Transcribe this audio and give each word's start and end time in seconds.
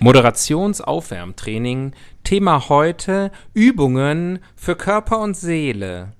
Moderationsaufwärmtraining. 0.00 1.92
Thema 2.24 2.70
heute 2.70 3.30
Übungen 3.52 4.38
für 4.56 4.74
Körper 4.74 5.20
und 5.20 5.36
Seele. 5.36 6.12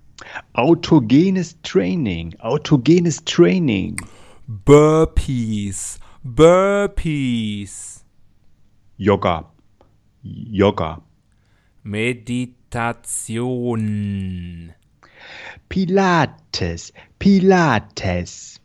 Autogenes 0.53 1.57
Training. 1.63 2.35
Autogenes 2.41 3.25
Training. 3.25 3.97
Burpees. 4.47 5.99
Burpees. 6.23 8.05
Yoga. 8.98 9.51
Yoga. 10.23 11.01
Meditation. 11.83 12.75
Pilates. 15.71 16.93
Pilates. 17.19 18.61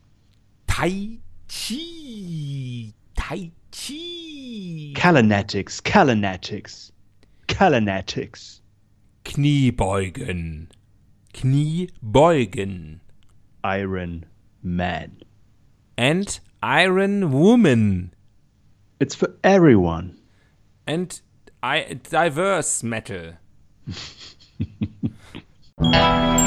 Tai 0.66 1.20
Chi. 1.48 2.92
Tai 3.14 3.50
Chi. 3.72 4.35
Kalinetics. 4.94 5.82
Kalinetics. 5.82 6.92
Kalinetics. 7.48 8.60
Kniebeugen. 9.24 10.68
Kniebeugen. 11.34 13.00
Iron 13.64 14.26
Man. 14.62 15.22
And 15.98 16.40
Iron 16.62 17.32
Woman. 17.32 18.14
It's 19.00 19.14
for 19.14 19.34
everyone. 19.44 20.18
And 20.86 21.20
I, 21.62 21.98
diverse 22.08 22.82
metal. 22.82 23.32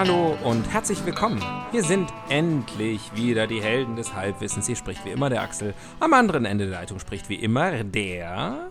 Hallo 0.00 0.34
und 0.44 0.66
herzlich 0.72 1.04
willkommen. 1.04 1.42
Hier 1.72 1.82
sind 1.82 2.08
endlich 2.30 3.14
wieder 3.14 3.46
die 3.46 3.60
Helden 3.60 3.96
des 3.96 4.14
Halbwissens. 4.14 4.66
Hier 4.66 4.76
spricht 4.76 5.04
wie 5.04 5.10
immer 5.10 5.28
der 5.28 5.42
Axel. 5.42 5.74
Am 6.00 6.14
anderen 6.14 6.46
Ende 6.46 6.64
der 6.64 6.80
Leitung 6.80 6.98
spricht 7.00 7.28
wie 7.28 7.34
immer 7.34 7.84
der. 7.84 8.70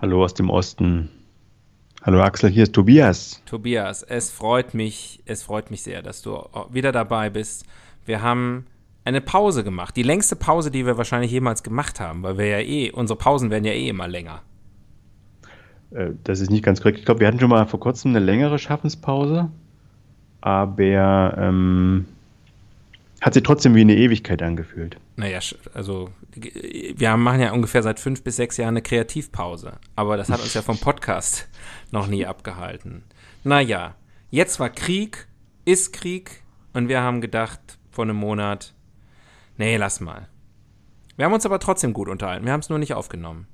Hallo 0.00 0.22
aus 0.22 0.34
dem 0.34 0.48
Osten. 0.48 1.10
Hallo 2.00 2.20
Axel, 2.20 2.48
hier 2.48 2.62
ist 2.62 2.74
Tobias. 2.74 3.42
Tobias, 3.44 4.04
es 4.04 4.30
freut 4.30 4.72
mich, 4.72 5.20
es 5.26 5.42
freut 5.42 5.72
mich 5.72 5.82
sehr, 5.82 6.00
dass 6.00 6.22
du 6.22 6.38
wieder 6.70 6.92
dabei 6.92 7.28
bist. 7.28 7.66
Wir 8.04 8.22
haben 8.22 8.66
eine 9.04 9.20
Pause 9.20 9.64
gemacht, 9.64 9.96
die 9.96 10.04
längste 10.04 10.36
Pause, 10.36 10.70
die 10.70 10.86
wir 10.86 10.96
wahrscheinlich 10.96 11.32
jemals 11.32 11.64
gemacht 11.64 11.98
haben, 11.98 12.22
weil 12.22 12.38
wir 12.38 12.46
ja 12.46 12.60
eh, 12.60 12.92
unsere 12.92 13.18
Pausen 13.18 13.50
werden 13.50 13.64
ja 13.64 13.72
eh 13.72 13.88
immer 13.88 14.06
länger. 14.06 14.42
Äh, 15.90 16.10
das 16.22 16.38
ist 16.38 16.52
nicht 16.52 16.62
ganz 16.62 16.80
korrekt. 16.82 17.00
Ich 17.00 17.04
glaube, 17.04 17.18
wir 17.18 17.26
hatten 17.26 17.40
schon 17.40 17.50
mal 17.50 17.66
vor 17.66 17.80
kurzem 17.80 18.12
eine 18.12 18.24
längere 18.24 18.60
Schaffenspause 18.60 19.50
aber 20.40 21.34
ähm, 21.38 22.06
hat 23.20 23.34
sich 23.34 23.42
trotzdem 23.42 23.74
wie 23.74 23.80
eine 23.80 23.96
Ewigkeit 23.96 24.42
angefühlt. 24.42 24.98
Naja, 25.16 25.40
also 25.74 26.10
wir 26.34 27.16
machen 27.16 27.40
ja 27.40 27.52
ungefähr 27.52 27.82
seit 27.82 27.98
fünf 27.98 28.22
bis 28.22 28.36
sechs 28.36 28.56
Jahren 28.56 28.74
eine 28.74 28.82
Kreativpause, 28.82 29.78
aber 29.96 30.16
das 30.16 30.28
hat 30.28 30.40
uns 30.40 30.54
ja 30.54 30.62
vom 30.62 30.78
Podcast 30.78 31.48
noch 31.90 32.06
nie 32.06 32.26
abgehalten. 32.26 33.04
Naja, 33.42 33.94
jetzt 34.30 34.60
war 34.60 34.70
Krieg, 34.70 35.26
ist 35.64 35.92
Krieg 35.92 36.42
und 36.74 36.88
wir 36.88 37.00
haben 37.00 37.20
gedacht 37.20 37.78
vor 37.90 38.04
einem 38.04 38.16
Monat, 38.16 38.74
nee, 39.56 39.76
lass 39.76 40.00
mal. 40.00 40.28
Wir 41.16 41.24
haben 41.24 41.32
uns 41.32 41.46
aber 41.46 41.58
trotzdem 41.58 41.94
gut 41.94 42.08
unterhalten, 42.08 42.44
wir 42.44 42.52
haben 42.52 42.60
es 42.60 42.68
nur 42.68 42.78
nicht 42.78 42.92
aufgenommen. 42.92 43.46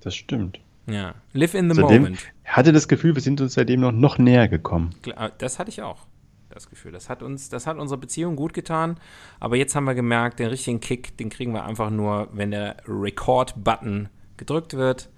Das 0.00 0.14
stimmt. 0.14 0.60
Ja, 0.88 1.14
live 1.32 1.54
in 1.54 1.70
the 1.70 1.76
seitdem, 1.76 2.02
moment. 2.02 2.32
Hatte 2.44 2.72
das 2.72 2.88
Gefühl, 2.88 3.14
wir 3.14 3.22
sind 3.22 3.40
uns 3.40 3.54
seitdem 3.54 3.80
noch, 3.80 3.92
noch 3.92 4.18
näher 4.18 4.48
gekommen. 4.48 4.90
Ah, 5.14 5.30
das 5.36 5.58
hatte 5.58 5.70
ich 5.70 5.82
auch, 5.82 6.06
das 6.48 6.70
Gefühl. 6.70 6.92
Das 6.92 7.10
hat 7.10 7.22
uns, 7.22 7.50
das 7.50 7.66
hat 7.66 7.76
unsere 7.76 7.98
Beziehung 7.98 8.36
gut 8.36 8.54
getan. 8.54 8.98
Aber 9.38 9.56
jetzt 9.56 9.76
haben 9.76 9.84
wir 9.84 9.94
gemerkt, 9.94 10.38
den 10.38 10.48
richtigen 10.48 10.80
Kick, 10.80 11.16
den 11.18 11.28
kriegen 11.28 11.52
wir 11.52 11.64
einfach 11.64 11.90
nur, 11.90 12.28
wenn 12.32 12.50
der 12.50 12.76
Record-Button 12.86 14.08
gedrückt 14.36 14.74
wird. 14.74 15.10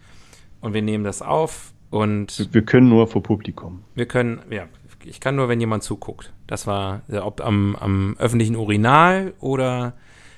Und 0.60 0.74
wir 0.74 0.82
nehmen 0.82 1.04
das 1.04 1.22
auf 1.22 1.72
und. 1.90 2.48
Wir 2.52 2.62
können 2.62 2.88
nur 2.88 3.06
vor 3.06 3.22
Publikum. 3.22 3.84
Wir 3.94 4.06
können, 4.06 4.40
ja, 4.50 4.66
ich 5.04 5.20
kann 5.20 5.36
nur, 5.36 5.48
wenn 5.48 5.60
jemand 5.60 5.82
zuguckt. 5.82 6.32
Das 6.46 6.66
war, 6.66 7.02
ob 7.22 7.40
am, 7.40 7.76
am 7.76 8.16
öffentlichen 8.18 8.56
Urinal 8.56 9.34
oder 9.38 9.94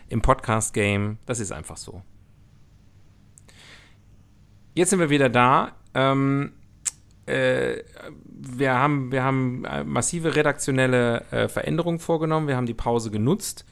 im 0.09 0.20
Podcast-Game, 0.20 1.19
das 1.25 1.41
ist 1.41 1.53
einfach 1.53 1.78
so. 1.78 2.03
Jetzt 4.74 4.90
sind 4.90 5.00
wir 5.00 5.10
wieder 5.10 5.28
da. 5.28 5.72
Ähm, 5.94 6.52
äh, 7.26 7.82
wir, 8.24 8.74
haben, 8.74 9.12
wir 9.12 9.22
haben 9.22 9.64
äh, 9.66 9.84
massive 9.84 10.34
redaktionelle 10.34 11.24
äh, 11.30 11.48
Veränderungen 11.48 11.98
vorgenommen. 11.98 12.48
Wir 12.48 12.56
haben 12.56 12.66
die 12.66 12.72
Pause 12.74 13.10
genutzt, 13.10 13.66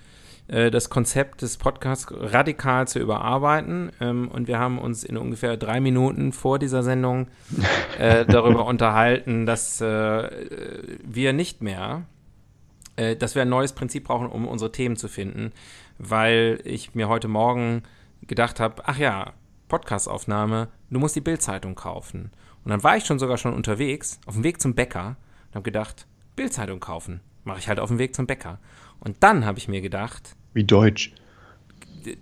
äh, 0.48 0.70
das 0.70 0.90
Konzept 0.90 1.40
des 1.40 1.56
Podcasts 1.56 2.06
radikal 2.10 2.86
zu 2.86 2.98
überarbeiten. 2.98 3.92
Ähm, 3.98 4.28
und 4.28 4.46
wir 4.46 4.58
haben 4.58 4.78
uns 4.78 5.02
in 5.02 5.16
ungefähr 5.16 5.56
drei 5.56 5.80
Minuten 5.80 6.32
vor 6.32 6.58
dieser 6.58 6.82
Sendung 6.82 7.28
äh, 7.98 8.24
darüber 8.28 8.66
unterhalten, 8.66 9.46
dass 9.46 9.80
äh, 9.80 10.30
wir 11.02 11.32
nicht 11.32 11.62
mehr, 11.62 12.02
dass 13.18 13.34
wir 13.34 13.40
ein 13.40 13.48
neues 13.48 13.72
Prinzip 13.72 14.04
brauchen, 14.04 14.26
um 14.26 14.46
unsere 14.46 14.72
Themen 14.72 14.96
zu 14.96 15.08
finden, 15.08 15.52
weil 15.96 16.60
ich 16.64 16.94
mir 16.94 17.08
heute 17.08 17.28
Morgen 17.28 17.82
gedacht 18.26 18.60
habe, 18.60 18.82
ach 18.84 18.98
ja, 18.98 19.32
Podcastaufnahme, 19.70 20.68
du 20.90 20.98
musst 20.98 21.16
die 21.16 21.22
Bildzeitung 21.22 21.74
kaufen. 21.74 22.30
Und 22.62 22.70
dann 22.70 22.82
war 22.82 22.98
ich 22.98 23.06
schon 23.06 23.18
sogar 23.18 23.38
schon 23.38 23.54
unterwegs, 23.54 24.20
auf 24.26 24.34
dem 24.34 24.44
Weg 24.44 24.60
zum 24.60 24.74
Bäcker 24.74 25.16
und 25.48 25.54
habe 25.54 25.62
gedacht, 25.62 26.06
Bildzeitung 26.36 26.80
kaufen. 26.80 27.20
Mache 27.44 27.60
ich 27.60 27.68
halt 27.68 27.80
auf 27.80 27.88
dem 27.88 27.98
Weg 27.98 28.14
zum 28.14 28.26
Bäcker. 28.26 28.58
Und 28.98 29.16
dann 29.20 29.46
habe 29.46 29.58
ich 29.58 29.68
mir 29.68 29.80
gedacht. 29.80 30.36
Wie 30.52 30.64
Deutsch. 30.64 31.14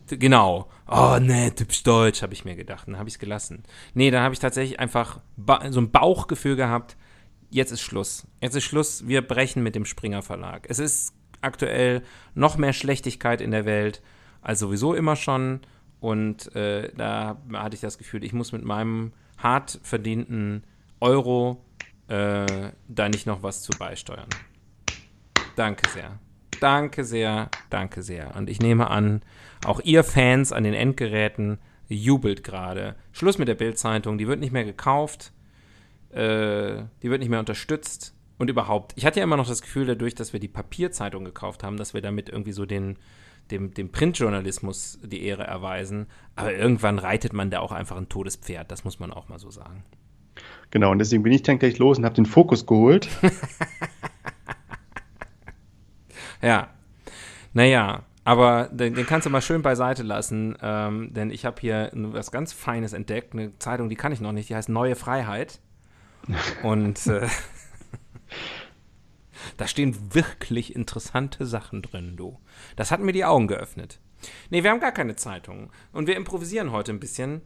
Genau. 0.08 0.69
Oh, 0.87 1.19
nee, 1.20 1.50
typisch 1.50 1.82
Deutsch, 1.82 2.22
habe 2.22 2.34
ich 2.34 2.44
mir 2.44 2.54
gedacht. 2.54 2.87
Dann 2.87 2.98
habe 2.98 3.08
ich 3.08 3.16
es 3.16 3.19
gelassen. 3.19 3.64
Nee, 3.94 4.10
dann 4.10 4.22
habe 4.22 4.34
ich 4.34 4.41
tatsächlich 4.41 4.78
einfach 4.78 5.20
so 5.70 5.81
ein 5.81 5.91
Bauchgefühl 5.91 6.56
gehabt. 6.56 6.97
Jetzt 7.50 7.72
ist 7.72 7.81
Schluss. 7.81 8.26
Jetzt 8.41 8.54
ist 8.54 8.64
Schluss. 8.64 9.08
Wir 9.08 9.22
brechen 9.22 9.62
mit 9.62 9.75
dem 9.75 9.84
Springer 9.84 10.22
Verlag. 10.22 10.66
Es 10.69 10.78
ist 10.78 11.14
aktuell 11.41 12.03
noch 12.34 12.56
mehr 12.56 12.72
Schlechtigkeit 12.72 13.41
in 13.41 13.50
der 13.50 13.64
Welt 13.64 14.03
als 14.41 14.60
sowieso 14.60 14.94
immer 14.94 15.16
schon. 15.16 15.60
Und 16.00 16.54
äh, 16.54 16.92
da 16.97 17.38
hatte 17.53 17.75
ich 17.75 17.81
das 17.81 17.98
Gefühl, 17.98 18.25
ich 18.25 18.32
muss 18.32 18.53
mit 18.53 18.64
meinem 18.64 19.12
hart 19.36 19.81
verdienten 19.82 20.64
Euro 21.00 21.64
äh, 22.09 22.47
da 22.88 23.09
nicht 23.09 23.26
noch 23.26 23.42
was 23.42 23.62
zu 23.62 23.72
beisteuern. 23.78 24.28
Danke 25.56 25.88
sehr. 25.91 26.19
Danke 26.60 27.04
sehr, 27.04 27.50
danke 27.70 28.02
sehr. 28.02 28.34
Und 28.37 28.50
ich 28.50 28.61
nehme 28.61 28.90
an, 28.90 29.22
auch 29.64 29.81
ihr 29.81 30.05
Fans 30.05 30.52
an 30.52 30.64
den 30.64 30.75
Endgeräten 30.75 31.58
jubelt 31.88 32.44
gerade. 32.44 32.96
Schluss 33.12 33.38
mit 33.38 33.49
der 33.49 33.55
Bildzeitung, 33.55 34.19
die 34.19 34.26
wird 34.26 34.40
nicht 34.40 34.52
mehr 34.52 34.64
gekauft, 34.64 35.32
äh, 36.11 36.82
die 37.02 37.11
wird 37.11 37.20
nicht 37.20 37.28
mehr 37.28 37.40
unterstützt 37.40 38.14
und 38.38 38.50
überhaupt. 38.50 38.93
Ich 38.96 39.06
hatte 39.06 39.20
ja 39.20 39.25
immer 39.25 39.37
noch 39.37 39.49
das 39.49 39.62
Gefühl, 39.62 39.87
dadurch, 39.87 40.14
dass 40.14 40.32
wir 40.32 40.40
die 40.40 40.49
Papierzeitung 40.49 41.25
gekauft 41.25 41.62
haben, 41.62 41.76
dass 41.76 41.94
wir 41.94 42.02
damit 42.02 42.28
irgendwie 42.28 42.52
so 42.52 42.67
den, 42.67 42.99
dem, 43.50 43.74
dem 43.74 43.90
Printjournalismus 43.90 44.98
die 45.02 45.24
Ehre 45.24 45.44
erweisen. 45.44 46.06
Aber 46.36 46.54
irgendwann 46.54 46.98
reitet 46.98 47.32
man 47.32 47.50
da 47.50 47.60
auch 47.60 47.72
einfach 47.72 47.96
ein 47.96 48.08
totes 48.08 48.36
Pferd, 48.36 48.70
das 48.70 48.84
muss 48.84 49.00
man 49.00 49.12
auch 49.12 49.28
mal 49.28 49.38
so 49.38 49.50
sagen. 49.50 49.84
Genau, 50.70 50.90
und 50.90 50.98
deswegen 50.98 51.22
bin 51.22 51.32
ich 51.32 51.42
dann 51.42 51.58
gleich 51.58 51.78
los 51.78 51.98
und 51.98 52.04
habe 52.04 52.14
den 52.14 52.26
Fokus 52.26 52.66
geholt. 52.66 53.08
ja. 56.42 56.68
Naja, 57.54 58.02
aber 58.24 58.68
den, 58.70 58.94
den, 58.94 59.06
kannst 59.06 59.26
du 59.26 59.30
mal 59.30 59.40
schön 59.40 59.62
beiseite 59.62 60.02
lassen, 60.02 60.56
ähm, 60.60 61.14
denn 61.14 61.30
ich 61.30 61.46
habe 61.46 61.56
hier 61.60 61.90
was 61.94 62.30
ganz 62.30 62.52
Feines 62.52 62.92
entdeckt, 62.92 63.32
eine 63.32 63.58
Zeitung, 63.58 63.88
die 63.88 63.96
kann 63.96 64.12
ich 64.12 64.20
noch 64.20 64.32
nicht, 64.32 64.50
die 64.50 64.54
heißt 64.54 64.68
Neue 64.68 64.96
Freiheit. 64.96 65.60
Und 66.62 67.06
äh, 67.06 67.22
Da 69.56 69.66
stehen 69.66 69.96
wirklich 70.14 70.74
interessante 70.74 71.46
Sachen 71.46 71.82
drin, 71.82 72.16
du. 72.16 72.38
Das 72.76 72.90
hat 72.90 73.00
mir 73.00 73.12
die 73.12 73.24
Augen 73.24 73.48
geöffnet. 73.48 74.00
Nee, 74.50 74.62
wir 74.62 74.70
haben 74.70 74.80
gar 74.80 74.92
keine 74.92 75.16
Zeitung. 75.16 75.70
Und 75.92 76.06
wir 76.06 76.16
improvisieren 76.16 76.72
heute 76.72 76.92
ein 76.92 77.00
bisschen. 77.00 77.40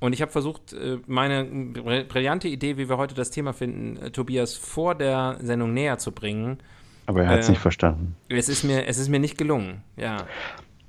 Und 0.00 0.12
ich 0.12 0.22
habe 0.22 0.30
versucht, 0.30 0.72
äh, 0.72 0.98
meine 1.06 1.44
brillante 1.44 2.48
Idee, 2.48 2.76
wie 2.76 2.88
wir 2.88 2.98
heute 2.98 3.14
das 3.14 3.30
Thema 3.30 3.52
finden, 3.52 3.96
äh, 3.96 4.10
Tobias 4.10 4.54
vor 4.54 4.94
der 4.94 5.38
Sendung 5.42 5.74
näher 5.74 5.98
zu 5.98 6.12
bringen. 6.12 6.58
Aber 7.06 7.24
er 7.24 7.30
hat 7.30 7.40
es 7.40 7.48
äh, 7.48 7.52
nicht 7.52 7.60
verstanden. 7.60 8.14
Es 8.28 8.48
ist, 8.48 8.64
mir, 8.64 8.86
es 8.86 8.98
ist 8.98 9.08
mir 9.08 9.18
nicht 9.18 9.38
gelungen, 9.38 9.82
ja. 9.96 10.26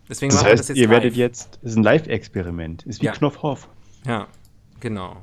Deswegen 0.09 0.31
das 0.31 0.43
heißt, 0.43 0.69
das 0.69 0.77
ihr 0.77 0.83
live. 0.83 0.91
werdet 0.91 1.15
jetzt, 1.15 1.59
es 1.63 1.71
ist 1.71 1.77
ein 1.77 1.83
Live-Experiment, 1.83 2.83
ist 2.83 3.01
wie 3.01 3.05
ja. 3.05 3.13
Knopfhoff. 3.13 3.69
Ja, 4.05 4.27
genau. 4.79 5.17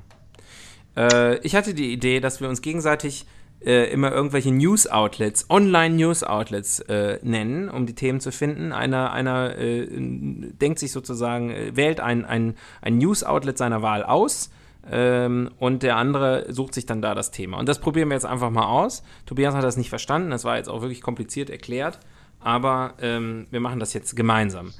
Äh, 0.96 1.38
ich 1.40 1.54
hatte 1.54 1.74
die 1.74 1.92
Idee, 1.92 2.20
dass 2.20 2.40
wir 2.40 2.48
uns 2.48 2.62
gegenseitig 2.62 3.26
äh, 3.66 3.90
immer 3.90 4.12
irgendwelche 4.12 4.52
News-Outlets, 4.52 5.50
Online-News-Outlets 5.50 6.80
äh, 6.80 7.18
nennen, 7.22 7.68
um 7.68 7.84
die 7.84 7.94
Themen 7.94 8.20
zu 8.20 8.30
finden. 8.30 8.72
Einer, 8.72 9.12
einer 9.12 9.58
äh, 9.58 9.88
denkt 9.90 10.78
sich 10.78 10.92
sozusagen, 10.92 11.50
äh, 11.50 11.76
wählt 11.76 12.00
ein, 12.00 12.24
ein, 12.24 12.54
ein 12.80 12.98
News-Outlet 12.98 13.58
seiner 13.58 13.82
Wahl 13.82 14.04
aus 14.04 14.50
ähm, 14.88 15.50
und 15.58 15.82
der 15.82 15.96
andere 15.96 16.46
sucht 16.52 16.74
sich 16.74 16.86
dann 16.86 17.02
da 17.02 17.14
das 17.14 17.32
Thema. 17.32 17.58
Und 17.58 17.68
das 17.68 17.80
probieren 17.80 18.08
wir 18.08 18.14
jetzt 18.14 18.26
einfach 18.26 18.50
mal 18.50 18.66
aus. 18.66 19.02
Tobias 19.26 19.54
hat 19.54 19.64
das 19.64 19.76
nicht 19.76 19.90
verstanden, 19.90 20.30
das 20.30 20.44
war 20.44 20.56
jetzt 20.56 20.68
auch 20.68 20.80
wirklich 20.80 21.02
kompliziert 21.02 21.50
erklärt, 21.50 21.98
aber 22.38 22.94
ähm, 23.00 23.48
wir 23.50 23.60
machen 23.60 23.80
das 23.80 23.92
jetzt 23.92 24.14
gemeinsam 24.14 24.72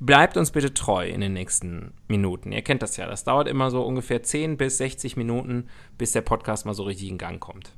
bleibt 0.00 0.36
uns 0.36 0.50
bitte 0.50 0.74
treu 0.74 1.06
in 1.08 1.20
den 1.20 1.32
nächsten 1.32 1.94
Minuten. 2.08 2.52
Ihr 2.52 2.62
kennt 2.62 2.82
das 2.82 2.96
ja, 2.96 3.06
das 3.06 3.24
dauert 3.24 3.48
immer 3.48 3.70
so 3.70 3.82
ungefähr 3.82 4.22
10 4.22 4.56
bis 4.56 4.78
60 4.78 5.16
Minuten, 5.16 5.68
bis 5.96 6.12
der 6.12 6.22
Podcast 6.22 6.66
mal 6.66 6.74
so 6.74 6.82
richtig 6.82 7.08
in 7.08 7.16
Gang 7.16 7.40
kommt. 7.40 7.72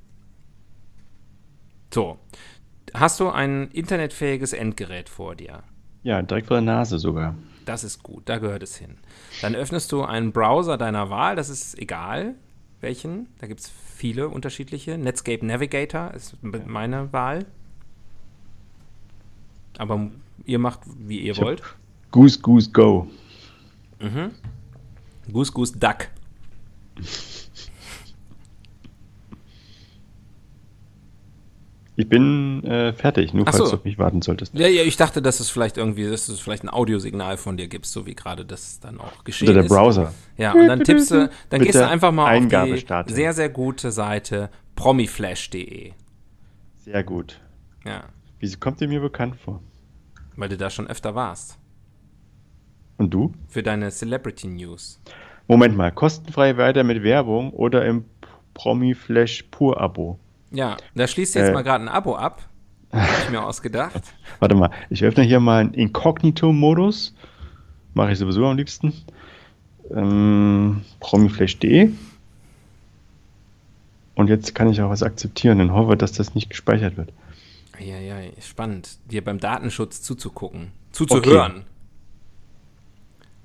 So, 1.95 2.19
hast 2.93 3.21
du 3.21 3.29
ein 3.29 3.71
internetfähiges 3.71 4.53
Endgerät 4.53 5.09
vor 5.09 5.37
dir? 5.37 5.63
Ja, 6.03 6.21
direkt 6.23 6.49
vor 6.49 6.57
der 6.57 6.63
Nase 6.63 6.99
sogar. 6.99 7.37
Das 7.67 7.85
ist 7.85 8.03
gut, 8.03 8.29
da 8.29 8.39
gehört 8.39 8.65
es 8.65 8.77
hin. 8.77 8.97
Dann 9.43 9.55
öffnest 9.55 9.93
du 9.93 10.03
einen 10.03 10.33
Browser 10.33 10.77
deiner 10.77 11.09
Wahl, 11.09 11.37
das 11.37 11.51
ist 11.51 11.79
egal 11.79 12.35
welchen, 12.81 13.29
da 13.39 13.47
gibt 13.47 13.61
es 13.61 13.71
viele 13.95 14.29
unterschiedliche. 14.29 14.99
Netscape 14.99 15.47
Navigator 15.47 16.13
ist 16.15 16.37
meine 16.43 17.13
Wahl. 17.13 17.47
Aber 19.79 20.11
ihr 20.45 20.59
macht, 20.59 20.81
wie 20.99 21.21
ihr 21.21 21.33
ich 21.33 21.41
wollt. 21.41 21.63
Goose 22.11 22.41
Goose 22.41 22.71
Go. 22.73 23.09
Mhm. 24.01 24.33
Goose 25.33 25.53
Goose 25.53 25.79
Duck. 25.79 26.09
Ich 31.97 32.09
bin 32.09 32.65
äh, 32.65 32.93
fertig, 32.93 33.35
nur 33.35 33.45
falls 33.45 33.59
so. 33.59 33.67
du 33.67 33.77
auf 33.77 33.85
mich 33.85 33.99
warten 33.99 34.21
solltest. 34.21 34.53
Ja, 34.55 34.67
ja, 34.67 34.83
ich 34.83 34.97
dachte, 34.97 35.23
dass 35.23 35.39
es 35.39 35.49
vielleicht 35.49 35.77
irgendwie, 35.77 36.09
dass 36.09 36.29
es 36.29 36.41
vielleicht 36.41 36.65
ein 36.65 36.69
Audiosignal 36.69 37.37
von 37.37 37.57
dir 37.57 37.69
gibt, 37.69 37.87
so 37.87 38.05
wie 38.05 38.15
gerade 38.15 38.45
das 38.45 38.81
dann 38.81 39.01
auch 39.01 39.23
geschehen 39.23 39.49
Oder 39.49 39.63
der 39.63 39.69
Browser. 39.69 40.13
Ja, 40.37 40.53
und 40.55 40.67
dann 40.67 40.83
tippst 40.83 41.13
du, 41.13 41.31
dann 41.51 41.63
gehst 41.63 41.77
du 41.77 41.87
einfach 41.87 42.11
mal 42.11 42.37
auf 42.37 43.05
die 43.07 43.13
sehr, 43.13 43.33
sehr 43.33 43.49
gute 43.49 43.93
Seite 43.93 44.51
promiflash.de. 44.75 45.93
Sehr 46.85 47.05
gut. 47.05 47.41
Ja. 47.85 48.05
Wieso 48.41 48.59
kommt 48.59 48.81
ihr 48.81 48.89
mir 48.89 49.01
bekannt 49.01 49.37
vor? 49.37 49.63
Weil 50.37 50.49
du 50.49 50.57
da 50.57 50.71
schon 50.71 50.89
öfter 50.89 51.15
warst. 51.15 51.59
Und 52.97 53.15
du? 53.15 53.33
Für 53.49 53.63
deine 53.63 53.91
Celebrity 53.91 54.49
News. 54.49 55.01
Moment 55.47 55.77
mal, 55.77 55.93
kostenfrei 55.93 56.57
weiter 56.57 56.83
mit 56.83 57.03
Werbung 57.05 57.53
oder 57.53 57.85
im 57.85 58.05
Promiflash 58.55 59.45
Pur-Abo? 59.51 60.19
Ja, 60.55 60.77
da 60.95 61.07
schließt 61.07 61.35
jetzt 61.35 61.49
äh, 61.49 61.53
mal 61.53 61.63
gerade 61.63 61.85
ein 61.85 61.89
Abo 61.89 62.17
ab. 62.17 62.43
Habe 62.93 63.09
ich 63.25 63.31
mir 63.31 63.43
ausgedacht. 63.43 64.03
Warte 64.39 64.55
mal, 64.55 64.71
ich 64.89 65.03
öffne 65.03 65.25
hier 65.25 65.41
mal 65.41 65.61
einen 65.61 65.75
Inkognito-Modus. 65.75 67.15
Mache 67.93 68.13
ich 68.13 68.19
sowieso 68.19 68.47
am 68.47 68.57
liebsten. 68.57 68.93
Ähm, 69.91 70.83
Promiflash.de. 71.01 71.91
Und 74.15 74.29
jetzt 74.29 74.55
kann 74.55 74.71
ich 74.71 74.81
auch 74.81 74.91
was 74.91 75.03
akzeptieren 75.03 75.61
und 75.61 75.73
hoffe, 75.73 75.97
dass 75.97 76.13
das 76.13 76.37
nicht 76.37 76.51
gespeichert 76.51 76.97
wird. 76.97 77.13
Ja, 77.81 77.99
ja, 77.99 78.17
spannend, 78.41 78.99
dir 79.11 79.25
beim 79.25 79.41
Datenschutz 79.41 80.01
zuzugucken, 80.03 80.71
zuzuhören. 80.93 81.53
Okay. 81.53 81.65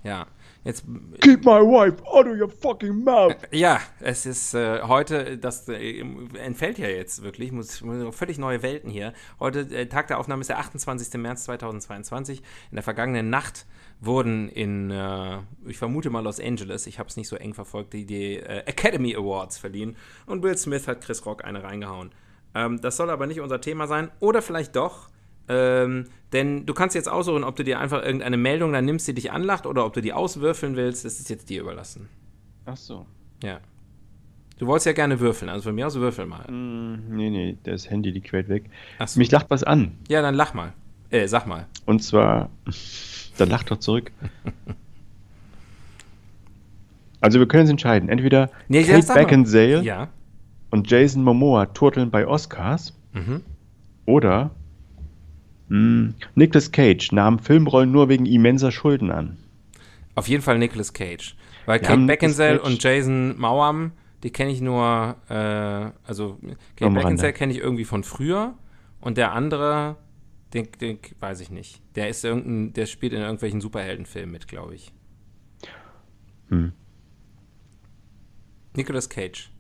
Ja. 0.04 0.28
Jetzt, 0.64 0.84
Keep 1.22 1.46
my 1.46 1.62
wife 1.62 2.04
out 2.06 2.28
of 2.28 2.38
your 2.38 2.50
fucking 2.50 3.04
mouth. 3.04 3.36
Ja, 3.52 3.80
es 4.02 4.26
ist 4.26 4.54
äh, 4.54 4.82
heute, 4.82 5.38
das 5.38 5.70
äh, 5.70 6.02
entfällt 6.34 6.78
ja 6.78 6.88
jetzt 6.88 7.24
wirklich, 7.24 7.52
muss, 7.52 7.82
muss 7.82 8.14
völlig 8.16 8.38
neue 8.38 8.62
Welten 8.62 8.90
hier. 8.90 9.14
Heute, 9.40 9.62
äh, 9.62 9.86
Tag 9.88 10.08
der 10.08 10.20
Aufnahme 10.20 10.42
ist 10.42 10.50
der 10.50 10.60
28. 10.60 11.14
März 11.22 11.46
2022. 11.46 12.40
In 12.72 12.76
der 12.76 12.84
vergangenen 12.84 13.30
Nacht 13.30 13.66
wurden 14.02 14.50
in, 14.50 14.92
äh, 14.92 15.40
ich 15.66 15.78
vermute 15.78 16.10
mal 16.10 16.24
Los 16.24 16.42
Angeles, 16.42 16.88
ich 16.88 17.00
habe 17.00 17.08
es 17.08 17.16
nicht 17.16 17.30
so 17.30 17.38
eng 17.38 17.54
verfolgt, 17.54 17.94
die, 17.94 18.06
die 18.06 18.36
äh, 18.36 18.64
Academy 18.66 19.16
Awards 19.16 19.58
verliehen 19.58 19.96
und 20.26 20.44
Will 20.44 20.58
Smith 20.58 20.88
hat 20.88 21.02
Chris 21.02 21.26
Rock 21.26 21.46
eine 21.46 21.64
reingehauen. 21.64 22.12
Ähm, 22.54 22.82
das 22.82 22.98
soll 22.98 23.10
aber 23.10 23.28
nicht 23.28 23.40
unser 23.40 23.62
Thema 23.62 23.88
sein. 23.88 24.12
Oder 24.20 24.42
vielleicht 24.42 24.76
doch. 24.76 25.10
Ähm, 25.50 26.06
denn 26.32 26.68
du 26.68 26.74
kannst 26.74 26.96
jetzt 26.96 27.10
aussuchen, 27.10 27.44
ob 27.44 27.56
du 27.56 27.64
dir 27.64 27.80
einfach 27.80 28.04
irgendeine 28.04 28.38
Meldung 28.38 28.72
dann 28.72 28.86
nimmst, 28.86 29.08
die 29.08 29.14
dich 29.14 29.32
anlacht, 29.32 29.66
oder 29.66 29.86
ob 29.86 29.94
du 29.94 30.02
die 30.02 30.14
auswürfeln 30.14 30.76
willst. 30.76 31.04
Das 31.04 31.20
ist 31.20 31.30
jetzt 31.30 31.50
dir 31.50 31.62
überlassen. 31.62 32.08
Ach 32.66 32.78
so. 32.78 33.06
Ja. 33.44 33.60
Du 34.60 34.68
wolltest 34.68 34.86
ja 34.86 34.94
gerne 34.94 35.20
würfeln, 35.20 35.50
also 35.50 35.64
von 35.64 35.76
mir 35.76 35.88
aus 35.88 35.96
würfel 35.96 36.26
mal. 36.26 36.46
Mm, 36.52 37.16
nee, 37.16 37.30
nee, 37.30 37.58
das 37.64 37.90
Handy 37.90 38.12
liegt 38.12 38.32
weit 38.34 38.50
weg. 38.50 38.66
Ach 39.00 39.08
so. 39.08 39.18
Mich 39.18 39.32
lacht 39.32 39.50
was 39.50 39.64
an. 39.64 39.94
Ja, 40.10 40.22
dann 40.22 40.36
lach 40.36 40.54
mal. 40.54 40.74
Äh, 41.10 41.28
sag 41.28 41.48
mal. 41.48 41.66
Und 41.86 42.04
zwar, 42.04 42.50
dann 43.38 43.50
lach 43.50 43.64
doch 43.64 43.78
zurück. 43.78 44.12
also 47.22 47.40
wir 47.40 47.48
können 47.48 47.62
uns 47.62 47.70
entscheiden. 47.72 48.10
Entweder 48.10 48.52
nee, 48.68 48.84
Kate 48.84 49.14
Beckinsale 49.14 49.82
ja. 49.82 50.10
und 50.70 50.92
Jason 50.92 51.24
Momoa 51.24 51.68
turteln 51.68 52.12
bei 52.12 52.28
Oscars. 52.28 52.94
Mhm. 53.14 53.42
Oder 54.06 54.52
hm, 55.70 56.16
Nicolas 56.36 56.72
Cage 56.72 57.12
nahm 57.12 57.40
Filmrollen 57.40 57.92
nur 57.92 58.10
wegen 58.10 58.26
immenser 58.26 58.72
Schulden 58.72 59.12
an. 59.12 59.38
Auf 60.16 60.28
jeden 60.28 60.44
Fall 60.44 60.58
Nicolas 60.58 60.94
Cage. 60.94 61.36
Weil 61.66 61.80
Kate 61.80 62.06
Beckinsale 62.06 62.62
und 62.62 62.84
Jason 62.84 63.40
Mauam, 63.40 63.92
die 64.24 64.32
kenne 64.32 64.52
ich 64.52 64.60
nur, 64.60 65.16
äh, 65.30 65.34
also 66.08 66.40
Kate 66.76 66.92
Beckinsale 66.92 67.34
kenne 67.34 67.54
ich 67.54 67.60
irgendwie 67.60 67.86
von 67.86 68.04
früher 68.04 68.56
und 69.00 69.18
der 69.18 69.32
andere, 69.34 69.98
den, 70.54 70.68
den 70.82 70.98
weiß 71.20 71.40
ich 71.42 71.52
nicht. 71.52 71.82
Der 71.96 72.10
ist 72.10 72.26
irgendein, 72.26 72.74
der 72.74 72.88
spielt 72.88 73.14
in 73.14 73.22
irgendwelchen 73.22 73.62
Superheldenfilmen 73.62 74.32
mit, 74.32 74.48
glaube 74.48 74.76
ich. 74.76 74.92
Hm. 76.50 76.74
Nicolas 78.76 79.10
Cage. 79.10 79.52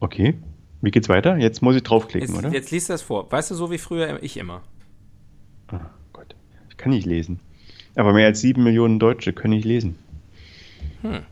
Okay. 0.00 0.38
Wie 0.80 0.90
geht's 0.90 1.08
weiter? 1.08 1.36
Jetzt 1.36 1.60
muss 1.60 1.74
ich 1.74 1.82
draufklicken, 1.82 2.34
jetzt, 2.34 2.38
oder? 2.38 2.52
Jetzt 2.52 2.70
liest 2.70 2.88
du 2.88 2.94
das 2.94 3.02
vor. 3.02 3.30
Weißt 3.30 3.50
du, 3.50 3.54
so 3.54 3.70
wie 3.70 3.78
früher 3.78 4.22
ich 4.22 4.36
immer. 4.36 4.62
Oh 5.72 5.78
Gott. 6.12 6.36
Ich 6.70 6.76
kann 6.76 6.90
nicht 6.90 7.06
lesen. 7.06 7.40
Aber 7.96 8.12
mehr 8.12 8.26
als 8.26 8.40
sieben 8.40 8.62
Millionen 8.62 8.98
Deutsche 8.98 9.32
können 9.32 9.54
nicht 9.54 9.64
lesen. 9.64 9.98
Hm. 11.02 11.22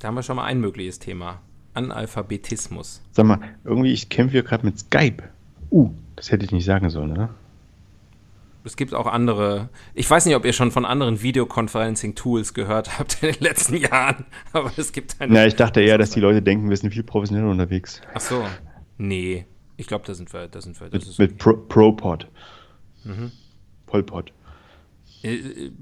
Da 0.00 0.08
haben 0.08 0.14
wir 0.14 0.22
schon 0.22 0.36
mal 0.36 0.44
ein 0.44 0.60
mögliches 0.60 0.98
Thema. 0.98 1.40
Analphabetismus. 1.74 3.00
Sag 3.12 3.26
mal, 3.26 3.38
irgendwie, 3.64 3.92
ich 3.92 4.08
kämpfe 4.08 4.32
hier 4.32 4.42
gerade 4.42 4.66
mit 4.66 4.78
Skype. 4.78 5.22
Uh, 5.70 5.90
das 6.16 6.32
hätte 6.32 6.44
ich 6.44 6.50
nicht 6.50 6.64
sagen 6.64 6.90
sollen, 6.90 7.12
oder? 7.12 7.30
Es 8.64 8.76
gibt 8.76 8.94
auch 8.94 9.06
andere. 9.06 9.68
Ich 9.94 10.08
weiß 10.08 10.26
nicht, 10.26 10.36
ob 10.36 10.44
ihr 10.44 10.52
schon 10.52 10.70
von 10.70 10.84
anderen 10.84 11.22
Videoconferencing-Tools 11.22 12.54
gehört 12.54 12.98
habt 12.98 13.22
in 13.22 13.32
den 13.32 13.42
letzten 13.42 13.76
Jahren, 13.76 14.26
aber 14.52 14.70
es 14.76 14.92
gibt 14.92 15.20
eine. 15.20 15.34
Ja, 15.34 15.46
ich 15.46 15.56
dachte 15.56 15.80
eher, 15.80 15.98
dass 15.98 16.10
die 16.10 16.20
Leute 16.20 16.42
denken, 16.42 16.68
wir 16.70 16.76
sind 16.76 16.92
viel 16.92 17.02
professioneller 17.02 17.50
unterwegs. 17.50 18.00
Ach 18.14 18.20
so. 18.20 18.44
Nee. 18.98 19.46
Ich 19.76 19.86
glaube, 19.86 20.04
da 20.06 20.14
sind 20.14 20.32
wir. 20.32 20.48
Da 20.48 20.60
sind 20.60 20.78
wir 20.78 20.88
mit 20.90 21.18
mit 21.18 21.38
Pro, 21.38 21.54
ProPod. 21.54 22.28
Mhm. 23.04 23.32
Vollpod. 23.86 24.32
Äh, 25.22 25.34
äh, 25.34 25.72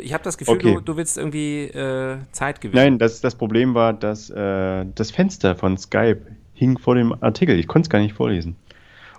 ich 0.00 0.14
habe 0.14 0.24
das 0.24 0.38
Gefühl, 0.38 0.54
okay. 0.54 0.74
du, 0.74 0.80
du, 0.80 0.96
willst 0.96 1.18
irgendwie 1.18 1.64
äh, 1.64 2.18
Zeit 2.32 2.60
gewinnen. 2.60 2.82
Nein, 2.82 2.98
das, 2.98 3.20
das 3.20 3.34
Problem 3.34 3.74
war, 3.74 3.92
dass 3.92 4.30
äh, 4.30 4.86
das 4.94 5.10
Fenster 5.10 5.56
von 5.56 5.76
Skype 5.76 6.22
hing 6.54 6.78
vor 6.78 6.94
dem 6.94 7.12
Artikel. 7.22 7.58
Ich 7.58 7.66
konnte 7.66 7.86
es 7.86 7.90
gar 7.90 7.98
nicht 7.98 8.14
vorlesen. 8.14 8.56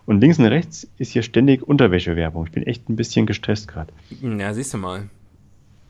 Und 0.08 0.22
links 0.22 0.40
und 0.40 0.46
rechts 0.46 0.88
ist 0.98 1.12
hier 1.12 1.22
ständig 1.22 1.62
Unterwäschewerbung. 1.62 2.46
Ich 2.46 2.54
bin 2.54 2.64
echt 2.64 2.90
ein 2.90 2.96
bisschen 2.96 3.26
gestresst 3.26 3.68
gerade. 3.68 3.92
Ja, 4.22 4.54
siehst 4.54 4.74
du 4.74 4.78
mal, 4.78 5.10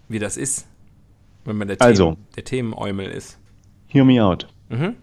wie 0.10 0.18
das 0.18 0.38
ist, 0.38 0.68
wenn 1.46 1.56
man 1.56 1.68
der, 1.68 1.80
also, 1.80 2.06
Themen, 2.06 2.26
der 2.36 2.44
Themenäumel 2.44 3.10
ist. 3.12 3.38
Hear 3.88 4.04
me 4.06 4.22
out. 4.24 4.48
Mhm. 4.70 4.96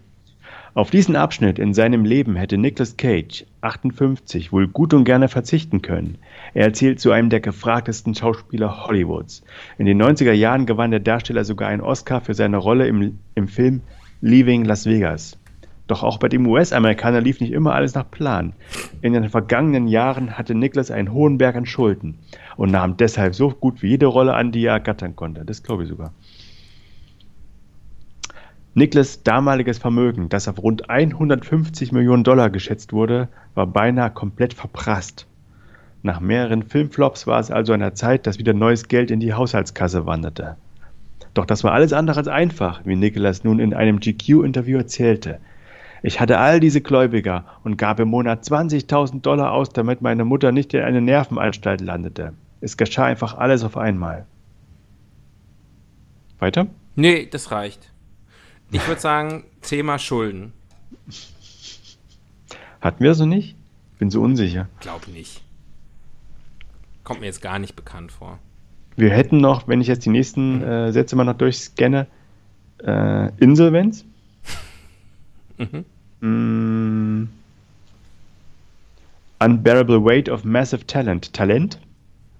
Auf 0.73 0.91
diesen 0.91 1.15
Abschnitt 1.15 1.59
in 1.59 1.73
seinem 1.73 2.03
Leben 2.03 2.35
hätte 2.35 2.57
Nicolas 2.57 2.97
Cage, 2.97 3.45
58, 3.61 4.51
wohl 4.51 4.67
gut 4.67 4.93
und 4.93 5.05
gerne 5.05 5.29
verzichten 5.29 5.81
können. 5.81 6.17
Er 6.53 6.65
erzählt 6.65 6.99
zu 6.99 7.11
einem 7.11 7.29
der 7.29 7.39
gefragtesten 7.39 8.15
Schauspieler 8.15 8.85
Hollywoods. 8.85 9.43
In 9.77 9.85
den 9.85 10.01
90er 10.03 10.33
Jahren 10.33 10.65
gewann 10.65 10.91
der 10.91 10.99
Darsteller 10.99 11.45
sogar 11.45 11.69
einen 11.69 11.81
Oscar 11.81 12.19
für 12.19 12.33
seine 12.33 12.57
Rolle 12.57 12.87
im, 12.87 13.19
im 13.35 13.47
Film 13.47 13.79
Leaving 14.19 14.65
Las 14.65 14.85
Vegas. 14.85 15.37
Doch 15.87 16.01
auch 16.01 16.17
bei 16.17 16.29
dem 16.29 16.47
US-Amerikaner 16.47 17.21
lief 17.21 17.39
nicht 17.39 17.51
immer 17.51 17.75
alles 17.75 17.93
nach 17.93 18.09
Plan. 18.09 18.53
In 19.01 19.13
den 19.13 19.29
vergangenen 19.29 19.87
Jahren 19.87 20.37
hatte 20.37 20.55
Nicholas 20.55 20.89
einen 20.89 21.11
hohen 21.11 21.37
Berg 21.37 21.55
an 21.55 21.65
Schulden 21.65 22.17
und 22.57 22.71
nahm 22.71 22.97
deshalb 22.97 23.35
so 23.35 23.49
gut 23.49 23.83
wie 23.83 23.89
jede 23.89 24.07
Rolle 24.07 24.33
an, 24.33 24.51
die 24.51 24.65
er 24.65 24.73
ergattern 24.73 25.15
konnte. 25.15 25.45
Das 25.45 25.61
glaube 25.61 25.83
ich 25.83 25.89
sogar. 25.89 26.11
Nicholas 28.73 29.23
damaliges 29.23 29.77
Vermögen, 29.77 30.27
das 30.27 30.49
auf 30.49 30.61
rund 30.61 30.89
150 30.89 31.93
Millionen 31.93 32.25
Dollar 32.25 32.49
geschätzt 32.49 32.91
wurde, 32.91 33.29
war 33.53 33.67
beinahe 33.67 34.11
komplett 34.11 34.53
verprasst. 34.53 35.27
Nach 36.03 36.19
mehreren 36.19 36.61
Filmflops 36.61 37.25
war 37.25 37.39
es 37.39 37.51
also 37.51 37.73
an 37.73 37.79
der 37.79 37.95
Zeit, 37.95 38.27
dass 38.27 38.37
wieder 38.37 38.53
neues 38.53 38.87
Geld 38.87 39.11
in 39.11 39.19
die 39.19 39.33
Haushaltskasse 39.33 40.05
wanderte. 40.05 40.57
Doch 41.33 41.45
das 41.45 41.63
war 41.63 41.71
alles 41.71 41.93
andere 41.93 42.17
als 42.17 42.27
einfach, 42.27 42.81
wie 42.85 42.95
Nicholas 42.95 43.43
nun 43.43 43.59
in 43.59 43.73
einem 43.73 43.99
GQ-Interview 43.99 44.77
erzählte. 44.77 45.39
Ich 46.05 46.19
hatte 46.19 46.37
all 46.37 46.59
diese 46.59 46.81
Gläubiger 46.81 47.45
und 47.63 47.77
gab 47.77 47.99
im 47.99 48.09
Monat 48.09 48.43
20.000 48.43 49.21
Dollar 49.21 49.51
aus, 49.51 49.69
damit 49.69 50.03
meine 50.03 50.23
Mutter 50.23 50.51
nicht 50.51 50.71
in 50.75 50.83
eine 50.83 51.01
Nervenanstalt 51.01 51.81
landete. 51.81 52.33
Es 52.61 52.77
geschah 52.77 53.05
einfach 53.05 53.33
alles 53.33 53.63
auf 53.63 53.75
einmal. 53.75 54.27
Weiter? 56.37 56.67
Nee, 56.95 57.25
das 57.25 57.49
reicht. 57.49 57.91
Ich 58.71 58.87
würde 58.87 59.01
sagen, 59.01 59.45
Thema 59.63 59.97
Schulden. 59.97 60.53
Hatten 62.81 63.03
wir 63.03 63.15
so 63.15 63.25
nicht? 63.25 63.55
Bin 63.97 64.11
so 64.11 64.21
unsicher. 64.21 64.69
Glaub 64.81 65.07
nicht. 65.07 65.41
Kommt 67.03 67.21
mir 67.21 67.25
jetzt 67.25 67.41
gar 67.41 67.57
nicht 67.57 67.75
bekannt 67.75 68.11
vor. 68.11 68.37
Wir 68.95 69.09
hätten 69.09 69.37
noch, 69.37 69.67
wenn 69.67 69.81
ich 69.81 69.87
jetzt 69.87 70.05
die 70.05 70.11
nächsten 70.11 70.61
äh, 70.61 70.91
Sätze 70.91 71.15
mal 71.15 71.23
noch 71.23 71.33
durchscanne, 71.33 72.05
äh, 72.85 73.31
Insolvenz. 73.37 74.05
mhm. 75.57 75.83
Mm, 76.25 77.27
unbearable 79.39 80.03
Weight 80.03 80.29
of 80.29 80.43
Massive 80.43 80.87
Talent. 80.87 81.33
Talent? 81.33 81.79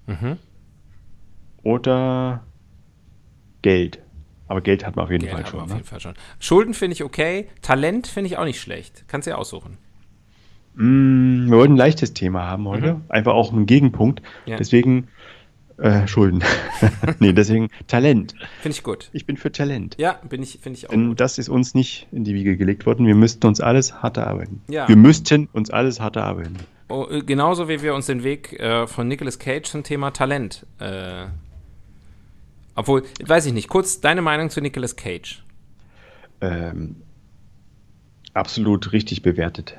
Mhm. 0.06 0.38
Oder 1.62 2.42
Geld. 3.62 4.00
Aber 4.48 4.60
Geld 4.60 4.86
hat 4.86 4.96
man 4.96 5.04
auf 5.04 5.10
jeden, 5.10 5.24
Geld 5.24 5.34
Fall, 5.34 5.46
schon, 5.46 5.60
auf 5.60 5.68
ne? 5.68 5.74
jeden 5.74 5.86
Fall 5.86 6.00
schon. 6.00 6.14
Schulden 6.38 6.74
finde 6.74 6.94
ich 6.94 7.04
okay. 7.04 7.48
Talent 7.62 8.06
finde 8.06 8.28
ich 8.28 8.38
auch 8.38 8.44
nicht 8.44 8.60
schlecht. 8.60 9.04
Kannst 9.08 9.26
du 9.26 9.32
ja 9.32 9.36
aussuchen. 9.36 9.78
Mm, 10.74 11.46
wir 11.50 11.56
wollten 11.56 11.74
ein 11.74 11.78
leichtes 11.78 12.12
Thema 12.12 12.44
haben 12.44 12.68
heute. 12.68 12.94
Mhm. 12.94 13.02
Einfach 13.08 13.34
auch 13.34 13.52
einen 13.52 13.66
Gegenpunkt. 13.66 14.22
Ja. 14.46 14.56
Deswegen 14.56 15.08
äh, 15.78 16.06
Schulden. 16.08 16.42
nee, 17.18 17.32
deswegen 17.32 17.68
Talent. 17.86 18.34
Finde 18.60 18.76
ich 18.76 18.82
gut. 18.82 19.10
Ich 19.12 19.26
bin 19.26 19.36
für 19.36 19.52
Talent. 19.52 19.96
Ja, 19.98 20.20
bin 20.28 20.42
ich, 20.42 20.58
finde 20.62 20.78
ich 20.78 20.86
auch. 20.86 20.90
Denn 20.90 21.08
gut. 21.08 21.20
das 21.20 21.38
ist 21.38 21.48
uns 21.48 21.74
nicht 21.74 22.06
in 22.12 22.24
die 22.24 22.34
Wiege 22.34 22.56
gelegt 22.56 22.86
worden. 22.86 23.06
Wir 23.06 23.14
müssten 23.14 23.46
uns 23.46 23.60
alles 23.60 24.02
hart 24.02 24.18
arbeiten. 24.18 24.62
Ja. 24.68 24.88
Wir 24.88 24.96
müssten 24.96 25.48
uns 25.52 25.70
alles 25.70 26.00
hart 26.00 26.16
arbeiten. 26.16 26.56
Oh, 26.88 27.06
äh, 27.10 27.22
genauso 27.22 27.68
wie 27.68 27.82
wir 27.82 27.94
uns 27.94 28.06
den 28.06 28.22
Weg 28.22 28.58
äh, 28.58 28.86
von 28.86 29.08
Nicolas 29.08 29.38
Cage 29.38 29.68
zum 29.68 29.82
Thema 29.82 30.12
Talent. 30.12 30.64
Äh, 30.78 31.26
obwohl, 32.74 33.02
weiß 33.24 33.46
ich 33.46 33.52
nicht. 33.52 33.68
Kurz 33.68 34.00
deine 34.00 34.22
Meinung 34.22 34.50
zu 34.50 34.60
Nicolas 34.60 34.96
Cage. 34.96 35.42
Ähm, 36.40 36.96
absolut 38.34 38.92
richtig 38.92 39.22
bewertet. 39.22 39.76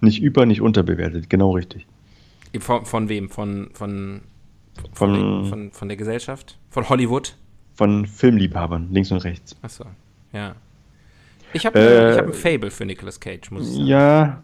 Nicht 0.00 0.20
über, 0.20 0.46
nicht 0.46 0.60
unterbewertet. 0.60 1.30
Genau 1.30 1.52
richtig. 1.52 1.86
Von, 2.58 2.84
von 2.84 3.08
wem? 3.08 3.30
Von, 3.30 3.70
von 3.72 4.22
von, 4.92 5.46
von, 5.46 5.70
von, 5.72 5.88
der 5.88 5.96
Gesellschaft? 5.96 6.58
Von 6.70 6.88
Hollywood? 6.88 7.36
Von 7.74 8.06
Filmliebhabern, 8.06 8.88
links 8.90 9.10
und 9.10 9.18
rechts. 9.18 9.56
Achso, 9.62 9.84
ja. 10.32 10.54
Ich 11.52 11.66
habe 11.66 11.78
äh, 11.78 12.16
hab 12.16 12.26
ein 12.26 12.32
Fable 12.32 12.70
für 12.70 12.84
Nicolas 12.84 13.18
Cage, 13.18 13.50
muss 13.50 13.68
ich 13.68 13.74
sagen. 13.74 13.86
Ja. 13.86 14.42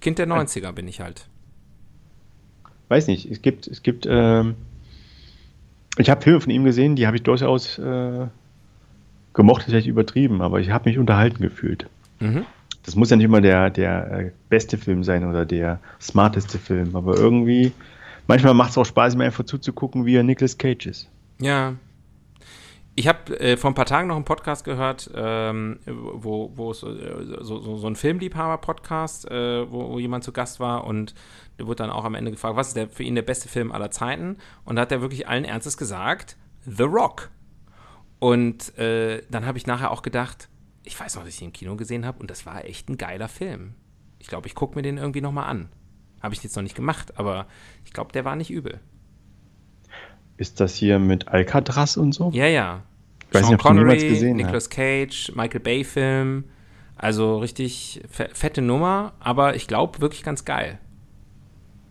Kind 0.00 0.18
der 0.18 0.26
90er 0.26 0.72
bin 0.72 0.88
ich 0.88 1.00
halt. 1.00 1.26
Weiß 2.88 3.06
nicht, 3.06 3.30
es 3.30 3.40
gibt, 3.40 3.66
es 3.66 3.82
gibt, 3.82 4.06
ähm, 4.08 4.54
ich 5.96 6.10
habe 6.10 6.20
Filme 6.20 6.40
von 6.40 6.50
ihm 6.50 6.64
gesehen, 6.64 6.96
die 6.96 7.06
habe 7.06 7.16
ich 7.16 7.22
durchaus 7.22 7.78
äh, 7.78 8.26
gemocht, 9.32 9.62
vielleicht 9.62 9.86
übertrieben, 9.86 10.42
aber 10.42 10.60
ich 10.60 10.70
habe 10.70 10.88
mich 10.88 10.98
unterhalten 10.98 11.42
gefühlt. 11.42 11.86
Mhm. 12.20 12.44
Das 12.84 12.96
muss 12.96 13.10
ja 13.10 13.16
nicht 13.16 13.24
immer 13.24 13.40
der, 13.40 13.70
der 13.70 14.12
äh, 14.12 14.30
beste 14.48 14.76
Film 14.76 15.04
sein 15.04 15.24
oder 15.24 15.46
der 15.46 15.80
smarteste 16.00 16.58
Film, 16.58 16.96
aber 16.96 17.16
irgendwie 17.16 17.72
manchmal 18.26 18.54
macht 18.54 18.70
es 18.70 18.78
auch 18.78 18.84
Spaß, 18.84 19.16
mir 19.16 19.24
einfach 19.24 19.44
zuzugucken, 19.44 20.06
wie 20.06 20.16
er 20.16 20.22
Nicolas 20.22 20.58
Cage 20.58 20.86
ist. 20.86 21.10
Ja. 21.40 21.74
Ich 22.94 23.08
habe 23.08 23.40
äh, 23.40 23.56
vor 23.56 23.70
ein 23.70 23.74
paar 23.74 23.86
Tagen 23.86 24.08
noch 24.08 24.16
einen 24.16 24.26
Podcast 24.26 24.64
gehört, 24.64 25.10
ähm, 25.14 25.78
wo, 25.86 26.52
wo 26.54 26.72
äh, 26.72 26.74
so, 26.74 27.58
so, 27.58 27.76
so 27.76 27.86
ein 27.86 27.96
Filmliebhaber-Podcast, 27.96 29.30
äh, 29.30 29.70
wo, 29.70 29.92
wo, 29.92 29.98
jemand 29.98 30.24
zu 30.24 30.32
Gast 30.32 30.60
war 30.60 30.84
und 30.84 31.14
der 31.58 31.66
wurde 31.66 31.76
dann 31.76 31.90
auch 31.90 32.04
am 32.04 32.14
Ende 32.14 32.30
gefragt, 32.30 32.56
was 32.56 32.68
ist 32.68 32.76
der, 32.76 32.90
für 32.90 33.02
ihn 33.02 33.14
der 33.14 33.22
beste 33.22 33.48
Film 33.48 33.72
aller 33.72 33.90
Zeiten? 33.90 34.36
Und 34.64 34.76
da 34.76 34.82
hat 34.82 34.92
er 34.92 35.00
wirklich 35.00 35.26
allen 35.26 35.44
Ernstes 35.44 35.78
gesagt, 35.78 36.36
The 36.66 36.82
Rock. 36.82 37.30
Und 38.18 38.76
äh, 38.78 39.22
dann 39.30 39.46
habe 39.46 39.56
ich 39.56 39.66
nachher 39.66 39.90
auch 39.90 40.02
gedacht, 40.02 40.50
ich 40.84 40.98
weiß 40.98 41.16
noch, 41.16 41.24
dass 41.24 41.34
ich 41.34 41.40
ihn 41.40 41.48
im 41.48 41.52
Kino 41.52 41.76
gesehen 41.76 42.04
habe 42.04 42.18
und 42.20 42.30
das 42.30 42.44
war 42.44 42.64
echt 42.64 42.90
ein 42.90 42.98
geiler 42.98 43.28
Film. 43.28 43.74
Ich 44.18 44.26
glaube, 44.26 44.46
ich 44.46 44.54
gucke 44.54 44.74
mir 44.76 44.82
den 44.82 44.98
irgendwie 44.98 45.20
nochmal 45.20 45.48
an. 45.48 45.68
Habe 46.22 46.34
ich 46.34 46.42
jetzt 46.42 46.54
noch 46.56 46.62
nicht 46.62 46.76
gemacht, 46.76 47.18
aber 47.18 47.46
ich 47.84 47.92
glaube, 47.92 48.12
der 48.12 48.24
war 48.24 48.36
nicht 48.36 48.50
übel. 48.50 48.80
Ist 50.36 50.60
das 50.60 50.74
hier 50.74 50.98
mit 50.98 51.28
Alcatraz 51.28 51.96
und 51.96 52.12
so? 52.12 52.30
Ja, 52.32 52.46
ja. 52.46 52.82
Ich 53.28 53.34
weiß 53.34 53.42
Sean 53.42 53.52
nicht, 53.52 53.64
ob 53.64 53.66
Connery, 53.66 54.08
gesehen 54.08 54.36
Nicolas 54.36 54.70
Cage, 54.70 55.32
Michael 55.34 55.60
Bay 55.60 55.84
Film. 55.84 56.44
Also 56.96 57.38
richtig 57.38 58.02
fette 58.08 58.62
Nummer, 58.62 59.12
aber 59.18 59.56
ich 59.56 59.66
glaube 59.66 60.00
wirklich 60.00 60.22
ganz 60.22 60.44
geil. 60.44 60.78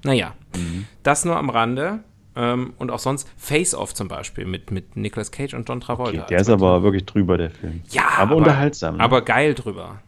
Naja, 0.04 0.34
mhm. 0.56 0.86
das 1.04 1.26
nur 1.26 1.36
am 1.38 1.50
Rande. 1.50 2.04
Ähm, 2.34 2.74
und 2.78 2.92
auch 2.92 3.00
sonst 3.00 3.30
Face 3.36 3.76
Off 3.76 3.94
zum 3.94 4.08
Beispiel 4.08 4.46
mit, 4.46 4.72
mit 4.72 4.96
Nicolas 4.96 5.32
Cage 5.32 5.54
und 5.54 5.68
John 5.68 5.82
Travolta. 5.82 6.22
Okay, 6.22 6.28
der 6.30 6.40
ist 6.40 6.50
aber 6.50 6.82
wirklich 6.82 7.06
drüber, 7.06 7.38
der 7.38 7.50
Film. 7.52 7.82
Ja, 7.90 8.04
aber, 8.16 8.22
aber 8.22 8.36
unterhaltsam. 8.38 8.98
Ne? 8.98 9.04
Aber 9.04 9.22
geil 9.22 9.54
drüber. 9.54 10.00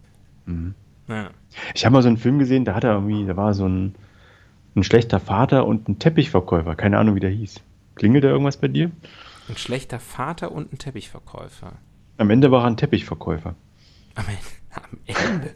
Mhm. 0.45 0.73
Ja. 1.09 1.31
Ich 1.75 1.85
habe 1.85 1.93
mal 1.93 2.01
so 2.01 2.07
einen 2.07 2.17
Film 2.17 2.39
gesehen, 2.39 2.63
da 2.63 2.75
hat 2.75 2.85
er 2.85 2.93
irgendwie, 2.93 3.25
da 3.25 3.35
war 3.35 3.53
so 3.53 3.67
ein, 3.67 3.95
ein 4.75 4.83
schlechter 4.83 5.19
Vater 5.19 5.65
und 5.65 5.87
ein 5.87 5.99
Teppichverkäufer. 5.99 6.75
Keine 6.75 6.97
Ahnung, 6.97 7.15
wie 7.15 7.19
der 7.19 7.29
hieß. 7.29 7.61
Klingelt 7.95 8.23
da 8.23 8.29
irgendwas 8.29 8.57
bei 8.57 8.67
dir? 8.67 8.91
Ein 9.49 9.57
schlechter 9.57 9.99
Vater 9.99 10.51
und 10.51 10.73
ein 10.73 10.77
Teppichverkäufer. 10.77 11.73
Am 12.17 12.29
Ende 12.29 12.51
war 12.51 12.63
er 12.63 12.67
ein 12.67 12.77
Teppichverkäufer. 12.77 13.55
Am 14.15 14.25
Ende? 14.25 14.39
Am 14.71 14.97
Ende? 15.05 15.55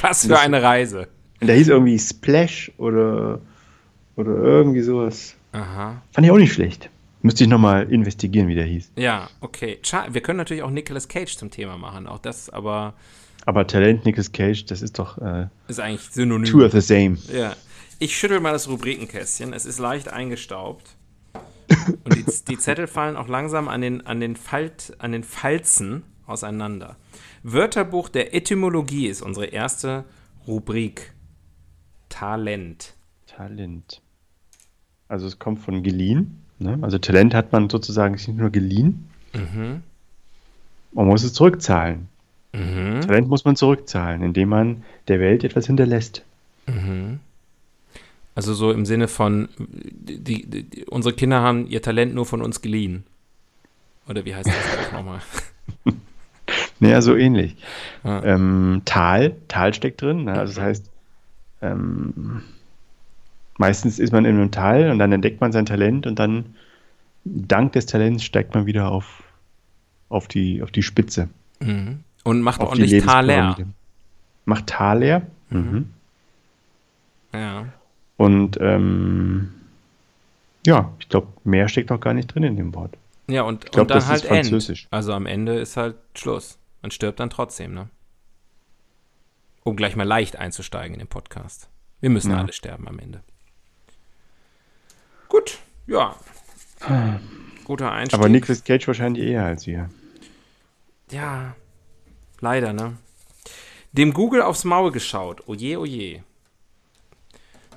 Was 0.00 0.26
für 0.26 0.38
eine 0.38 0.62
Reise. 0.62 1.08
Der 1.40 1.54
hieß 1.54 1.68
irgendwie 1.68 1.98
Splash 1.98 2.72
oder, 2.78 3.40
oder 4.16 4.32
irgendwie 4.32 4.80
sowas. 4.80 5.34
Aha. 5.52 6.02
Fand 6.12 6.26
ich 6.26 6.30
auch 6.30 6.38
nicht 6.38 6.52
schlecht. 6.52 6.90
Müsste 7.22 7.44
ich 7.44 7.50
nochmal 7.50 7.90
investigieren, 7.90 8.48
wie 8.48 8.54
der 8.54 8.64
hieß. 8.64 8.92
Ja, 8.96 9.30
okay. 9.40 9.78
Wir 10.10 10.20
können 10.20 10.36
natürlich 10.36 10.62
auch 10.62 10.70
Nicolas 10.70 11.08
Cage 11.08 11.36
zum 11.36 11.50
Thema 11.50 11.78
machen. 11.78 12.06
Auch 12.06 12.18
das, 12.18 12.50
aber. 12.50 12.94
Aber 13.46 13.66
Talent 13.66 14.04
Nicolas 14.04 14.32
Cage, 14.32 14.66
das 14.66 14.82
ist 14.82 14.98
doch. 14.98 15.16
Äh, 15.18 15.46
ist 15.68 15.80
eigentlich 15.80 16.02
synonym. 16.10 16.44
Two 16.44 16.64
of 16.64 16.72
the 16.72 16.80
same. 16.80 17.16
Ja. 17.32 17.54
Ich 17.98 18.16
schüttel 18.16 18.40
mal 18.40 18.52
das 18.52 18.68
Rubrikenkästchen. 18.68 19.52
Es 19.52 19.66
ist 19.66 19.78
leicht 19.78 20.08
eingestaubt. 20.08 20.96
Und 22.04 22.16
die, 22.16 22.24
die, 22.48 22.58
Zettel 22.58 22.86
fallen 22.86 23.16
auch 23.16 23.28
langsam 23.28 23.68
an 23.68 23.80
den, 23.80 24.06
an, 24.06 24.20
den 24.20 24.36
Falt, 24.36 24.94
an 24.98 25.12
den 25.12 25.22
Falzen 25.24 26.02
auseinander. 26.26 26.96
Wörterbuch 27.42 28.08
der 28.08 28.34
Etymologie 28.34 29.06
ist 29.06 29.22
unsere 29.22 29.46
erste 29.46 30.04
Rubrik. 30.46 31.12
Talent. 32.08 32.94
Talent. 33.26 34.00
Also 35.08 35.26
es 35.26 35.38
kommt 35.38 35.60
von 35.60 35.82
geliehen. 35.82 36.42
Ne? 36.58 36.78
Also 36.82 36.98
Talent 36.98 37.34
hat 37.34 37.52
man 37.52 37.68
sozusagen 37.68 38.14
nicht 38.14 38.28
nur 38.28 38.50
geliehen. 38.50 39.08
Mhm. 39.32 39.82
Man 40.92 41.06
muss 41.06 41.24
es 41.24 41.32
zurückzahlen. 41.32 42.08
Mhm. 42.52 43.00
Talent 43.00 43.28
muss 43.28 43.44
man 43.44 43.56
zurückzahlen, 43.56 44.22
indem 44.22 44.48
man 44.50 44.84
der 45.08 45.18
Welt 45.18 45.44
etwas 45.44 45.66
hinterlässt. 45.66 46.22
Mhm. 46.66 47.20
Also 48.34 48.52
so 48.52 48.72
im 48.72 48.84
Sinne 48.84 49.06
von, 49.08 49.48
die, 49.58 50.44
die, 50.44 50.84
unsere 50.86 51.14
Kinder 51.14 51.40
haben 51.40 51.68
ihr 51.68 51.82
Talent 51.82 52.14
nur 52.14 52.26
von 52.26 52.42
uns 52.42 52.62
geliehen. 52.62 53.04
Oder 54.08 54.24
wie 54.24 54.34
heißt 54.34 54.48
das 54.48 54.92
nochmal? 54.92 55.20
naja, 56.80 57.00
so 57.00 57.16
ähnlich. 57.16 57.56
Ah. 58.02 58.22
Ähm, 58.24 58.82
Tal, 58.84 59.36
Tal 59.48 59.72
steckt 59.72 60.02
drin. 60.02 60.24
Ne? 60.24 60.32
Also 60.32 60.54
das 60.54 60.62
heißt, 60.62 60.90
ähm, 61.62 62.42
meistens 63.56 63.98
ist 63.98 64.12
man 64.12 64.24
in 64.24 64.36
einem 64.36 64.50
Tal 64.50 64.90
und 64.90 64.98
dann 64.98 65.12
entdeckt 65.12 65.40
man 65.40 65.52
sein 65.52 65.66
Talent 65.66 66.06
und 66.06 66.18
dann 66.18 66.56
dank 67.24 67.72
des 67.72 67.86
Talents 67.86 68.24
steigt 68.24 68.54
man 68.54 68.66
wieder 68.66 68.90
auf, 68.90 69.22
auf, 70.08 70.26
die, 70.26 70.60
auf 70.60 70.72
die 70.72 70.82
Spitze. 70.82 71.28
Mhm. 71.60 72.00
Und 72.24 72.42
macht 72.42 72.60
auf 72.60 72.70
ordentlich 72.70 73.04
Tal 73.04 73.26
leer. 73.26 73.56
Macht 74.44 74.66
Tal 74.66 74.98
leer. 74.98 75.22
Mhm. 75.50 75.58
mhm. 75.60 75.90
Ja. 77.32 77.66
Und 78.16 78.58
ähm, 78.60 79.52
ja, 80.66 80.92
ich 80.98 81.08
glaube, 81.08 81.28
mehr 81.44 81.68
steckt 81.68 81.90
auch 81.92 82.00
gar 82.00 82.14
nicht 82.14 82.34
drin 82.34 82.42
in 82.42 82.56
dem 82.56 82.74
Wort. 82.74 82.96
Ja, 83.26 83.42
und, 83.42 83.72
glaub, 83.72 83.82
und 83.82 83.90
dann 83.90 84.06
halt 84.06 84.24
End. 84.26 84.86
Also 84.90 85.12
am 85.12 85.26
Ende 85.26 85.58
ist 85.58 85.76
halt 85.76 85.96
Schluss. 86.14 86.58
und 86.82 86.92
stirbt 86.92 87.20
dann 87.20 87.30
trotzdem, 87.30 87.72
ne? 87.72 87.88
Um 89.62 89.76
gleich 89.76 89.96
mal 89.96 90.06
leicht 90.06 90.36
einzusteigen 90.36 90.94
in 90.94 90.98
den 90.98 91.08
Podcast. 91.08 91.68
Wir 92.00 92.10
müssen 92.10 92.30
ja. 92.30 92.38
alle 92.38 92.52
sterben 92.52 92.86
am 92.86 92.98
Ende. 92.98 93.22
Gut, 95.28 95.58
ja. 95.86 96.14
Guter 97.64 97.90
Einstieg. 97.90 98.18
Aber 98.18 98.28
Nicolas 98.28 98.62
Cage 98.62 98.86
wahrscheinlich 98.86 99.24
eher 99.24 99.44
als 99.46 99.66
wir. 99.66 99.88
Ja, 101.10 101.56
leider, 102.40 102.74
ne? 102.74 102.98
Dem 103.92 104.12
Google 104.12 104.42
aufs 104.42 104.64
Maul 104.64 104.92
geschaut. 104.92 105.48
Oje, 105.48 105.80
oje. 105.80 106.22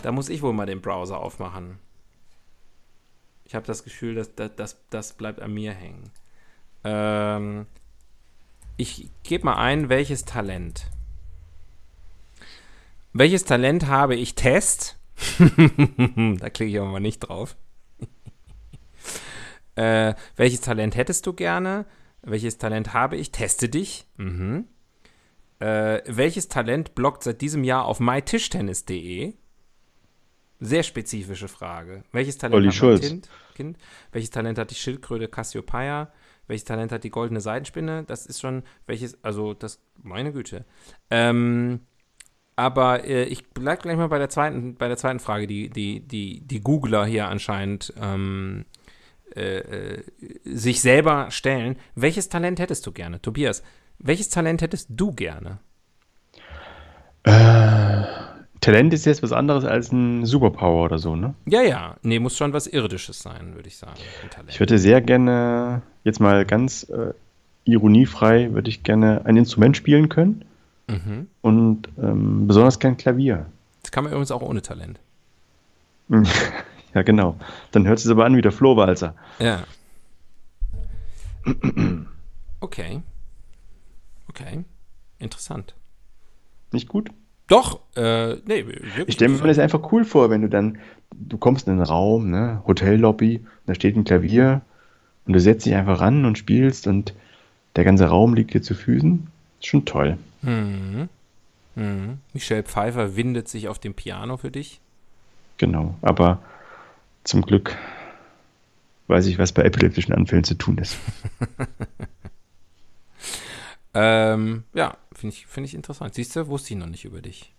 Da 0.01 0.11
muss 0.11 0.29
ich 0.29 0.41
wohl 0.41 0.53
mal 0.53 0.65
den 0.65 0.81
Browser 0.81 1.19
aufmachen. 1.19 1.79
Ich 3.45 3.55
habe 3.55 3.65
das 3.65 3.83
Gefühl, 3.83 4.15
dass 4.15 4.35
das, 4.35 4.51
das, 4.55 4.77
das 4.89 5.13
bleibt 5.13 5.41
an 5.41 5.53
mir 5.53 5.73
hängen. 5.73 6.11
Ähm, 6.83 7.65
ich 8.75 9.09
gebe 9.23 9.45
mal 9.45 9.55
ein, 9.55 9.89
welches 9.89 10.25
Talent. 10.25 10.87
Welches 13.13 13.45
Talent 13.45 13.87
habe 13.87 14.15
ich? 14.15 14.35
Test. 14.35 14.99
da 15.39 16.49
klicke 16.49 16.65
ich 16.65 16.77
aber 16.77 16.89
mal 16.89 16.99
nicht 16.99 17.19
drauf. 17.19 17.55
äh, 19.75 20.13
welches 20.35 20.61
Talent 20.61 20.95
hättest 20.95 21.25
du 21.25 21.33
gerne? 21.33 21.85
Welches 22.21 22.57
Talent 22.57 22.93
habe 22.93 23.15
ich? 23.15 23.31
Teste 23.31 23.69
dich. 23.69 24.05
Mhm. 24.17 24.67
Äh, 25.59 26.01
welches 26.05 26.49
Talent 26.49 26.93
blockt 26.93 27.23
seit 27.23 27.41
diesem 27.41 27.63
Jahr 27.63 27.85
auf 27.85 27.99
mytischtennis.de? 27.99 29.33
Sehr 30.59 30.83
spezifische 30.83 31.47
Frage. 31.47 32.03
Welches 32.11 32.37
Talent 32.37 32.55
Olli 32.55 32.67
hat 32.67 32.75
Schulz. 32.75 33.01
Kind, 33.01 33.29
kind? 33.55 33.77
Welches 34.11 34.31
Talent 34.31 34.57
hat 34.57 34.71
die 34.71 34.75
Schildkröte 34.75 35.27
Cassiopeia? 35.27 36.11
Welches 36.47 36.63
Talent 36.65 36.91
hat 36.91 37.03
die 37.03 37.09
goldene 37.09 37.41
Seidenspinne? 37.41 38.03
Das 38.05 38.25
ist 38.25 38.39
schon, 38.39 38.63
welches, 38.87 39.23
also 39.23 39.53
das, 39.53 39.79
meine 40.01 40.31
Güte. 40.31 40.65
Ähm, 41.11 41.81
aber 42.55 43.03
äh, 43.03 43.25
ich 43.25 43.49
bleibe 43.49 43.83
gleich 43.83 43.97
mal 43.97 44.07
bei 44.07 44.17
der 44.17 44.29
zweiten, 44.29 44.75
bei 44.75 44.87
der 44.87 44.97
zweiten 44.97 45.19
Frage, 45.19 45.45
die, 45.45 45.69
die, 45.69 45.99
die, 45.99 46.41
die 46.41 46.61
Googler 46.61 47.05
hier 47.05 47.27
anscheinend 47.27 47.93
ähm, 48.01 48.65
äh, 49.35 49.57
äh, 49.59 50.03
sich 50.43 50.81
selber 50.81 51.29
stellen. 51.29 51.77
Welches 51.93 52.29
Talent 52.29 52.59
hättest 52.59 52.87
du 52.87 52.91
gerne? 52.91 53.21
Tobias, 53.21 53.61
welches 53.99 54.29
Talent 54.29 54.61
hättest 54.63 54.89
du 54.89 55.13
gerne? 55.13 55.59
Äh, 57.23 58.03
Talent 58.61 58.93
ist 58.93 59.05
jetzt 59.05 59.23
was 59.23 59.31
anderes 59.31 59.65
als 59.65 59.91
ein 59.91 60.25
Superpower 60.25 60.85
oder 60.85 60.97
so, 60.97 61.15
ne? 61.15 61.35
Ja, 61.45 61.61
ja. 61.61 61.95
Nee, 62.01 62.19
muss 62.19 62.35
schon 62.37 62.53
was 62.53 62.67
Irdisches 62.67 63.19
sein, 63.19 63.55
würde 63.55 63.67
ich 63.67 63.77
sagen. 63.77 63.99
Ich 64.47 64.59
würde 64.59 64.77
sehr 64.77 65.01
gerne, 65.01 65.81
jetzt 66.03 66.19
mal 66.19 66.45
ganz 66.45 66.83
äh, 66.83 67.13
ironiefrei, 67.65 68.53
würde 68.53 68.69
ich 68.69 68.83
gerne 68.83 69.25
ein 69.25 69.37
Instrument 69.37 69.77
spielen 69.77 70.09
können. 70.09 70.45
Mhm. 70.87 71.27
Und 71.41 71.89
ähm, 72.01 72.47
besonders 72.47 72.79
gern 72.79 72.97
Klavier. 72.97 73.45
Das 73.83 73.91
kann 73.91 74.03
man 74.03 74.11
übrigens 74.11 74.31
auch 74.31 74.41
ohne 74.41 74.61
Talent. 74.61 74.99
ja, 76.93 77.01
genau. 77.01 77.37
Dann 77.71 77.87
hört 77.87 77.99
es 77.99 78.07
aber 78.07 78.25
an 78.25 78.35
wie 78.37 78.41
der 78.41 78.51
Flohwalzer. 78.51 79.15
Ja. 79.39 79.63
Okay. 82.59 83.03
Okay. 84.29 84.65
Interessant. 85.19 85.75
Nicht 86.71 86.87
gut? 86.87 87.11
Doch, 87.47 87.79
äh, 87.95 88.35
nee, 88.45 88.65
Ich 89.05 89.15
stelle 89.15 89.31
mir 89.31 89.47
das 89.47 89.59
einfach 89.59 89.91
cool 89.91 90.03
vor, 90.03 90.29
wenn 90.29 90.41
du 90.41 90.49
dann, 90.49 90.79
du 91.11 91.37
kommst 91.37 91.67
in 91.67 91.73
einen 91.73 91.81
Raum, 91.81 92.29
ne, 92.29 92.61
Hotellobby, 92.67 93.45
da 93.65 93.73
steht 93.73 93.95
ein 93.95 94.03
Klavier 94.03 94.61
und 95.25 95.33
du 95.33 95.39
setzt 95.39 95.65
dich 95.65 95.73
einfach 95.73 96.01
ran 96.01 96.25
und 96.25 96.37
spielst 96.37 96.87
und 96.87 97.13
der 97.75 97.85
ganze 97.85 98.07
Raum 98.07 98.33
liegt 98.33 98.53
dir 98.53 98.61
zu 98.61 98.75
Füßen. 98.75 99.27
Ist 99.59 99.67
schon 99.67 99.85
toll. 99.85 100.17
Mhm. 100.41 101.09
Mhm. 101.75 102.17
Michelle 102.33 102.63
Pfeiffer 102.63 103.15
windet 103.15 103.47
sich 103.47 103.67
auf 103.69 103.79
dem 103.79 103.93
Piano 103.93 104.37
für 104.37 104.51
dich. 104.51 104.81
Genau, 105.57 105.95
aber 106.01 106.39
zum 107.23 107.43
Glück 107.43 107.75
weiß 109.07 109.25
ich, 109.27 109.39
was 109.39 109.53
bei 109.53 109.63
epileptischen 109.63 110.13
Anfällen 110.13 110.43
zu 110.43 110.55
tun 110.55 110.77
ist. 110.79 110.97
ähm, 113.93 114.63
ja, 114.73 114.97
finde 115.13 115.35
ich, 115.35 115.47
find 115.47 115.67
ich 115.67 115.73
interessant. 115.73 116.13
Siehst 116.13 116.35
du, 116.35 116.47
wusste 116.47 116.73
ich 116.73 116.79
noch 116.79 116.87
nicht 116.87 117.05
über 117.05 117.21
dich. 117.21 117.53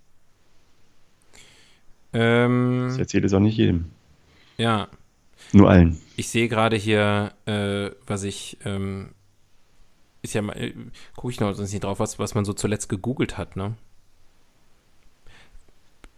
Ähm, 2.12 2.86
das 2.88 2.98
erzählt 2.98 3.24
es 3.24 3.34
auch 3.34 3.40
nicht 3.40 3.56
jedem. 3.56 3.90
Ja. 4.56 4.88
Nur 5.52 5.70
allen. 5.70 6.00
Ich 6.16 6.28
sehe 6.28 6.48
gerade 6.48 6.76
hier, 6.76 7.32
äh, 7.46 7.90
was 8.06 8.22
ich 8.22 8.58
ähm, 8.64 9.10
ist 10.22 10.34
ja 10.34 10.42
mal, 10.42 10.56
äh, 10.56 10.74
gucke 11.16 11.32
ich 11.32 11.40
noch 11.40 11.52
sonst 11.54 11.72
nicht 11.72 11.84
drauf, 11.84 12.00
was, 12.00 12.18
was 12.18 12.34
man 12.34 12.44
so 12.44 12.52
zuletzt 12.52 12.88
gegoogelt 12.88 13.38
hat, 13.38 13.56
ne? 13.56 13.74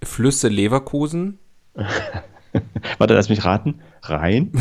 Flüsse 0.02 0.48
Leverkusen. 0.48 1.38
Warte, 2.98 3.14
lass 3.14 3.28
mich 3.28 3.44
raten. 3.44 3.80
Rhein. 4.02 4.52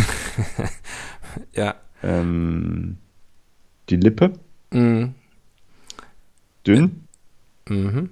ja. 1.54 1.76
Ähm, 2.04 2.98
die 3.90 3.96
Lippe. 3.96 4.34
Mhm. 4.72 5.16
Dünn. 6.66 7.08
Mhm. 7.68 8.12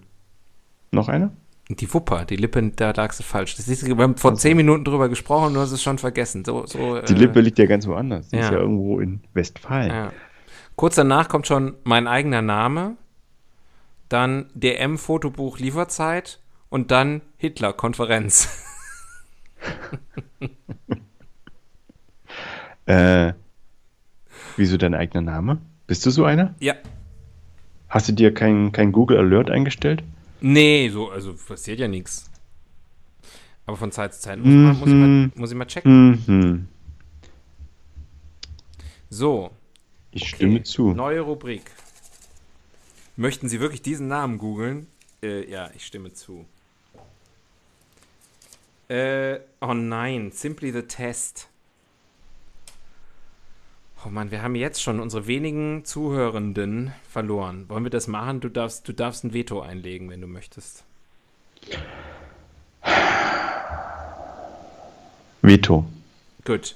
Noch 0.91 1.09
eine? 1.09 1.31
Die 1.69 1.93
Wupper, 1.93 2.23
die 2.23 2.37
Lippe, 2.37 2.71
da 2.75 2.91
lagst 2.91 3.19
du 3.19 3.23
falsch. 3.23 3.57
Das 3.57 3.67
ist, 3.67 3.85
wir 3.85 3.97
haben 3.97 4.15
vor 4.15 4.35
zehn 4.35 4.55
Minuten 4.55 4.85
drüber 4.85 5.09
gesprochen, 5.09 5.53
du 5.53 5.59
hast 5.59 5.71
es 5.71 5.83
schon 5.83 5.97
vergessen. 5.97 6.45
So, 6.45 6.65
so, 6.65 7.01
die 7.01 7.13
äh, 7.13 7.17
Lippe 7.17 7.41
liegt 7.41 7.59
ja 7.59 7.65
ganz 7.65 7.85
woanders. 7.85 8.29
Die 8.29 8.37
ja. 8.37 8.43
ist 8.43 8.51
ja 8.51 8.57
irgendwo 8.57 9.01
in 9.01 9.19
Westfalen. 9.33 9.91
Ja. 9.91 10.13
Kurz 10.77 10.95
danach 10.95 11.27
kommt 11.27 11.45
schon 11.45 11.75
mein 11.83 12.07
eigener 12.07 12.41
Name, 12.41 12.95
dann 14.07 14.45
DM-Fotobuch 14.53 15.59
Lieferzeit 15.59 16.39
und 16.69 16.91
dann 16.91 17.21
Hitler-Konferenz. 17.37 18.63
äh, 22.85 23.33
wieso 24.55 24.77
dein 24.77 24.93
eigener 24.93 25.21
Name? 25.21 25.57
Bist 25.87 26.05
du 26.05 26.11
so 26.11 26.23
einer? 26.23 26.55
Ja. 26.59 26.75
Hast 27.97 28.07
du 28.09 28.13
dir 28.13 28.31
kein, 28.31 28.71
kein 28.71 28.91
Google 28.91 29.17
Alert 29.17 29.49
eingestellt? 29.49 30.03
Nee, 30.39 30.87
so, 30.89 31.09
also 31.09 31.33
passiert 31.33 31.79
ja 31.79 31.87
nichts. 31.87 32.29
Aber 33.65 33.75
von 33.75 33.91
Zeit 33.91 34.13
zu 34.13 34.21
Zeit 34.21 34.37
muss, 34.37 34.47
mhm. 34.47 34.63
man, 34.63 34.77
muss, 34.77 34.87
ich, 34.87 34.93
mal, 34.93 35.07
mhm. 35.07 35.31
muss 35.33 35.49
ich 35.49 35.57
mal 35.57 35.65
checken. 35.65 36.23
Mhm. 36.27 36.67
So, 39.09 39.49
ich 40.11 40.21
okay. 40.21 40.35
stimme 40.35 40.61
zu. 40.61 40.93
Neue 40.93 41.21
Rubrik. 41.21 41.63
Möchten 43.15 43.49
Sie 43.49 43.59
wirklich 43.59 43.81
diesen 43.81 44.07
Namen 44.07 44.37
googeln? 44.37 44.85
Äh, 45.23 45.49
ja, 45.49 45.71
ich 45.75 45.83
stimme 45.83 46.13
zu. 46.13 46.45
Äh, 48.89 49.39
oh 49.59 49.73
nein, 49.73 50.31
Simply 50.31 50.71
the 50.71 50.83
Test. 50.83 51.49
Oh 54.05 54.09
Mann, 54.09 54.29
wir 54.29 54.43
haben 54.43 54.55
jetzt 54.55 54.81
schon 54.81 54.99
unsere 54.99 55.25
wenigen 55.25 55.83
Zuhörenden 55.83 56.93
verloren. 57.09 57.65
Wollen 57.67 57.83
wir 57.83 57.89
das 57.89 58.07
machen? 58.07 58.39
Du 58.39 58.49
darfst, 58.49 58.87
du 58.87 58.93
darfst 58.93 59.23
ein 59.23 59.33
Veto 59.33 59.61
einlegen, 59.61 60.09
wenn 60.09 60.21
du 60.21 60.27
möchtest. 60.27 60.83
Veto. 65.41 65.85
Gut. 66.45 66.75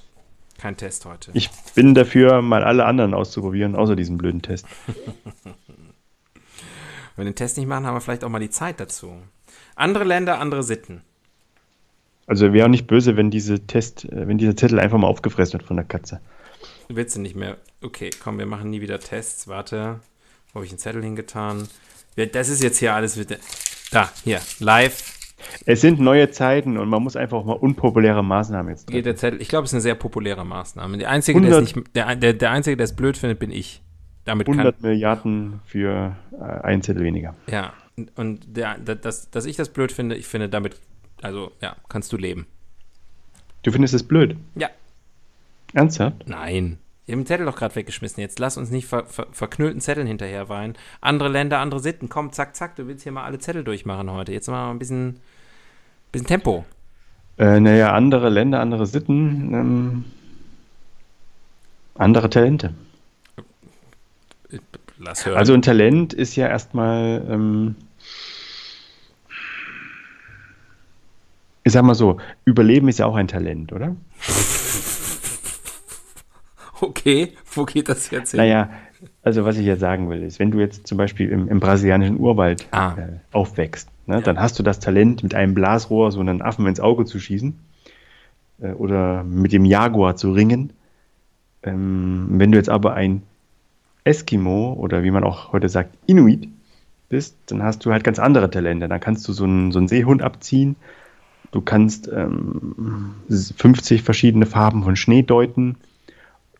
Kein 0.58 0.76
Test 0.76 1.06
heute. 1.06 1.30
Ich 1.34 1.50
bin 1.74 1.94
dafür, 1.94 2.42
mal 2.42 2.62
alle 2.64 2.84
anderen 2.84 3.14
auszuprobieren, 3.14 3.74
außer 3.74 3.96
diesem 3.96 4.18
blöden 4.18 4.42
Test. 4.42 4.66
Wenn 7.16 7.26
wir 7.26 7.32
den 7.32 7.34
Test 7.34 7.58
nicht 7.58 7.66
machen, 7.66 7.86
haben 7.86 7.94
wir 7.94 8.00
vielleicht 8.00 8.24
auch 8.24 8.28
mal 8.28 8.38
die 8.38 8.50
Zeit 8.50 8.80
dazu. 8.80 9.12
Andere 9.74 10.04
Länder, 10.04 10.38
andere 10.38 10.62
Sitten. 10.62 11.02
Also 12.26 12.52
wäre 12.52 12.66
auch 12.66 12.70
nicht 12.70 12.86
böse, 12.86 13.16
wenn 13.16 13.30
diese 13.30 13.66
Test, 13.66 14.04
äh, 14.04 14.26
wenn 14.26 14.38
dieser 14.38 14.56
Zettel 14.56 14.78
einfach 14.78 14.98
mal 14.98 15.08
aufgefressen 15.08 15.54
wird 15.54 15.64
von 15.64 15.76
der 15.76 15.84
Katze. 15.84 16.20
Willst 16.96 17.16
du 17.16 17.20
nicht 17.20 17.36
mehr? 17.36 17.58
Okay, 17.82 18.10
komm, 18.22 18.38
wir 18.38 18.46
machen 18.46 18.70
nie 18.70 18.80
wieder 18.80 19.00
Tests. 19.00 19.48
Warte, 19.48 20.00
wo 20.52 20.56
habe 20.56 20.64
ich 20.64 20.70
einen 20.70 20.78
Zettel 20.78 21.02
hingetan? 21.02 21.68
Das 22.32 22.48
ist 22.48 22.62
jetzt 22.62 22.78
hier 22.78 22.94
alles 22.94 23.18
wieder. 23.18 23.36
Da, 23.90 24.10
hier, 24.24 24.40
live 24.58 25.20
es 25.66 25.80
sind 25.80 26.00
neue 26.00 26.30
Zeiten 26.30 26.76
und 26.76 26.88
man 26.88 27.02
muss 27.02 27.16
einfach 27.16 27.38
auch 27.38 27.44
mal 27.44 27.54
unpopuläre 27.54 28.22
Maßnahmen 28.22 28.70
jetzt 28.70 28.88
treffen. 28.88 29.04
Der 29.04 29.16
Zettel, 29.16 29.40
ich 29.40 29.48
glaube, 29.48 29.64
es 29.64 29.70
ist 29.70 29.74
eine 29.74 29.80
sehr 29.80 29.94
populäre 29.94 30.44
Maßnahme. 30.44 30.98
Der 30.98 31.10
Einzige, 31.10 31.38
100, 31.38 31.54
der, 31.54 31.60
nicht, 31.60 31.96
der, 31.96 32.16
der, 32.16 32.32
der 32.34 32.50
Einzige, 32.50 32.76
der 32.76 32.84
es 32.84 32.94
blöd 32.94 33.16
findet, 33.16 33.38
bin 33.38 33.50
ich. 33.50 33.82
Damit 34.24 34.48
100 34.48 34.76
kann, 34.80 34.90
Milliarden 34.90 35.60
für 35.64 36.16
äh, 36.32 36.44
einen 36.44 36.82
Zettel 36.82 37.02
weniger. 37.02 37.34
Ja, 37.48 37.72
und 38.14 38.56
der, 38.56 38.78
das, 38.78 39.30
dass 39.30 39.44
ich 39.44 39.56
das 39.56 39.68
blöd 39.68 39.92
finde, 39.92 40.16
ich 40.16 40.26
finde, 40.26 40.48
damit, 40.48 40.76
also 41.22 41.52
ja, 41.60 41.76
kannst 41.88 42.12
du 42.12 42.16
leben. 42.16 42.46
Du 43.62 43.72
findest 43.72 43.94
es 43.94 44.02
blöd? 44.02 44.36
Ja. 44.54 44.70
Ernsthaft? 45.72 46.26
Nein. 46.26 46.78
Wir 47.04 47.14
haben 47.14 47.20
den 47.22 47.26
Zettel 47.26 47.46
doch 47.46 47.56
gerade 47.56 47.74
weggeschmissen. 47.74 48.20
Jetzt 48.20 48.38
lass 48.38 48.56
uns 48.56 48.70
nicht 48.70 48.86
ver, 48.86 49.06
ver, 49.06 49.26
verknüllten 49.32 49.80
Zetteln 49.80 50.06
hinterher 50.06 50.48
weinen. 50.48 50.74
Andere 51.00 51.28
Länder, 51.28 51.58
andere 51.58 51.80
Sitten. 51.80 52.08
Komm, 52.08 52.32
zack, 52.32 52.54
zack, 52.54 52.76
du 52.76 52.86
willst 52.86 53.02
hier 53.02 53.10
mal 53.10 53.24
alle 53.24 53.40
Zettel 53.40 53.64
durchmachen 53.64 54.10
heute. 54.10 54.32
Jetzt 54.32 54.48
mal 54.48 54.70
ein 54.70 54.78
bisschen, 54.78 55.18
bisschen 56.12 56.28
Tempo. 56.28 56.64
Äh, 57.38 57.58
naja, 57.58 57.92
andere 57.92 58.28
Länder, 58.28 58.60
andere 58.60 58.86
Sitten, 58.86 59.52
ähm, 59.52 60.04
andere 61.96 62.30
Talente. 62.30 62.72
Lass 64.98 65.26
hören. 65.26 65.38
Also 65.38 65.54
ein 65.54 65.62
Talent 65.62 66.14
ist 66.14 66.36
ja 66.36 66.46
erstmal, 66.46 67.26
ähm, 67.28 67.74
ich 71.64 71.72
sag 71.72 71.82
mal 71.82 71.94
so, 71.94 72.18
Überleben 72.44 72.88
ist 72.88 73.00
ja 73.00 73.06
auch 73.06 73.16
ein 73.16 73.26
Talent, 73.26 73.72
oder? 73.72 73.96
Okay, 76.82 77.32
wo 77.54 77.64
geht 77.64 77.88
das 77.88 78.10
jetzt 78.10 78.32
hin? 78.32 78.38
Naja, 78.38 78.68
also 79.22 79.44
was 79.44 79.56
ich 79.56 79.64
jetzt 79.66 79.80
sagen 79.80 80.10
will, 80.10 80.22
ist, 80.24 80.40
wenn 80.40 80.50
du 80.50 80.58
jetzt 80.58 80.86
zum 80.86 80.98
Beispiel 80.98 81.28
im, 81.28 81.48
im 81.48 81.60
brasilianischen 81.60 82.18
Urwald 82.18 82.66
Ah. 82.72 82.94
äh, 82.98 83.18
aufwächst, 83.32 83.88
ne, 84.06 84.20
dann 84.20 84.40
hast 84.40 84.58
du 84.58 84.64
das 84.64 84.80
Talent, 84.80 85.22
mit 85.22 85.34
einem 85.34 85.54
Blasrohr 85.54 86.10
so 86.10 86.18
einen 86.18 86.42
Affen 86.42 86.66
ins 86.66 86.80
Auge 86.80 87.04
zu 87.04 87.20
schießen 87.20 87.56
äh, 88.62 88.72
oder 88.72 89.22
mit 89.22 89.52
dem 89.52 89.64
Jaguar 89.64 90.16
zu 90.16 90.32
ringen. 90.32 90.72
Ähm, 91.62 92.26
wenn 92.32 92.50
du 92.50 92.58
jetzt 92.58 92.68
aber 92.68 92.94
ein 92.94 93.22
Eskimo 94.02 94.72
oder 94.72 95.04
wie 95.04 95.12
man 95.12 95.22
auch 95.22 95.52
heute 95.52 95.68
sagt, 95.68 95.96
Inuit 96.06 96.48
bist, 97.08 97.36
dann 97.46 97.62
hast 97.62 97.84
du 97.84 97.92
halt 97.92 98.02
ganz 98.02 98.18
andere 98.18 98.50
Talente. 98.50 98.88
Dann 98.88 98.98
kannst 99.00 99.28
du 99.28 99.32
so 99.32 99.44
einen, 99.44 99.70
so 99.70 99.78
einen 99.78 99.86
Seehund 99.86 100.22
abziehen. 100.22 100.74
Du 101.52 101.60
kannst 101.60 102.08
ähm, 102.12 103.14
50 103.28 104.02
verschiedene 104.02 104.46
Farben 104.46 104.82
von 104.82 104.96
Schnee 104.96 105.22
deuten. 105.22 105.76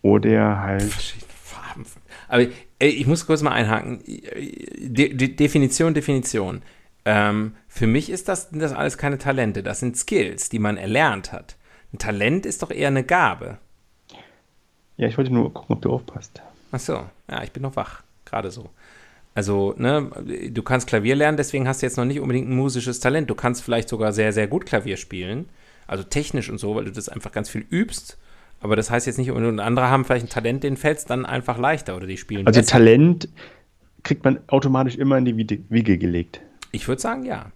Oder 0.03 0.61
halt 0.61 0.83
verschiedene 0.83 1.31
Farben. 1.33 1.87
Aber 2.29 2.43
ey, 2.79 2.89
ich 2.91 3.07
muss 3.07 3.27
kurz 3.27 3.43
mal 3.43 3.53
einhaken. 3.53 4.03
De 4.05 5.15
De 5.15 5.29
Definition, 5.29 5.95
Definition. 5.95 6.63
Ähm, 7.05 7.55
für 7.69 7.87
mich 7.87 8.11
ist 8.11 8.29
das, 8.29 8.51
sind 8.51 8.61
das 8.61 8.73
alles 8.73 8.99
keine 8.99 9.19
Talente. 9.19 9.63
Das 9.63 9.81
sind 9.81 9.97
Skills, 9.97 10.49
die 10.49 10.59
man 10.59 10.77
erlernt 10.77 11.33
hat. 11.33 11.57
Ein 11.93 11.99
Talent 11.99 12.47
ist 12.47 12.63
doch 12.63 12.71
eher 12.71 12.89
eine 12.89 13.05
Gabe. 13.05 13.59
Ja, 14.97 15.09
ich 15.09 15.19
wollte 15.19 15.33
nur 15.33 15.53
gucken, 15.53 15.77
ob 15.77 15.83
du 15.83 15.91
aufpasst. 15.91 16.43
Ach 16.71 16.81
so, 16.81 17.05
ja, 17.31 17.43
ich 17.43 17.53
bin 17.53 17.63
noch 17.63 17.77
wach. 17.77 18.03
Gerade 18.25 18.51
so. 18.51 18.71
Also, 19.35 19.75
ne, 19.79 20.11
du 20.51 20.63
kannst 20.63 20.87
Klavier 20.87 21.17
lernen, 21.17 21.37
deswegen 21.37 21.67
hast 21.67 21.83
du 21.83 21.87
jetzt 21.87 21.97
noch 21.97 22.05
nicht 22.05 22.21
unbedingt 22.21 22.49
ein 22.49 22.57
musisches 22.57 23.01
Talent. 23.01 23.31
Du 23.31 23.35
kannst 23.35 23.63
vielleicht 23.63 23.89
sogar 23.89 24.13
sehr, 24.13 24.33
sehr 24.33 24.47
gut 24.47 24.67
Klavier 24.67 24.97
spielen. 24.97 25.49
Also 25.87 26.05
technisch 26.05 26.51
und 26.51 26.59
so, 26.59 26.75
weil 26.77 26.85
du 26.85 26.93
das 26.93 27.09
einfach 27.09 27.33
ganz 27.33 27.49
viel 27.49 27.67
übst. 27.71 28.19
Aber 28.63 28.77
das 28.77 28.91
heißt 28.91 29.07
jetzt 29.09 29.19
nicht, 29.19 29.31
und 29.33 29.61
andere 29.61 29.91
haben 29.91 30.05
vielleicht 30.05 30.27
ein 30.27 30.29
Talent, 30.29 30.63
denen 30.63 30.77
fällt 30.77 30.99
es 30.99 31.05
dann 31.05 31.27
einfach 31.27 31.59
leichter 31.59 31.97
oder 31.97 32.07
die 32.07 32.17
spielen 32.17 32.47
Also 32.47 32.61
besser. 32.61 32.73
Talent 32.73 33.29
kriegt 34.05 34.25
man 34.25 34.39
automatisch 34.47 34.97
immer 34.97 35.19
in 35.19 35.25
die 35.25 35.37
Wiege 35.69 35.99
gelegt. 35.99 36.41
Ich 36.71 36.87
würde 36.87 37.03
sagen, 37.03 37.25
ja. 37.25 37.51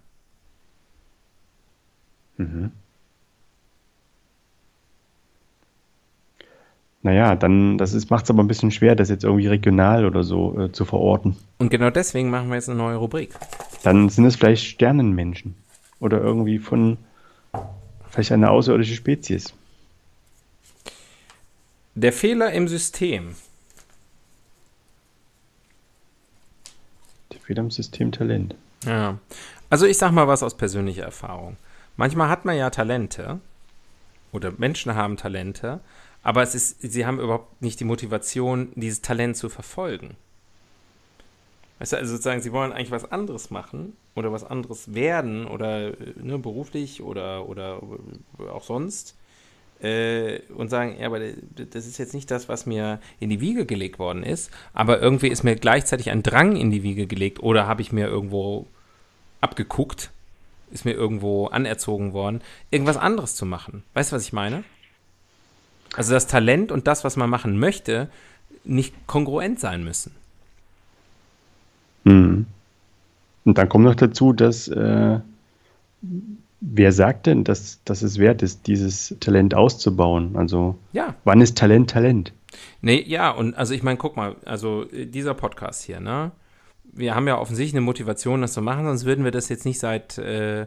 Naja, 7.01 7.35
dann 7.35 7.77
das 7.77 8.09
macht 8.09 8.25
es 8.25 8.29
aber 8.29 8.43
ein 8.43 8.47
bisschen 8.47 8.71
schwer, 8.71 8.95
das 8.95 9.09
jetzt 9.09 9.23
irgendwie 9.23 9.47
regional 9.47 10.05
oder 10.05 10.23
so 10.23 10.59
äh, 10.59 10.71
zu 10.71 10.83
verorten. 10.83 11.37
Und 11.57 11.69
genau 11.69 11.89
deswegen 11.89 12.29
machen 12.29 12.49
wir 12.49 12.55
jetzt 12.55 12.69
eine 12.69 12.77
neue 12.77 12.97
Rubrik. 12.97 13.33
Dann 13.83 14.09
sind 14.09 14.25
es 14.25 14.35
vielleicht 14.35 14.65
Sternenmenschen. 14.65 15.55
Oder 15.99 16.21
irgendwie 16.21 16.59
von 16.59 16.97
vielleicht 18.09 18.33
eine 18.33 18.51
außerirdische 18.51 18.95
Spezies. 18.95 19.53
Der 21.99 22.13
Fehler 22.13 22.51
im 22.53 22.67
System. 22.67 23.33
Der 27.33 27.39
Fehler 27.39 27.61
im 27.61 27.71
System 27.71 28.11
Talent. 28.11 28.53
Ja. 28.85 29.17
Also 29.71 29.87
ich 29.87 29.97
sag 29.97 30.11
mal 30.11 30.27
was 30.27 30.43
aus 30.43 30.55
persönlicher 30.55 31.01
Erfahrung. 31.01 31.57
Manchmal 31.95 32.29
hat 32.29 32.45
man 32.45 32.55
ja 32.55 32.69
Talente 32.69 33.39
oder 34.31 34.53
Menschen 34.59 34.93
haben 34.93 35.17
Talente, 35.17 35.79
aber 36.21 36.43
es 36.43 36.53
ist, 36.53 36.83
sie 36.83 37.07
haben 37.07 37.19
überhaupt 37.19 37.63
nicht 37.63 37.79
die 37.79 37.85
Motivation, 37.85 38.71
dieses 38.75 39.01
Talent 39.01 39.35
zu 39.35 39.49
verfolgen. 39.49 40.17
Weißt 41.79 41.93
du, 41.93 41.97
also 41.97 42.11
sozusagen, 42.11 42.43
sie 42.43 42.51
wollen 42.51 42.73
eigentlich 42.73 42.91
was 42.91 43.11
anderes 43.11 43.49
machen 43.49 43.97
oder 44.13 44.31
was 44.31 44.43
anderes 44.43 44.93
werden 44.93 45.47
oder 45.47 45.99
äh, 45.99 46.13
ne, 46.21 46.37
beruflich 46.37 47.01
oder, 47.01 47.49
oder 47.49 47.81
auch 48.53 48.63
sonst 48.63 49.16
äh, 49.81 50.39
und 50.55 50.69
sagen, 50.69 50.97
ja, 50.99 51.07
aber 51.07 51.19
das 51.19 51.85
ist 51.85 51.97
jetzt 51.97 52.13
nicht 52.13 52.31
das, 52.31 52.49
was 52.49 52.65
mir 52.65 52.99
in 53.19 53.29
die 53.29 53.41
Wiege 53.41 53.65
gelegt 53.65 53.99
worden 53.99 54.23
ist, 54.23 54.51
aber 54.73 55.01
irgendwie 55.01 55.27
ist 55.27 55.43
mir 55.43 55.55
gleichzeitig 55.55 56.09
ein 56.09 56.23
Drang 56.23 56.55
in 56.55 56.71
die 56.71 56.83
Wiege 56.83 57.07
gelegt 57.07 57.41
oder 57.41 57.67
habe 57.67 57.81
ich 57.81 57.91
mir 57.91 58.07
irgendwo 58.07 58.65
abgeguckt, 59.41 60.11
ist 60.71 60.85
mir 60.85 60.93
irgendwo 60.93 61.47
anerzogen 61.47 62.13
worden, 62.13 62.41
irgendwas 62.71 62.97
anderes 62.97 63.35
zu 63.35 63.45
machen. 63.45 63.83
Weißt 63.93 64.11
du, 64.11 64.15
was 64.15 64.23
ich 64.23 64.33
meine? 64.33 64.63
Also 65.95 66.13
das 66.13 66.27
Talent 66.27 66.71
und 66.71 66.87
das, 66.87 67.03
was 67.03 67.15
man 67.15 67.29
machen 67.29 67.59
möchte, 67.59 68.09
nicht 68.63 68.93
kongruent 69.07 69.59
sein 69.59 69.83
müssen. 69.83 70.13
Mhm. 72.03 72.45
Und 73.45 73.57
dann 73.57 73.69
kommt 73.69 73.85
noch 73.85 73.95
dazu, 73.95 74.33
dass 74.33 74.67
äh, 74.67 75.19
wer 76.59 76.91
sagt 76.91 77.25
denn, 77.27 77.43
dass, 77.43 77.83
dass 77.83 78.01
es 78.01 78.17
wert 78.17 78.41
ist, 78.41 78.67
dieses 78.67 79.15
Talent 79.19 79.53
auszubauen? 79.53 80.35
Also 80.35 80.77
Ja. 80.93 81.15
wann 81.23 81.41
ist 81.41 81.57
Talent 81.57 81.89
Talent? 81.89 82.33
Nee, 82.81 83.03
ja, 83.05 83.29
und 83.31 83.55
also 83.55 83.73
ich 83.73 83.83
meine, 83.83 83.97
guck 83.97 84.15
mal, 84.15 84.35
also 84.45 84.89
äh, 84.91 85.05
dieser 85.05 85.33
Podcast 85.33 85.83
hier, 85.83 85.99
ne? 85.99 86.31
Wir 86.83 87.13
haben 87.13 87.27
ja 87.27 87.37
offensichtlich 87.37 87.73
eine 87.75 87.81
Motivation, 87.85 88.41
das 88.41 88.53
zu 88.53 88.61
machen, 88.61 88.85
sonst 88.85 89.05
würden 89.05 89.23
wir 89.23 89.31
das 89.31 89.49
jetzt 89.49 89.65
nicht 89.65 89.79
seit, 89.79 90.17
äh, 90.17 90.65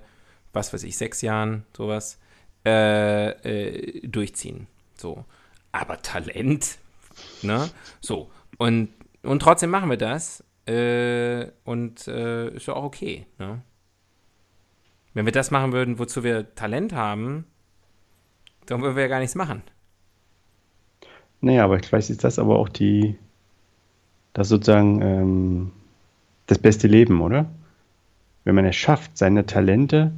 was 0.53 0.73
weiß 0.73 0.85
ich, 0.85 0.97
sechs 0.97 1.23
Jahren, 1.23 1.65
sowas, 1.77 2.19
äh, 2.65 3.31
äh, 3.31 4.07
durchziehen. 4.07 4.67
So. 4.97 5.25
Aber 5.73 6.01
Talent, 6.03 6.79
ne? 7.43 7.69
So. 8.01 8.31
Und, 8.59 8.91
und 9.23 9.41
trotzdem 9.41 9.71
machen 9.71 9.91
wir 9.91 9.97
das. 9.97 10.45
Äh, 10.67 11.47
und 11.65 12.07
äh, 12.07 12.51
ist 12.55 12.67
ja 12.67 12.75
auch 12.75 12.85
okay, 12.85 13.27
ne? 13.39 13.63
Wenn 15.15 15.25
wir 15.25 15.33
das 15.33 15.51
machen 15.51 15.73
würden, 15.73 15.99
wozu 15.99 16.23
wir 16.23 16.55
Talent 16.55 16.93
haben, 16.93 17.45
dann 18.67 18.81
würden 18.83 18.97
wir 18.97 19.03
ja 19.03 19.09
gar 19.09 19.19
nichts 19.19 19.35
machen. 19.35 19.63
Naja, 21.41 21.65
aber 21.65 21.79
vielleicht 21.81 22.11
ist 22.11 22.23
das 22.23 22.39
aber 22.39 22.59
auch 22.59 22.69
die, 22.69 23.17
das 24.33 24.49
sozusagen 24.49 25.03
ähm, 25.03 25.73
das 26.47 26.59
beste 26.59 26.87
Leben, 26.87 27.21
oder? 27.21 27.47
Wenn 28.45 28.55
man 28.55 28.67
es 28.67 28.77
schafft, 28.77 29.17
seine 29.17 29.47
Talente 29.47 30.13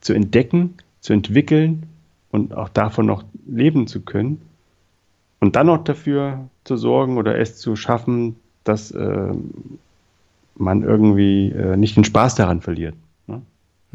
zu 0.00 0.12
entdecken, 0.12 0.74
zu 1.00 1.12
entwickeln 1.12 1.86
und 2.30 2.54
auch 2.54 2.68
davon 2.68 3.06
noch 3.06 3.24
leben 3.46 3.86
zu 3.86 4.00
können 4.02 4.42
und 5.40 5.56
dann 5.56 5.66
noch 5.66 5.84
dafür 5.84 6.48
zu 6.64 6.76
sorgen 6.76 7.16
oder 7.16 7.38
es 7.38 7.58
zu 7.58 7.76
schaffen, 7.76 8.36
dass 8.64 8.92
ähm, 8.92 9.78
man 10.56 10.82
irgendwie 10.82 11.50
äh, 11.50 11.76
nicht 11.76 11.96
den 11.96 12.04
Spaß 12.04 12.34
daran 12.34 12.60
verliert. 12.60 12.94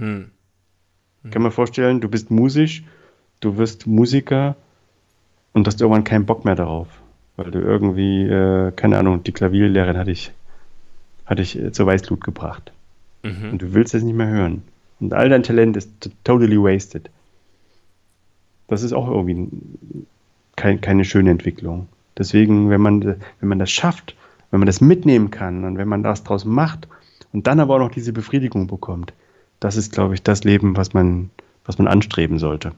Hm. 0.01 0.31
Ich 1.23 1.31
kann 1.31 1.43
mir 1.43 1.51
vorstellen, 1.51 2.01
du 2.01 2.09
bist 2.09 2.31
musisch, 2.31 2.83
du 3.39 3.57
wirst 3.57 3.85
Musiker 3.85 4.55
und 5.53 5.67
hast 5.67 5.79
irgendwann 5.79 6.03
keinen 6.03 6.25
Bock 6.25 6.43
mehr 6.43 6.55
darauf. 6.55 6.87
Weil 7.37 7.51
du 7.51 7.59
irgendwie, 7.59 8.23
äh, 8.23 8.71
keine 8.71 8.97
Ahnung, 8.97 9.23
die 9.23 9.31
Klavierlehrerin 9.31 9.97
hat 9.97 10.07
dich, 10.07 10.31
hat 11.25 11.39
dich 11.39 11.57
äh, 11.57 11.71
zur 11.71 11.85
Weißglut 11.85 12.23
gebracht. 12.23 12.73
Mhm. 13.23 13.51
Und 13.51 13.61
du 13.61 13.73
willst 13.73 13.93
es 13.93 14.03
nicht 14.03 14.15
mehr 14.15 14.27
hören. 14.27 14.63
Und 14.99 15.13
all 15.13 15.29
dein 15.29 15.43
Talent 15.43 15.77
ist 15.77 16.09
totally 16.23 16.57
wasted. 16.57 17.09
Das 18.67 18.81
ist 18.81 18.93
auch 18.93 19.07
irgendwie 19.07 19.49
kein, 20.55 20.81
keine 20.81 21.05
schöne 21.05 21.29
Entwicklung. 21.29 21.87
Deswegen, 22.17 22.69
wenn 22.69 22.81
man, 22.81 23.03
wenn 23.39 23.49
man 23.49 23.59
das 23.59 23.71
schafft, 23.71 24.15
wenn 24.49 24.59
man 24.59 24.67
das 24.67 24.81
mitnehmen 24.81 25.29
kann 25.29 25.63
und 25.63 25.77
wenn 25.77 25.87
man 25.87 26.03
das 26.03 26.23
draus 26.23 26.45
macht 26.45 26.87
und 27.31 27.47
dann 27.47 27.59
aber 27.59 27.75
auch 27.75 27.79
noch 27.79 27.91
diese 27.91 28.13
Befriedigung 28.13 28.67
bekommt, 28.67 29.13
das 29.61 29.77
ist, 29.77 29.93
glaube 29.93 30.15
ich, 30.15 30.23
das 30.23 30.43
Leben, 30.43 30.75
was 30.75 30.93
man, 30.93 31.29
was 31.63 31.77
man 31.77 31.87
anstreben 31.87 32.39
sollte. 32.39 32.73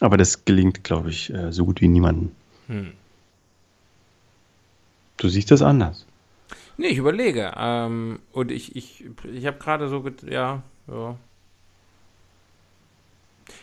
Aber 0.00 0.16
das 0.16 0.46
gelingt, 0.46 0.82
glaube 0.84 1.10
ich, 1.10 1.34
äh, 1.34 1.52
so 1.52 1.66
gut 1.66 1.82
wie 1.82 1.88
niemandem. 1.88 2.30
Hm. 2.68 2.92
Du 5.18 5.28
siehst 5.28 5.50
das 5.50 5.60
anders. 5.60 6.06
Nee, 6.78 6.86
ich 6.86 6.98
überlege. 6.98 7.52
Ähm, 7.56 8.20
und 8.32 8.50
ich, 8.50 8.74
ich, 8.76 9.04
ich 9.30 9.46
habe 9.46 9.58
gerade 9.58 9.88
so, 9.88 10.08
ja, 10.26 10.62
ja. 10.86 11.16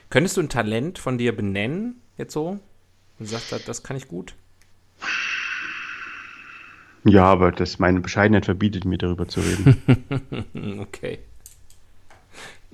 Könntest 0.10 0.38
du 0.38 0.42
ein 0.42 0.50
Talent 0.50 1.00
von 1.00 1.18
dir 1.18 1.36
benennen, 1.36 2.02
jetzt 2.18 2.34
so? 2.34 2.50
Und 2.50 2.62
du 3.20 3.26
sagst, 3.26 3.52
das, 3.52 3.64
das 3.64 3.84
kann 3.84 3.98
ich 3.98 4.08
gut? 4.08 4.36
Ja, 7.06 7.24
aber 7.24 7.54
das, 7.54 7.80
meine 7.80 8.02
Bescheidenheit 8.02 8.46
verbietet 8.46 8.84
mir, 8.84 8.98
darüber 8.98 9.28
zu 9.28 9.40
reden. 9.40 9.82
Okay. 10.80 11.20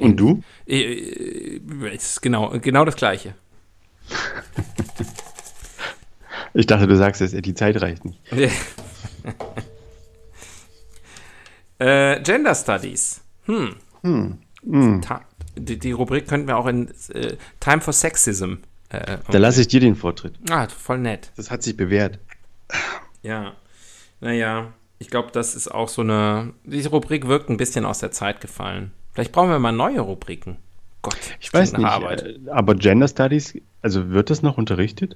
Und 0.04 0.18
du? 0.18 0.42
Äh, 0.68 0.82
äh, 0.82 1.62
Es 1.96 2.12
ist 2.12 2.22
genau, 2.22 2.50
genau 2.60 2.86
das 2.86 2.96
Gleiche. 2.96 3.36
Ich 6.54 6.66
dachte, 6.68 6.88
du 6.88 6.96
sagst 6.96 7.22
jetzt, 7.22 7.34
die 7.46 7.54
Zeit 7.54 7.82
reicht 7.82 8.06
nicht. 8.06 8.20
äh, 11.80 12.22
Gender 12.22 12.56
Studies. 12.56 13.22
Hm. 13.46 13.76
Hm. 14.02 15.02
Ta 15.02 15.22
die, 15.56 15.78
die 15.78 15.92
Rubrik 15.92 16.28
könnten 16.28 16.48
wir 16.48 16.58
auch 16.58 16.66
in 16.68 16.89
äh, 17.13 17.38
Time 17.60 17.80
for 17.82 17.94
Sexism. 17.94 18.56
Äh, 18.89 19.18
Da 19.30 19.38
lasse 19.38 19.62
ich 19.62 19.68
dir 19.68 19.80
den 19.80 19.96
Vortritt. 19.96 20.34
ah, 20.50 20.68
voll 20.68 20.98
nett. 20.98 21.32
Das 21.36 21.52
hat 21.52 21.62
sich 21.63 21.78
bewährt. 21.78 22.20
Ja. 23.22 23.54
Naja, 24.20 24.74
ich 25.00 25.10
glaube, 25.10 25.30
das 25.32 25.56
ist 25.56 25.68
auch 25.68 25.89
so 25.89 26.02
eine. 26.02 26.54
Diese 26.63 26.89
Rubrik 26.89 27.28
wirkt 27.28 27.50
ein 27.50 27.58
bisschen 27.58 27.86
aus 27.86 28.00
der 28.00 28.12
Zeit 28.12 28.42
gefallen. 28.42 28.92
Vielleicht 29.13 29.32
brauchen 29.32 29.49
wir 29.49 29.60
mal 29.60 29.71
neue 29.71 30.02
Rubriken. 30.02 30.58
Gott, 31.02 31.17
ich 31.39 31.54
weiß 31.54 31.73
nicht. 31.73 31.86
Arbeit. 31.86 32.23
Äh, 32.23 32.39
aber 32.49 32.76
Gender 32.76 33.08
Studies, 33.08 33.56
also 33.82 34.10
wird 34.10 34.30
das 34.30 34.41
noch 34.41 34.58
unterrichtet? 34.58 35.15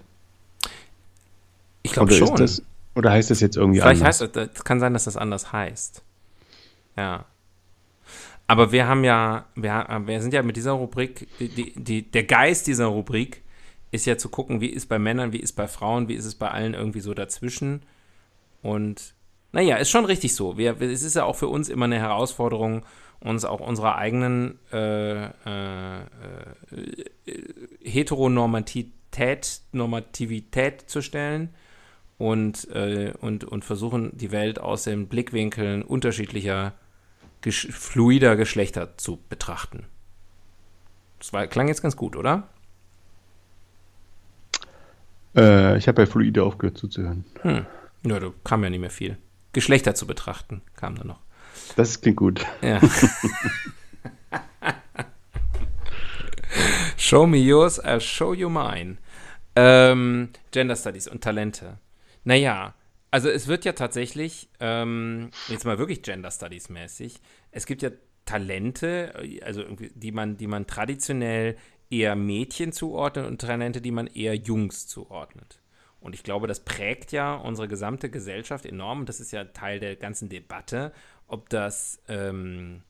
Ich 1.81 1.93
glaube 1.93 2.11
schon. 2.11 2.35
Das, 2.35 2.61
oder 2.95 3.11
heißt 3.11 3.31
das 3.31 3.39
jetzt 3.39 3.57
irgendwie 3.57 3.79
Vielleicht 3.79 4.01
anders? 4.01 4.17
Vielleicht 4.17 4.37
heißt 4.37 4.57
es, 4.57 4.63
kann 4.63 4.79
sein, 4.79 4.93
dass 4.93 5.05
das 5.05 5.17
anders 5.17 5.51
heißt. 5.51 6.03
Ja. 6.97 7.25
Aber 8.47 8.71
wir 8.71 8.87
haben 8.87 9.03
ja, 9.03 9.45
wir, 9.55 9.85
wir 10.05 10.21
sind 10.21 10.33
ja 10.33 10.41
mit 10.41 10.55
dieser 10.55 10.71
Rubrik, 10.71 11.27
die, 11.39 11.73
die, 11.75 12.01
der 12.03 12.23
Geist 12.23 12.67
dieser 12.67 12.85
Rubrik 12.85 13.43
ist 13.91 14.05
ja 14.05 14.17
zu 14.17 14.29
gucken, 14.29 14.61
wie 14.61 14.67
ist 14.67 14.87
bei 14.87 14.99
Männern, 14.99 15.31
wie 15.31 15.39
ist 15.39 15.53
bei 15.53 15.67
Frauen, 15.67 16.07
wie 16.07 16.15
ist 16.15 16.25
es 16.25 16.35
bei 16.35 16.49
allen 16.49 16.73
irgendwie 16.73 16.99
so 16.99 17.13
dazwischen. 17.13 17.81
Und 18.61 19.13
naja, 19.51 19.77
ist 19.77 19.89
schon 19.89 20.05
richtig 20.05 20.35
so. 20.35 20.57
Wir, 20.57 20.81
es 20.81 21.03
ist 21.03 21.15
ja 21.15 21.23
auch 21.23 21.35
für 21.35 21.47
uns 21.47 21.69
immer 21.69 21.85
eine 21.85 21.99
Herausforderung, 21.99 22.83
uns 23.19 23.45
auch 23.45 23.59
unserer 23.59 23.97
eigenen 23.97 24.59
äh, 24.71 25.25
äh, 25.25 26.01
äh, 26.01 26.05
Heteronormativität 27.83 29.61
Normativität 29.71 30.89
zu 30.89 31.01
stellen 31.01 31.49
und, 32.17 32.67
äh, 32.71 33.13
und, 33.19 33.43
und 33.43 33.65
versuchen, 33.65 34.15
die 34.15 34.31
Welt 34.31 34.59
aus 34.59 34.83
den 34.83 35.07
Blickwinkeln 35.07 35.81
unterschiedlicher, 35.83 36.73
ges 37.41 37.67
fluider 37.71 38.35
Geschlechter 38.35 38.97
zu 38.97 39.19
betrachten. 39.29 39.85
Das 41.19 41.33
war, 41.33 41.47
klang 41.47 41.67
jetzt 41.67 41.81
ganz 41.81 41.95
gut, 41.95 42.15
oder? 42.15 42.47
Äh, 45.35 45.77
ich 45.77 45.87
habe 45.87 46.03
bei 46.03 46.05
fluide 46.05 46.43
aufgehört 46.43 46.77
zuzuhören. 46.77 47.25
Hm. 47.41 47.65
Ja, 48.03 48.19
da 48.19 48.31
kam 48.43 48.63
ja 48.63 48.69
nicht 48.69 48.79
mehr 48.79 48.89
viel. 48.89 49.17
Geschlechter 49.53 49.95
zu 49.95 50.05
betrachten, 50.07 50.61
kam 50.75 50.95
da 50.95 51.03
noch. 51.03 51.19
Das 51.75 52.01
klingt 52.01 52.17
gut. 52.17 52.45
Ja. 52.61 52.79
show 56.97 57.25
me 57.27 57.37
yours, 57.37 57.83
I'll 57.83 57.99
show 57.99 58.33
you 58.33 58.49
mine. 58.49 58.97
Ähm, 59.55 60.29
Gender 60.51 60.75
Studies 60.75 61.07
und 61.07 61.23
Talente. 61.23 61.79
Naja, 62.23 62.73
also 63.11 63.29
es 63.29 63.47
wird 63.47 63.65
ja 63.65 63.73
tatsächlich, 63.73 64.49
ähm, 64.59 65.31
jetzt 65.47 65.65
mal 65.65 65.77
wirklich 65.79 66.03
Gender 66.03 66.31
Studies 66.31 66.69
mäßig, 66.69 67.19
es 67.51 67.65
gibt 67.65 67.81
ja 67.81 67.89
Talente, 68.25 69.13
also 69.43 69.63
die 69.95 70.11
man, 70.11 70.37
die 70.37 70.47
man 70.47 70.67
traditionell 70.67 71.55
eher 71.89 72.15
Mädchen 72.15 72.73
zuordnet 72.73 73.25
und 73.25 73.39
Talente, 73.41 73.81
die 73.81 73.91
man 73.91 74.07
eher 74.07 74.35
Jungs 74.35 74.87
zuordnet. 74.87 75.61
Und 75.99 76.13
ich 76.13 76.23
glaube, 76.23 76.47
das 76.47 76.59
prägt 76.59 77.11
ja 77.11 77.35
unsere 77.35 77.67
gesamte 77.67 78.09
Gesellschaft 78.09 78.65
enorm. 78.65 79.01
Und 79.01 79.09
das 79.09 79.19
ist 79.19 79.31
ja 79.31 79.45
Teil 79.45 79.79
der 79.79 79.95
ganzen 79.95 80.29
Debatte, 80.29 80.91
ob 81.27 81.49
das, 81.49 81.99
ähm, 82.07 82.81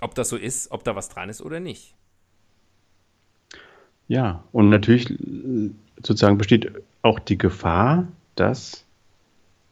ob 0.00 0.14
das 0.14 0.28
so 0.28 0.36
ist, 0.36 0.70
ob 0.70 0.84
da 0.84 0.94
was 0.96 1.08
dran 1.08 1.28
ist 1.28 1.42
oder 1.42 1.60
nicht. 1.60 1.94
Ja, 4.06 4.42
und 4.52 4.70
natürlich 4.70 5.12
sozusagen 6.02 6.38
besteht 6.38 6.72
auch 7.02 7.18
die 7.18 7.36
Gefahr, 7.36 8.08
dass 8.36 8.84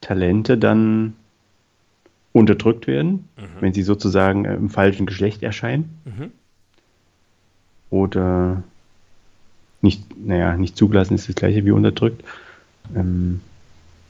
Talente 0.01 0.59
dann 0.59 1.15
unterdrückt 2.33 2.87
werden, 2.87 3.29
mhm. 3.37 3.61
wenn 3.61 3.73
sie 3.73 3.83
sozusagen 3.83 4.45
im 4.45 4.69
falschen 4.69 5.07
Geschlecht 5.07 5.43
erscheinen. 5.43 5.99
Mhm. 6.05 6.33
Oder 7.89 8.63
nicht, 9.81 10.03
naja, 10.19 10.57
nicht 10.57 10.77
zugelassen 10.77 11.15
ist 11.15 11.29
das 11.29 11.37
gleiche 11.37 11.65
wie 11.65 11.71
unterdrückt. 11.71 12.23
Ähm, 12.95 13.41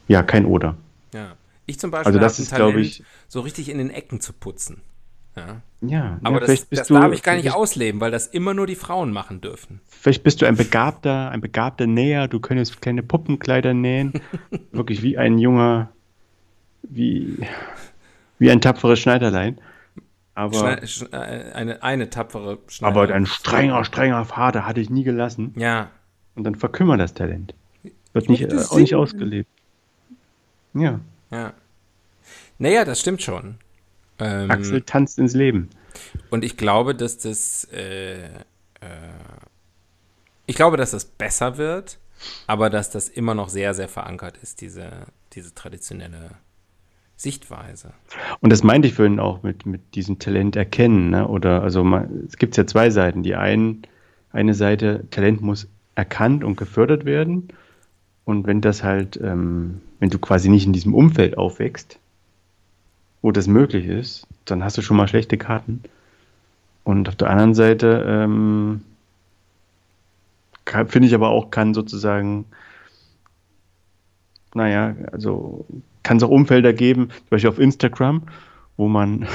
ja, 0.08 0.22
kein 0.22 0.44
Oder. 0.44 0.76
Ja. 1.12 1.36
Ich 1.66 1.78
zum 1.78 1.90
Beispiel 1.90 2.06
also 2.06 2.18
das 2.18 2.38
ist, 2.38 2.54
glaube 2.54 2.80
ich, 2.80 3.02
so 3.28 3.40
richtig 3.40 3.68
in 3.68 3.78
den 3.78 3.90
Ecken 3.90 4.20
zu 4.20 4.32
putzen. 4.32 4.82
Ja. 5.36 5.60
Ja, 5.82 6.18
aber 6.22 6.40
ja, 6.40 6.46
das, 6.46 6.68
das 6.70 6.88
darf 6.88 7.12
ich 7.12 7.22
gar 7.22 7.36
nicht 7.36 7.52
ausleben, 7.52 8.00
weil 8.00 8.10
das 8.10 8.26
immer 8.26 8.54
nur 8.54 8.66
die 8.66 8.74
Frauen 8.74 9.12
machen 9.12 9.42
dürfen. 9.42 9.80
Vielleicht 9.86 10.22
bist 10.22 10.40
du 10.40 10.46
ein 10.46 10.56
begabter, 10.56 11.30
ein 11.30 11.42
begabter 11.42 11.86
Näher, 11.86 12.28
du 12.28 12.40
könntest 12.40 12.80
kleine 12.80 13.02
Puppenkleider 13.02 13.74
nähen. 13.74 14.14
Wirklich 14.72 15.02
wie 15.02 15.18
ein 15.18 15.38
junger, 15.38 15.90
wie, 16.82 17.46
wie 18.38 18.50
ein 18.50 18.62
tapferes 18.62 18.98
Schneiderlein. 18.98 19.60
Aber 20.34 20.86
Schne 20.86 21.12
äh, 21.12 21.52
eine, 21.52 21.82
eine 21.82 22.10
tapfere 22.10 22.58
Schneider. 22.68 22.96
Aber 22.96 23.14
ein 23.14 23.26
strenger, 23.26 23.84
strenger 23.84 24.24
Vater 24.24 24.66
hatte 24.66 24.80
ich 24.80 24.90
nie 24.90 25.04
gelassen. 25.04 25.54
Ja. 25.56 25.90
Und 26.34 26.44
dann 26.44 26.54
verkümmert 26.54 27.00
das 27.00 27.14
Talent. 27.14 27.54
Wird 28.12 28.28
nicht, 28.30 28.42
äh, 28.42 28.56
auch 28.56 28.78
nicht 28.78 28.94
ausgelebt. 28.94 29.48
Ja. 30.72 31.00
Ja. 31.36 31.52
Naja, 32.58 32.84
das 32.84 33.00
stimmt 33.00 33.22
schon. 33.22 33.58
Ähm, 34.18 34.50
Axel 34.50 34.80
tanzt 34.80 35.18
ins 35.18 35.34
Leben. 35.34 35.68
Und 36.30 36.44
ich 36.44 36.56
glaube, 36.56 36.94
dass 36.94 37.18
das, 37.18 37.68
äh, 37.72 38.24
äh, 38.24 38.30
ich 40.46 40.56
glaube, 40.56 40.78
dass 40.78 40.92
das 40.92 41.04
besser 41.04 41.58
wird, 41.58 41.98
aber 42.46 42.70
dass 42.70 42.90
das 42.90 43.10
immer 43.10 43.34
noch 43.34 43.50
sehr, 43.50 43.74
sehr 43.74 43.88
verankert 43.88 44.38
ist, 44.38 44.62
diese, 44.62 44.90
diese 45.34 45.54
traditionelle 45.54 46.30
Sichtweise. 47.16 47.92
Und 48.40 48.50
das 48.50 48.62
meinte 48.62 48.88
ich 48.88 48.94
vorhin 48.94 49.20
auch 49.20 49.42
mit, 49.42 49.66
mit 49.66 49.94
diesem 49.94 50.18
Talent 50.18 50.56
erkennen, 50.56 51.10
ne? 51.10 51.28
Oder 51.28 51.62
also 51.62 51.84
man, 51.84 52.24
es 52.26 52.36
gibt 52.38 52.56
ja 52.56 52.66
zwei 52.66 52.88
Seiten. 52.88 53.22
Die 53.22 53.34
einen, 53.34 53.82
eine 54.32 54.54
Seite, 54.54 55.04
Talent 55.10 55.42
muss 55.42 55.68
erkannt 55.94 56.44
und 56.44 56.56
gefördert 56.56 57.04
werden. 57.04 57.48
Und 58.26 58.44
wenn 58.46 58.60
das 58.60 58.82
halt, 58.82 59.18
ähm, 59.22 59.80
wenn 60.00 60.10
du 60.10 60.18
quasi 60.18 60.48
nicht 60.50 60.66
in 60.66 60.72
diesem 60.72 60.94
Umfeld 60.94 61.38
aufwächst, 61.38 62.00
wo 63.22 63.30
das 63.30 63.46
möglich 63.46 63.86
ist, 63.86 64.26
dann 64.44 64.64
hast 64.64 64.76
du 64.76 64.82
schon 64.82 64.96
mal 64.96 65.06
schlechte 65.06 65.38
Karten. 65.38 65.82
Und 66.82 67.08
auf 67.08 67.14
der 67.14 67.30
anderen 67.30 67.54
Seite 67.54 68.04
ähm, 68.06 68.82
finde 70.88 71.06
ich 71.06 71.14
aber 71.14 71.30
auch, 71.30 71.52
kann 71.52 71.72
sozusagen, 71.72 72.46
naja, 74.54 74.96
also 75.12 75.64
kann 76.02 76.16
es 76.16 76.24
auch 76.24 76.28
Umfelder 76.28 76.72
geben, 76.72 77.10
zum 77.10 77.30
Beispiel 77.30 77.50
auf 77.50 77.60
Instagram, 77.60 78.22
wo 78.76 78.88
man 78.88 79.28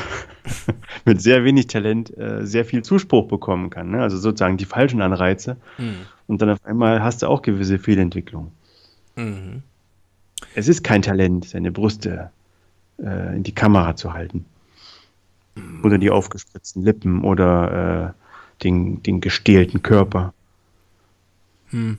mit 1.06 1.22
sehr 1.22 1.46
wenig 1.46 1.68
Talent 1.68 2.18
äh, 2.18 2.46
sehr 2.46 2.66
viel 2.66 2.84
Zuspruch 2.84 3.30
bekommen 3.30 3.70
kann. 3.70 3.92
Ne? 3.92 4.02
Also 4.02 4.18
sozusagen 4.18 4.58
die 4.58 4.66
falschen 4.66 5.02
Anreize. 5.02 5.56
Mhm. 5.78 6.08
Und 6.28 6.42
dann 6.42 6.50
auf 6.50 6.66
einmal 6.66 7.02
hast 7.02 7.22
du 7.22 7.28
auch 7.28 7.42
gewisse 7.42 7.80
Fehlentwicklungen. 7.80 8.52
Mhm. 9.16 9.64
Es 10.56 10.68
ist 10.68 10.84
kein 10.84 11.02
Talent, 11.02 11.46
seine 11.46 11.72
Brüste 11.72 12.32
äh, 13.00 13.36
in 13.36 13.44
die 13.44 13.54
Kamera 13.54 13.96
zu 13.96 14.14
halten. 14.14 14.46
Mhm. 15.56 15.84
Oder 15.84 15.98
die 15.98 16.10
aufgespritzten 16.10 16.84
Lippen 16.84 17.24
oder 17.24 18.16
äh, 18.16 18.64
den, 18.64 19.02
den 19.04 19.22
gestählten 19.22 19.82
Körper. 19.82 20.34
Hm. 21.70 21.98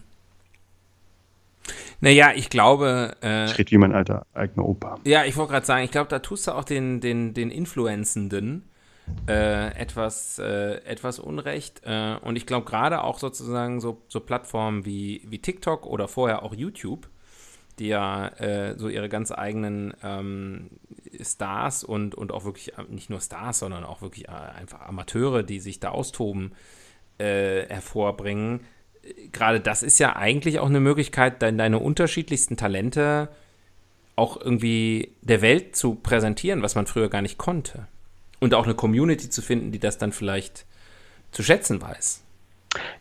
Naja, 2.00 2.32
ich 2.34 2.50
glaube. 2.50 3.16
Äh, 3.22 3.46
ich 3.46 3.58
rede 3.58 3.70
wie 3.70 3.78
mein 3.78 3.94
alter 3.94 4.26
eigener 4.34 4.66
Opa. 4.66 4.98
Ja, 5.04 5.24
ich 5.24 5.36
wollte 5.36 5.52
gerade 5.52 5.66
sagen, 5.66 5.84
ich 5.84 5.90
glaube, 5.90 6.10
da 6.10 6.18
tust 6.18 6.46
du 6.46 6.52
auch 6.52 6.64
den, 6.64 7.00
den, 7.00 7.32
den 7.32 7.50
Influenzenden 7.50 8.64
äh, 9.28 9.74
etwas, 9.76 10.38
äh, 10.38 10.76
etwas 10.84 11.18
Unrecht. 11.18 11.82
Äh, 11.84 12.16
und 12.22 12.36
ich 12.36 12.46
glaube, 12.46 12.66
gerade 12.66 13.02
auch 13.02 13.18
sozusagen 13.18 13.80
so, 13.80 14.02
so 14.08 14.20
Plattformen 14.20 14.84
wie, 14.84 15.22
wie 15.26 15.38
TikTok 15.38 15.86
oder 15.86 16.08
vorher 16.08 16.42
auch 16.42 16.54
YouTube, 16.54 17.08
die 17.78 17.88
ja 17.88 18.28
äh, 18.28 18.78
so 18.78 18.88
ihre 18.88 19.08
ganz 19.08 19.32
eigenen 19.32 19.94
ähm, 20.02 20.70
Stars 21.20 21.84
und, 21.84 22.14
und 22.14 22.32
auch 22.32 22.44
wirklich 22.44 22.78
äh, 22.78 22.82
nicht 22.88 23.10
nur 23.10 23.20
Stars, 23.20 23.60
sondern 23.60 23.84
auch 23.84 24.02
wirklich 24.02 24.28
einfach 24.28 24.82
Amateure, 24.82 25.42
die 25.42 25.60
sich 25.60 25.80
da 25.80 25.90
austoben, 25.90 26.52
hervorbringen 27.18 28.60
gerade 29.32 29.60
das 29.60 29.82
ist 29.82 29.98
ja 29.98 30.16
eigentlich 30.16 30.58
auch 30.58 30.68
eine 30.68 30.80
Möglichkeit, 30.80 31.42
deine, 31.42 31.58
deine 31.58 31.78
unterschiedlichsten 31.78 32.56
Talente 32.56 33.28
auch 34.16 34.40
irgendwie 34.40 35.12
der 35.22 35.42
Welt 35.42 35.74
zu 35.74 35.94
präsentieren, 35.94 36.62
was 36.62 36.74
man 36.74 36.86
früher 36.86 37.08
gar 37.08 37.22
nicht 37.22 37.38
konnte. 37.38 37.86
Und 38.42 38.54
auch 38.54 38.64
eine 38.64 38.74
Community 38.74 39.30
zu 39.30 39.40
finden, 39.40 39.70
die 39.70 39.78
das 39.78 39.98
dann 39.98 40.10
vielleicht 40.10 40.66
zu 41.30 41.44
schätzen 41.44 41.80
weiß. 41.80 42.24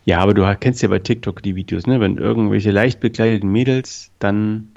Ja, 0.04 0.20
aber 0.20 0.34
du 0.34 0.56
kennst 0.60 0.82
ja 0.82 0.88
bei 0.88 1.00
TikTok 1.00 1.42
die 1.42 1.56
Videos, 1.56 1.84
ne? 1.88 1.98
Wenn 1.98 2.16
irgendwelche 2.16 2.70
leicht 2.70 3.00
bekleideten 3.00 3.50
Mädels 3.50 4.12
dann, 4.20 4.68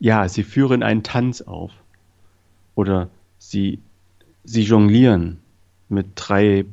ja, 0.00 0.28
sie 0.28 0.42
führen 0.42 0.82
einen 0.82 1.04
Tanz 1.04 1.42
auf. 1.42 1.70
Oder 2.74 3.08
sie, 3.38 3.78
sie 4.42 4.62
jonglieren 4.62 5.38
mit 5.88 6.06
drei 6.16 6.64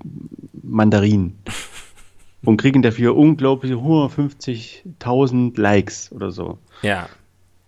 Mandarinen. 0.64 1.38
und 2.44 2.58
kriegen 2.58 2.82
dafür 2.82 3.16
unglaubliche 3.16 3.76
150.000 3.76 5.62
Likes 5.62 6.12
oder 6.12 6.32
so. 6.32 6.58
Ja. 6.82 7.08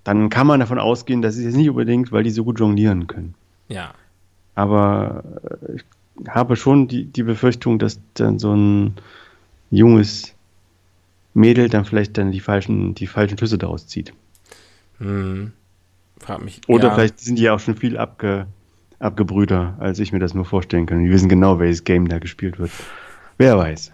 Dann 0.03 0.31
kann 0.31 0.47
man 0.47 0.61
davon 0.61 0.79
ausgehen, 0.79 1.21
dass 1.21 1.35
es 1.35 1.43
jetzt 1.43 1.57
nicht 1.57 1.69
unbedingt, 1.69 2.11
weil 2.11 2.23
die 2.23 2.31
so 2.31 2.43
gut 2.43 2.59
jonglieren 2.59 3.05
können. 3.05 3.35
Ja. 3.67 3.93
Aber 4.55 5.23
äh, 5.43 5.75
ich 5.75 5.83
habe 6.29 6.55
schon 6.55 6.87
die, 6.87 7.05
die 7.05 7.23
Befürchtung, 7.23 7.79
dass 7.79 7.99
dann 8.13 8.39
so 8.39 8.53
ein 8.53 8.95
junges 9.71 10.33
Mädel 11.33 11.69
dann 11.69 11.85
vielleicht 11.85 12.17
dann 12.17 12.31
die 12.31 12.39
falschen, 12.39 12.93
die 12.93 13.07
falschen 13.07 13.37
Schlüsse 13.37 13.57
daraus 13.57 13.87
zieht. 13.87 14.13
Hm. 14.99 15.51
Frag 16.19 16.43
mich. 16.43 16.61
Oder 16.67 16.89
ja. 16.89 16.93
vielleicht 16.93 17.19
sind 17.19 17.37
die 17.37 17.43
ja 17.43 17.55
auch 17.55 17.59
schon 17.59 17.75
viel 17.75 17.97
abge, 17.97 18.47
abgebrühter, 18.99 19.75
als 19.79 19.99
ich 19.99 20.13
mir 20.13 20.19
das 20.19 20.33
nur 20.33 20.45
vorstellen 20.45 20.85
kann. 20.85 21.03
Die 21.03 21.09
wissen 21.09 21.27
genau, 21.27 21.59
welches 21.59 21.83
Game 21.83 22.07
da 22.07 22.19
gespielt 22.19 22.59
wird. 22.59 22.71
Wer 23.37 23.57
weiß. 23.57 23.91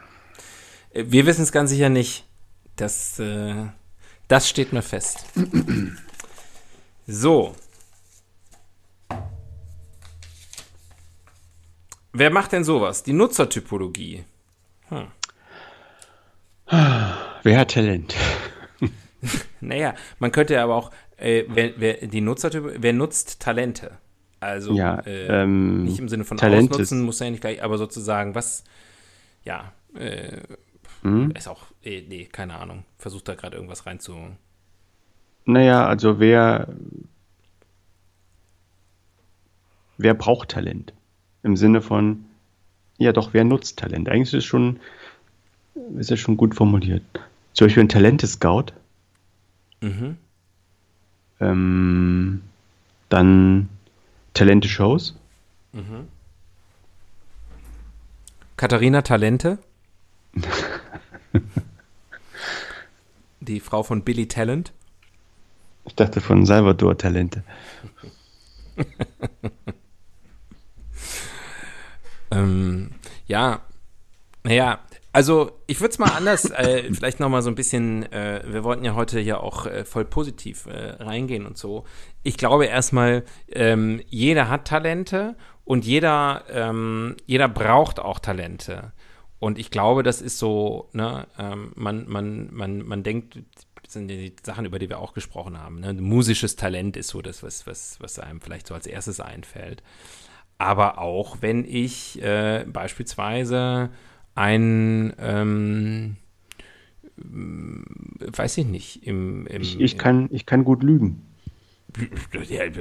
Äh, 0.91 1.06
Wir 1.08 1.26
wissen 1.26 1.43
es 1.43 1.52
ganz 1.52 1.69
sicher 1.69 1.89
nicht. 1.89 2.26
Das, 2.76 3.19
äh, 3.19 3.65
das 4.28 4.48
steht 4.50 4.74
mir 4.74 4.82
fest. 4.82 5.26
So. 7.08 7.56
Wer 12.13 12.32
macht 12.32 12.52
denn 12.52 12.63
sowas? 12.63 13.04
Die 13.04 13.13
Nutzertypologie. 13.13 14.26
Wer 17.43 17.58
hat 17.58 17.72
Talent? 17.72 18.15
Naja, 19.60 19.95
man 20.19 20.32
könnte 20.32 20.54
ja 20.54 20.63
aber 20.63 20.76
auch, 20.76 20.91
äh, 21.17 21.43
wer, 21.50 21.74
wer, 21.76 22.08
die 22.08 22.22
Nutzertyp, 22.22 22.76
wer 22.78 22.93
nutzt 22.93 23.41
Talente? 23.41 23.98
Also 24.39 24.74
Ja, 24.74 25.00
äh, 25.00 25.43
ähm, 25.43 25.84
nicht 25.84 26.00
im 26.00 26.08
Sinne 26.08 26.24
von 26.24 26.38
Talent 26.38 26.72
ausnutzen, 26.72 27.02
muss 27.02 27.19
ja 27.19 27.30
nicht 27.30 27.41
gleich, 27.41 27.62
aber 27.62 27.78
sozusagen, 27.78 28.34
was, 28.34 28.63
ja, 29.43 29.74
äh, 29.93 30.38
Hm? 31.02 31.32
ist 31.32 31.50
auch, 31.50 31.63
äh, 31.84 32.02
nee, 32.08 32.26
keine 32.32 32.60
Ahnung. 32.60 32.86
Versucht 32.98 33.28
da 33.28 33.36
gerade 33.36 33.56
irgendwas 33.56 33.86
reinzu. 33.86 34.15
Naja, 35.45 35.86
also 35.86 36.19
wer, 36.19 36.67
wer 39.98 40.13
braucht 40.13 40.50
Talent? 40.50 40.93
Im 41.43 41.56
Sinne 41.58 41.82
von, 41.82 42.25
ja 42.97 43.12
doch, 43.13 43.34
wer 43.34 43.43
nutzt 43.43 43.80
Talent? 43.80 44.10
Eigentlich 44.10 44.28
ist 44.30 44.34
es 44.39 44.45
schon, 44.45 44.80
ist 45.97 46.12
es 46.12 46.19
schon 46.19 46.36
gut 46.38 46.54
formuliert. 46.56 47.04
Zum 47.54 47.67
Beispiel 47.67 47.84
ein 47.84 47.89
Talente-Scout, 47.89 48.73
Mhm. 49.82 50.17
ähm, 51.39 52.41
dann 53.10 53.69
Talente-Shows, 54.34 55.15
Katharina 58.58 59.02
Talente. 59.04 59.58
Die 63.39 63.60
Frau 63.62 63.84
von 63.84 64.04
Billy 64.04 64.28
Talent. 64.28 64.73
ich 65.86 65.95
dachte 65.95 66.19
von 66.21 66.45
Salvador 66.45 66.97
Talente. 66.97 67.43
Ähm, 72.32 72.92
ja, 73.26 73.62
naja, 74.44 74.80
also 75.12 75.52
ich 75.68 75.82
würde 75.82 75.92
es 75.92 76.00
mal 76.00 76.12
anders, 76.12 76.50
äh, 76.52 76.84
vielleicht 76.94 77.20
nochmal 77.20 77.42
so 77.42 77.50
ein 77.50 77.56
bisschen, 77.56 78.12
äh, 78.12 78.44
wir 78.46 78.63
wollten 78.63 78.86
ja 78.86 78.96
heute 78.96 79.20
ja 79.20 79.39
auch 79.39 79.65
äh, 79.65 79.84
voll 79.86 80.06
positiv 80.06 80.65
äh, 80.68 81.02
reingehen 81.04 81.46
und 81.46 81.58
so. 81.58 81.86
Ich 82.24 82.38
glaube 82.38 82.65
erstmal, 82.65 83.24
ähm, 83.50 84.02
jeder 84.08 84.50
hat 84.50 84.65
Talente 84.65 85.36
und 85.65 85.86
jeder, 85.86 86.44
ähm, 86.52 87.15
jeder 87.26 87.48
braucht 87.48 88.00
auch 88.00 88.20
Talente. 88.20 88.92
Und 89.39 89.58
ich 89.58 89.72
glaube, 89.72 90.04
das 90.04 90.22
ist 90.22 90.38
so, 90.38 90.89
ne, 90.92 91.28
ähm, 91.38 91.72
man, 91.76 92.08
man, 92.08 92.54
man, 92.54 92.86
man 92.86 93.04
denkt, 93.04 93.39
das 93.84 93.94
sind 93.94 94.10
die 94.10 94.36
Sachen, 94.44 94.65
über 94.65 94.80
die 94.80 94.89
wir 94.89 95.00
auch 95.00 95.13
gesprochen 95.13 95.58
haben. 95.58 95.80
Ne? 95.80 95.94
Musisches 95.94 96.56
Talent 96.56 96.98
ist 96.98 97.08
so 97.08 97.22
das, 97.22 97.42
was, 97.42 97.65
was, 97.65 97.98
was 98.00 98.20
einem 98.20 98.42
vielleicht 98.42 98.68
so 98.68 98.74
als 98.74 98.86
erstes 98.86 99.20
einfällt. 99.20 99.82
Aber 100.60 101.00
auch 101.00 101.38
wenn 101.39 101.63
ich 101.65 102.22
äh, 102.22 102.65
beispielsweise 102.67 103.89
ein, 104.36 105.13
ähm, 105.17 106.17
m, 107.17 107.86
weiß 108.19 108.58
ich 108.58 108.65
nicht, 108.65 109.08
im, 109.08 109.48
im 109.48 109.62
Ich, 109.62 109.80
ich, 109.80 109.98
kann, 109.98 110.28
ich 110.32 110.45
kann 110.45 110.65
gut 110.65 110.84
lügen. 110.84 111.26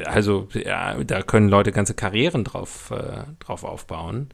also 0.05 0.49
ja, 0.53 1.03
da 1.03 1.23
können 1.23 1.49
Leute 1.49 1.71
ganze 1.71 1.95
Karrieren 1.95 2.45
drauf, 2.45 2.91
äh, 2.91 3.23
drauf 3.39 3.63
aufbauen 3.63 4.29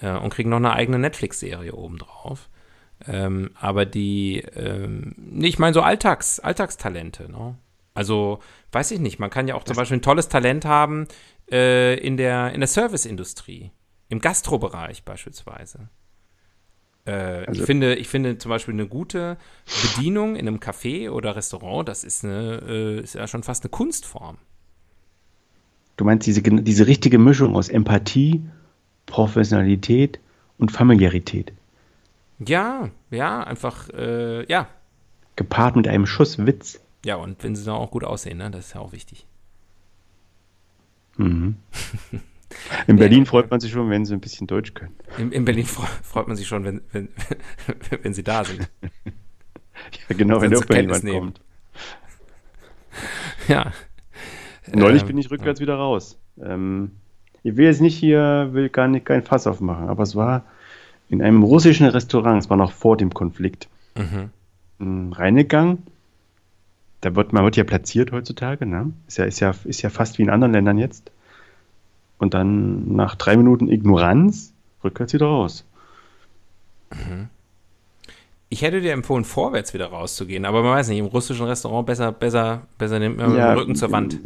äh, 0.00 0.16
und 0.16 0.32
kriegen 0.32 0.50
noch 0.50 0.58
eine 0.58 0.72
eigene 0.72 1.00
Netflix-Serie 1.00 1.74
obendrauf. 1.74 2.48
Ähm, 3.08 3.50
aber 3.60 3.86
die, 3.86 4.38
ähm, 4.54 5.40
ich 5.42 5.58
meine 5.58 5.74
so 5.74 5.82
Alltags, 5.82 6.38
Alltagstalente, 6.38 7.30
ne? 7.30 7.58
Also, 7.96 8.40
weiß 8.72 8.90
ich 8.90 8.98
nicht, 8.98 9.20
man 9.20 9.30
kann 9.30 9.46
ja 9.46 9.54
auch 9.54 9.62
zum 9.62 9.76
Beispiel 9.76 9.98
ein 9.98 10.02
tolles 10.02 10.28
Talent 10.28 10.64
haben 10.64 11.06
äh, 11.50 11.94
in 11.98 12.16
der, 12.16 12.52
in 12.52 12.60
der 12.60 12.68
Serviceindustrie, 12.68 13.70
im 14.08 14.20
Gastrobereich 14.20 15.04
beispielsweise. 15.04 15.88
Äh, 17.06 17.44
Also- 17.46 17.60
ich, 17.60 17.66
finde, 17.66 17.94
ich 17.96 18.08
finde 18.08 18.38
zum 18.38 18.48
Beispiel 18.48 18.74
eine 18.74 18.86
gute 18.86 19.36
Bedienung 19.82 20.36
in 20.36 20.48
einem 20.48 20.58
Café 20.58 21.10
oder 21.10 21.36
Restaurant, 21.36 21.88
das 21.88 22.02
ist, 22.04 22.24
eine, 22.24 22.62
äh, 22.66 23.00
ist 23.00 23.14
ja 23.14 23.26
schon 23.26 23.42
fast 23.42 23.62
eine 23.64 23.70
Kunstform. 23.70 24.38
Du 25.96 26.04
meinst 26.04 26.26
diese, 26.26 26.42
diese 26.42 26.86
richtige 26.86 27.18
Mischung 27.18 27.54
aus 27.54 27.68
Empathie, 27.68 28.42
Professionalität 29.06 30.18
und 30.58 30.72
Familiarität, 30.72 31.52
Ja, 32.38 32.90
ja, 33.10 33.42
einfach, 33.44 33.88
äh, 33.90 34.44
ja. 34.50 34.68
gepaart 35.36 35.76
mit 35.76 35.86
einem 35.88 36.06
Schuss 36.06 36.44
Witz. 36.44 36.80
Ja, 37.04 37.16
und 37.16 37.42
wenn 37.44 37.54
sie 37.54 37.64
dann 37.64 37.74
auch 37.76 37.90
gut 37.90 38.02
aussehen, 38.02 38.38
ne? 38.38 38.50
das 38.50 38.66
ist 38.68 38.74
ja 38.74 38.80
auch 38.80 38.92
wichtig. 38.92 39.26
Mhm. 41.16 41.56
In 42.86 42.96
Berlin 42.96 43.26
freut 43.26 43.50
man 43.50 43.58
sich 43.60 43.72
schon, 43.72 43.90
wenn 43.90 44.04
sie 44.04 44.14
ein 44.14 44.20
bisschen 44.20 44.46
Deutsch 44.46 44.74
können. 44.74 44.94
In, 45.18 45.32
in 45.32 45.44
Berlin 45.44 45.66
fre- 45.66 45.88
freut 46.04 46.28
man 46.28 46.36
sich 46.36 46.46
schon, 46.46 46.64
wenn, 46.64 46.80
wenn, 46.92 47.08
wenn 48.02 48.14
sie 48.14 48.22
da 48.22 48.44
sind. 48.44 48.68
Ja, 50.08 50.16
genau, 50.16 50.40
wenn 50.40 50.52
Zur 50.54 50.60
irgendwann 50.70 50.80
jemand 50.82 51.04
nehmen. 51.04 51.18
kommt. 51.18 51.40
Ja. 53.48 53.72
Neulich 54.72 55.02
Ähm, 55.02 55.08
bin 55.08 55.18
ich 55.18 55.30
rückwärts 55.30 55.60
wieder 55.60 55.74
raus. 55.74 56.16
Ähm, 56.40 56.92
ich 57.42 57.56
will 57.56 57.66
jetzt 57.66 57.80
nicht 57.80 57.96
hier, 57.96 58.50
will 58.52 58.68
gar 58.68 58.86
nicht 58.88 59.04
kein 59.04 59.22
Fass 59.24 59.46
aufmachen, 59.48 59.88
aber 59.88 60.04
es 60.04 60.14
war 60.14 60.44
in 61.08 61.20
einem 61.22 61.42
russischen 61.42 61.86
Restaurant, 61.86 62.40
es 62.42 62.48
war 62.50 62.56
noch 62.56 62.72
vor 62.72 62.96
dem 62.96 63.12
Konflikt, 63.12 63.68
Mhm. 64.78 65.12
reingegangen. 65.12 65.82
Da 67.04 67.14
wird, 67.14 67.34
man 67.34 67.44
wird 67.44 67.56
ja 67.56 67.64
platziert 67.64 68.12
heutzutage, 68.12 68.64
ne? 68.64 68.90
Ist 69.06 69.18
ja, 69.18 69.26
ist 69.26 69.38
ja, 69.40 69.54
ist 69.64 69.82
ja 69.82 69.90
fast 69.90 70.16
wie 70.16 70.22
in 70.22 70.30
anderen 70.30 70.54
Ländern 70.54 70.78
jetzt. 70.78 71.12
Und 72.16 72.32
dann 72.32 72.94
nach 72.96 73.14
drei 73.14 73.36
Minuten 73.36 73.68
Ignoranz 73.68 74.54
rückwärts 74.82 75.12
wieder 75.12 75.26
raus. 75.26 75.66
Ich 78.48 78.62
hätte 78.62 78.80
dir 78.80 78.94
empfohlen, 78.94 79.24
vorwärts 79.24 79.74
wieder 79.74 79.88
rauszugehen, 79.88 80.46
aber 80.46 80.62
man 80.62 80.72
weiß 80.72 80.88
nicht, 80.88 80.98
im 80.98 81.04
russischen 81.04 81.44
Restaurant 81.44 81.84
besser, 81.84 82.10
besser, 82.10 82.62
besser 82.78 82.98
nimmt 82.98 83.18
man 83.18 83.36
Ja, 83.36 83.50
den 83.50 83.58
Rücken 83.58 83.74
zur 83.74 83.92
Wand. 83.92 84.18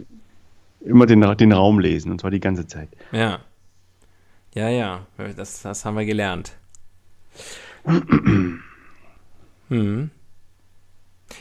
Immer 0.81 1.07
den, 1.07 1.21
den 1.21 1.53
Raum 1.53 1.81
lesen, 1.81 2.13
und 2.13 2.21
zwar 2.21 2.31
die 2.31 2.39
ganze 2.39 2.69
Zeit. 2.69 2.91
Ja. 3.11 3.41
Ja, 4.55 4.69
ja, 4.69 5.05
das, 5.37 5.63
das 5.63 5.85
haben 5.85 5.97
wir 5.97 6.05
gelernt. 6.05 6.53
hm. 9.69 10.11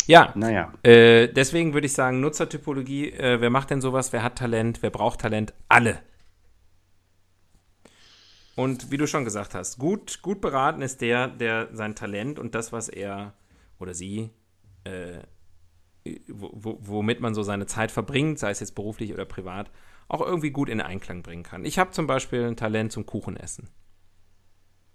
Ja, 0.05 0.33
Naja. 0.35 0.73
Äh, 0.83 1.27
deswegen 1.29 1.73
würde 1.73 1.87
ich 1.87 1.93
sagen, 1.93 2.19
Nutzertypologie, 2.19 3.11
äh, 3.11 3.41
wer 3.41 3.49
macht 3.49 3.69
denn 3.69 3.81
sowas, 3.81 4.13
wer 4.13 4.23
hat 4.23 4.37
Talent, 4.37 4.81
wer 4.81 4.89
braucht 4.89 5.21
Talent? 5.21 5.53
Alle. 5.69 5.99
Und 8.55 8.89
wie 8.91 8.97
du 8.97 9.05
schon 9.05 9.23
gesagt 9.23 9.53
hast, 9.53 9.77
gut, 9.77 10.21
gut 10.23 10.41
beraten 10.41 10.81
ist 10.81 11.01
der, 11.01 11.27
der 11.27 11.69
sein 11.73 11.95
Talent 11.95 12.39
und 12.39 12.55
das, 12.55 12.71
was 12.71 12.89
er 12.89 13.33
oder 13.79 13.93
sie, 13.93 14.31
äh, 14.83 15.19
wo, 16.27 16.49
wo, 16.53 16.77
womit 16.81 17.19
man 17.19 17.35
so 17.35 17.43
seine 17.43 17.67
Zeit 17.67 17.91
verbringt, 17.91 18.39
sei 18.39 18.49
es 18.49 18.59
jetzt 18.59 18.73
beruflich 18.73 19.13
oder 19.13 19.25
privat, 19.25 19.69
auch 20.07 20.21
irgendwie 20.21 20.51
gut 20.51 20.69
in 20.69 20.81
Einklang 20.81 21.21
bringen 21.21 21.43
kann. 21.43 21.65
Ich 21.65 21.77
habe 21.77 21.91
zum 21.91 22.07
Beispiel 22.07 22.45
ein 22.45 22.55
Talent 22.55 22.91
zum 22.91 23.05
Kuchenessen. 23.05 23.69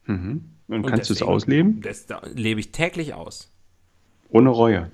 Mhm. 0.06 0.56
Und, 0.66 0.84
Und 0.84 0.86
kannst 0.86 1.10
du 1.10 1.14
es 1.14 1.22
ausleben? 1.22 1.80
Das 1.82 2.06
da 2.06 2.22
lebe 2.24 2.58
ich 2.58 2.72
täglich 2.72 3.14
aus. 3.14 3.51
Ohne 4.32 4.50
Reue. 4.50 4.90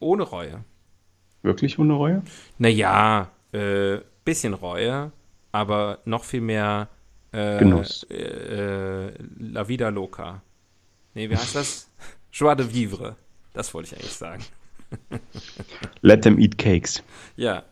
Ohne 0.00 0.24
Reue. 0.24 0.64
Wirklich 1.42 1.78
ohne 1.78 1.92
Reue? 1.94 2.22
Naja, 2.58 3.30
äh, 3.52 3.98
bisschen 4.24 4.54
Reue, 4.54 5.12
aber 5.52 6.00
noch 6.04 6.24
viel 6.24 6.40
mehr 6.40 6.88
äh, 7.32 7.58
Genuss. 7.58 8.02
Äh, 8.10 8.16
äh, 8.16 9.12
La 9.38 9.68
Vida 9.68 9.88
Loca. 9.90 10.42
Nee, 11.14 11.30
wie 11.30 11.36
heißt 11.36 11.54
das? 11.54 11.88
Joie 12.32 12.56
de 12.56 12.74
Vivre. 12.74 13.16
Das 13.52 13.72
wollte 13.72 13.94
ich 13.94 14.00
eigentlich 14.00 14.12
sagen. 14.12 14.44
Let 16.02 16.22
them 16.22 16.38
eat 16.38 16.58
cakes. 16.58 17.02
Ja, 17.36 17.62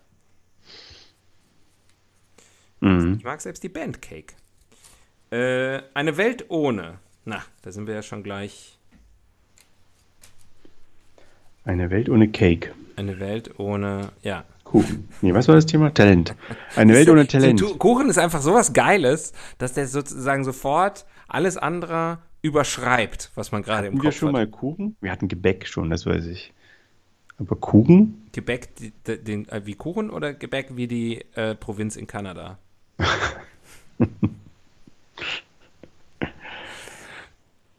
Mhm. 2.81 3.14
ich 3.19 3.25
mag 3.25 3.41
selbst 3.41 3.62
die 3.62 3.71
Band 3.71 4.03
Cake. 4.03 4.35
Äh, 5.31 5.81
eine 5.95 6.19
Welt 6.19 6.45
ohne. 6.51 6.99
Na, 7.25 7.43
da 7.62 7.73
sind 7.73 7.87
wir 7.87 7.95
ja 7.95 8.03
schon 8.03 8.23
gleich. 8.23 8.74
Eine 11.65 11.91
Welt 11.91 12.09
ohne 12.09 12.29
Cake. 12.29 12.73
Eine 12.97 13.19
Welt 13.21 13.59
ohne. 13.59 14.11
Ja. 14.23 14.45
Kuchen. 14.65 15.09
Nee, 15.23 15.35
was 15.35 15.49
war 15.49 15.55
das 15.55 15.67
Thema? 15.67 15.93
Talent. 15.93 16.35
Eine 16.75 16.95
Welt 16.95 17.09
ohne 17.09 17.27
Talent. 17.27 17.62
Kuchen 17.79 18.09
ist 18.09 18.19
einfach 18.19 18.41
sowas 18.43 18.73
Geiles, 18.73 19.33
dass 19.59 19.73
der 19.73 19.87
sozusagen 19.87 20.45
sofort 20.45 21.07
alles 21.29 21.57
andere 21.57 22.19
überschreibt, 22.43 23.31
was 23.35 23.53
man 23.53 23.62
gerade 23.62 23.87
im 23.87 23.95
Hatten 23.95 24.03
wir 24.03 24.11
Kopf 24.11 24.19
schon 24.19 24.29
hat. 24.29 24.35
mal 24.35 24.47
Kuchen? 24.47 24.97
Wir 25.01 25.11
hatten 25.11 25.29
Gebäck 25.29 25.67
schon, 25.67 25.91
das 25.91 26.07
weiß 26.07 26.27
ich. 26.27 26.53
Aber 27.39 27.57
Kuchen? 27.57 28.29
Gebäck 28.33 28.69
den, 29.07 29.49
äh, 29.49 29.62
wie 29.65 29.75
Kuchen 29.75 30.11
oder 30.11 30.35
Gebäck 30.35 30.77
wie 30.77 30.87
die 30.87 31.25
äh, 31.35 31.55
Provinz 31.55 31.97
in 31.97 32.07
Kanada? 32.07 32.59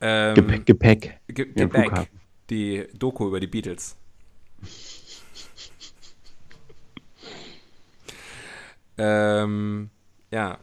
ähm, 0.01 0.35
Gepäck. 0.35 0.65
Gepäck. 0.65 1.19
Ge 1.27 1.45
Gebäck. 1.53 2.07
Die 2.49 2.87
Doku 2.93 3.27
über 3.27 3.39
die 3.39 3.47
Beatles. 3.47 3.95
ähm, 8.97 9.89
ja. 10.31 10.57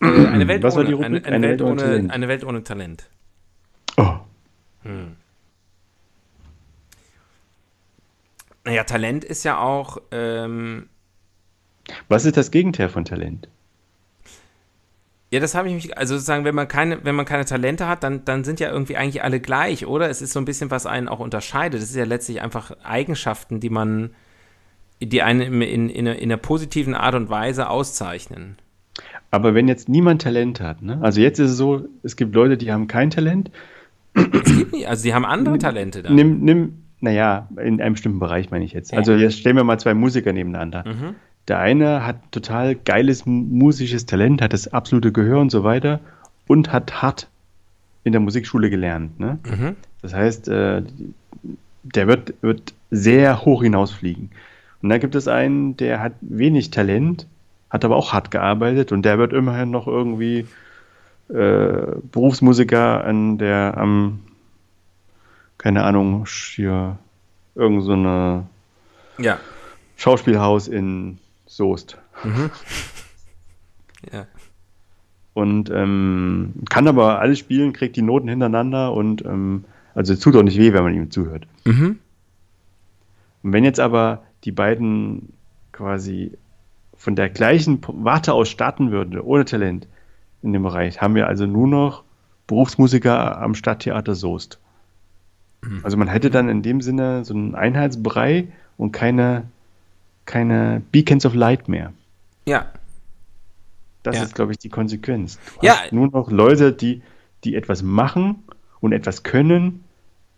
Äh, 0.00 0.26
eine 0.26 0.48
Welt, 0.48 0.62
Was 0.62 0.74
ohne, 0.74 0.84
war 0.84 0.88
die 0.88 0.92
Rubrik? 0.94 1.26
eine, 1.26 1.36
eine, 1.36 1.48
Welt, 1.48 1.62
ohne, 1.62 1.76
Talent. 1.82 2.10
eine 2.10 2.28
Welt 2.28 2.44
ohne 2.44 2.64
Talent. 2.64 3.08
Oh. 3.96 4.16
Hm. 4.82 5.16
Naja, 8.64 8.84
Talent 8.84 9.24
ist 9.24 9.44
ja 9.44 9.58
auch. 9.60 9.98
Ähm, 10.10 10.88
Was 12.08 12.24
ist 12.24 12.36
das 12.36 12.50
Gegenteil 12.50 12.88
von 12.88 13.04
Talent? 13.04 13.48
Ja, 15.32 15.40
das 15.40 15.54
habe 15.54 15.66
ich 15.68 15.74
mich, 15.74 15.96
also 15.96 16.14
sozusagen, 16.14 16.44
wenn 16.44 16.54
man 16.54 16.68
keine, 16.68 17.02
wenn 17.04 17.14
man 17.14 17.24
keine 17.24 17.46
Talente 17.46 17.88
hat, 17.88 18.02
dann, 18.02 18.22
dann 18.26 18.44
sind 18.44 18.60
ja 18.60 18.70
irgendwie 18.70 18.98
eigentlich 18.98 19.22
alle 19.22 19.40
gleich, 19.40 19.86
oder? 19.86 20.10
Es 20.10 20.20
ist 20.20 20.34
so 20.34 20.38
ein 20.38 20.44
bisschen, 20.44 20.70
was 20.70 20.84
einen 20.84 21.08
auch 21.08 21.20
unterscheidet. 21.20 21.80
Das 21.80 21.88
ist 21.88 21.96
ja 21.96 22.04
letztlich 22.04 22.42
einfach 22.42 22.72
Eigenschaften, 22.84 23.58
die 23.58 23.70
man, 23.70 24.10
die 25.00 25.22
einen 25.22 25.40
in, 25.40 25.62
in, 25.62 25.88
in, 25.88 26.06
einer, 26.06 26.18
in 26.18 26.24
einer 26.24 26.36
positiven 26.36 26.94
Art 26.94 27.14
und 27.14 27.30
Weise 27.30 27.70
auszeichnen. 27.70 28.58
Aber 29.30 29.54
wenn 29.54 29.68
jetzt 29.68 29.88
niemand 29.88 30.20
Talent 30.20 30.60
hat, 30.60 30.82
ne? 30.82 30.98
Also 31.00 31.22
jetzt 31.22 31.38
ist 31.38 31.52
es 31.52 31.56
so, 31.56 31.86
es 32.02 32.16
gibt 32.16 32.34
Leute, 32.34 32.58
die 32.58 32.70
haben 32.70 32.86
kein 32.86 33.08
Talent. 33.08 33.50
Es 34.12 34.54
gibt 34.58 34.72
nicht, 34.74 34.86
also 34.86 35.02
die 35.02 35.14
haben 35.14 35.24
andere 35.24 35.56
Talente 35.56 36.02
dann. 36.02 36.14
Nimm, 36.14 36.40
nimm, 36.40 36.82
naja, 37.00 37.48
in 37.56 37.80
einem 37.80 37.94
bestimmten 37.94 38.18
Bereich 38.18 38.50
meine 38.50 38.66
ich 38.66 38.74
jetzt. 38.74 38.92
Also 38.92 39.14
jetzt 39.14 39.38
stellen 39.38 39.56
wir 39.56 39.64
mal 39.64 39.78
zwei 39.78 39.94
Musiker 39.94 40.34
nebeneinander. 40.34 40.84
Mhm. 40.86 41.14
Der 41.48 41.58
eine 41.58 42.06
hat 42.06 42.16
total 42.30 42.74
geiles 42.76 43.26
musisches 43.26 44.06
Talent, 44.06 44.40
hat 44.42 44.52
das 44.52 44.68
absolute 44.72 45.12
Gehör 45.12 45.40
und 45.40 45.50
so 45.50 45.64
weiter 45.64 46.00
und 46.46 46.72
hat 46.72 47.02
hart 47.02 47.28
in 48.04 48.12
der 48.12 48.20
Musikschule 48.20 48.70
gelernt. 48.70 49.18
Ne? 49.18 49.38
Mhm. 49.44 49.76
Das 50.02 50.14
heißt, 50.14 50.48
äh, 50.48 50.82
der 51.82 52.06
wird, 52.06 52.34
wird 52.42 52.74
sehr 52.90 53.44
hoch 53.44 53.62
hinausfliegen. 53.62 54.30
Und 54.82 54.88
dann 54.88 55.00
gibt 55.00 55.14
es 55.14 55.28
einen, 55.28 55.76
der 55.76 56.00
hat 56.00 56.12
wenig 56.20 56.70
Talent, 56.70 57.26
hat 57.70 57.84
aber 57.84 57.96
auch 57.96 58.12
hart 58.12 58.30
gearbeitet 58.30 58.92
und 58.92 59.02
der 59.02 59.18
wird 59.18 59.32
immerhin 59.32 59.70
noch 59.70 59.86
irgendwie 59.86 60.46
äh, 61.28 61.96
Berufsmusiker 62.10 63.04
an 63.04 63.38
der, 63.38 63.76
am, 63.76 64.20
keine 65.58 65.84
Ahnung, 65.84 66.26
hier 66.26 66.98
irgend 67.54 67.84
so 67.84 67.92
eine 67.92 68.46
ja. 69.18 69.38
Schauspielhaus 69.96 70.68
in 70.68 71.18
Soest. 71.52 71.98
Mhm. 72.24 72.50
ja. 74.12 74.26
Und 75.34 75.70
ähm, 75.70 76.54
kann 76.68 76.88
aber 76.88 77.20
alles 77.20 77.38
spielen, 77.38 77.72
kriegt 77.72 77.96
die 77.96 78.02
Noten 78.02 78.28
hintereinander 78.28 78.92
und 78.92 79.24
ähm, 79.24 79.64
also 79.94 80.12
es 80.12 80.20
tut 80.20 80.36
auch 80.36 80.42
nicht 80.42 80.58
weh, 80.58 80.72
wenn 80.72 80.82
man 80.82 80.94
ihm 80.94 81.10
zuhört. 81.10 81.46
Mhm. 81.64 81.98
Und 83.42 83.52
wenn 83.52 83.64
jetzt 83.64 83.80
aber 83.80 84.22
die 84.44 84.52
beiden 84.52 85.32
quasi 85.72 86.32
von 86.96 87.16
der 87.16 87.28
gleichen 87.28 87.80
Warte 87.86 88.32
aus 88.32 88.48
starten 88.48 88.90
würden, 88.90 89.20
ohne 89.20 89.44
Talent 89.44 89.88
in 90.42 90.52
dem 90.52 90.62
Bereich, 90.62 91.00
haben 91.00 91.14
wir 91.14 91.26
also 91.26 91.46
nur 91.46 91.68
noch 91.68 92.04
Berufsmusiker 92.46 93.40
am 93.40 93.54
Stadttheater 93.54 94.14
Soest. 94.14 94.58
Mhm. 95.62 95.80
Also 95.82 95.96
man 95.96 96.08
hätte 96.08 96.30
dann 96.30 96.48
in 96.48 96.62
dem 96.62 96.80
Sinne 96.80 97.24
so 97.24 97.34
einen 97.34 97.54
Einheitsbrei 97.54 98.48
und 98.76 98.92
keine, 98.92 99.44
keine 100.32 100.80
Beacons 100.92 101.26
of 101.26 101.34
Light 101.34 101.68
mehr. 101.68 101.92
Ja. 102.46 102.72
Das 104.02 104.16
ja. 104.16 104.22
ist, 104.22 104.34
glaube 104.34 104.52
ich, 104.52 104.58
die 104.58 104.70
Konsequenz. 104.70 105.38
Du 105.60 105.66
ja. 105.66 105.76
nur 105.90 106.08
noch 106.08 106.30
Leute, 106.30 106.72
die, 106.72 107.02
die 107.44 107.54
etwas 107.54 107.82
machen 107.82 108.42
und 108.80 108.92
etwas 108.92 109.24
können, 109.24 109.84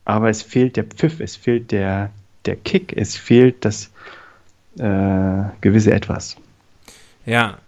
aber 0.04 0.28
es 0.30 0.42
fehlt 0.42 0.76
der 0.76 0.82
Pfiff, 0.84 1.20
es 1.20 1.36
fehlt 1.36 1.70
der, 1.70 2.10
der 2.44 2.56
Kick, 2.56 2.92
es 2.96 3.16
fehlt 3.16 3.64
das 3.64 3.92
äh, 4.78 5.44
gewisse 5.60 5.92
Etwas. 5.92 6.36
Ja. 7.24 7.58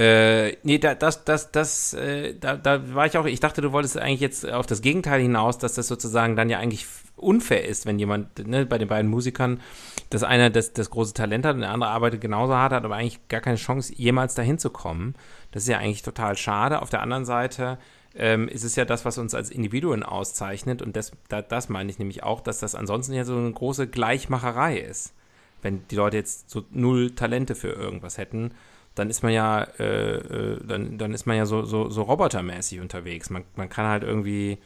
Äh, 0.00 0.56
nee, 0.62 0.78
da, 0.78 0.94
das, 0.94 1.24
das, 1.24 1.52
das, 1.52 1.92
äh, 1.92 2.34
da, 2.34 2.56
da 2.56 2.94
war 2.94 3.04
ich 3.04 3.18
auch, 3.18 3.26
ich 3.26 3.40
dachte, 3.40 3.60
du 3.60 3.72
wolltest 3.72 3.98
eigentlich 3.98 4.20
jetzt 4.20 4.50
auf 4.50 4.64
das 4.64 4.80
Gegenteil 4.80 5.20
hinaus, 5.20 5.58
dass 5.58 5.74
das 5.74 5.88
sozusagen 5.88 6.36
dann 6.36 6.48
ja 6.48 6.58
eigentlich 6.58 6.86
unfair 7.16 7.68
ist, 7.68 7.84
wenn 7.84 7.98
jemand, 7.98 8.48
ne, 8.48 8.64
bei 8.64 8.78
den 8.78 8.88
beiden 8.88 9.10
Musikern, 9.10 9.60
dass 10.08 10.22
einer 10.22 10.48
das, 10.48 10.72
das 10.72 10.88
große 10.88 11.12
Talent 11.12 11.44
hat 11.44 11.56
und 11.56 11.60
der 11.60 11.70
andere 11.72 11.90
arbeitet 11.90 12.22
genauso 12.22 12.54
hart, 12.54 12.72
hat 12.72 12.82
aber 12.82 12.96
eigentlich 12.96 13.28
gar 13.28 13.42
keine 13.42 13.58
Chance, 13.58 13.92
jemals 13.94 14.34
dahin 14.34 14.58
zu 14.58 14.70
kommen. 14.70 15.16
Das 15.52 15.64
ist 15.64 15.68
ja 15.68 15.76
eigentlich 15.76 16.00
total 16.00 16.34
schade. 16.34 16.80
Auf 16.80 16.88
der 16.88 17.02
anderen 17.02 17.26
Seite 17.26 17.76
ähm, 18.14 18.48
ist 18.48 18.64
es 18.64 18.76
ja 18.76 18.86
das, 18.86 19.04
was 19.04 19.18
uns 19.18 19.34
als 19.34 19.50
Individuen 19.50 20.02
auszeichnet 20.02 20.80
und 20.80 20.96
das, 20.96 21.12
da, 21.28 21.42
das 21.42 21.68
meine 21.68 21.90
ich 21.90 21.98
nämlich 21.98 22.22
auch, 22.22 22.40
dass 22.40 22.60
das 22.60 22.74
ansonsten 22.74 23.12
ja 23.12 23.26
so 23.26 23.36
eine 23.36 23.52
große 23.52 23.86
Gleichmacherei 23.86 24.78
ist. 24.78 25.12
Wenn 25.60 25.86
die 25.88 25.96
Leute 25.96 26.16
jetzt 26.16 26.48
so 26.48 26.64
null 26.70 27.10
Talente 27.10 27.54
für 27.54 27.68
irgendwas 27.68 28.16
hätten, 28.16 28.52
dann 28.94 29.08
ist 29.08 29.22
man 29.22 29.32
ja, 29.32 29.62
äh, 29.78 30.16
äh, 30.16 30.58
dann, 30.66 30.98
dann 30.98 31.14
ist 31.14 31.26
man 31.26 31.36
ja 31.36 31.46
so, 31.46 31.64
so, 31.64 31.90
so 31.90 32.02
robotermäßig 32.02 32.80
unterwegs. 32.80 33.30
Man, 33.30 33.44
man 33.56 33.68
kann 33.68 33.86
halt 33.86 34.02
irgendwie 34.02 34.58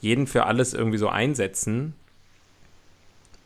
jeden 0.00 0.26
für 0.26 0.46
alles 0.46 0.74
irgendwie 0.74 0.98
so 0.98 1.08
einsetzen. 1.08 1.94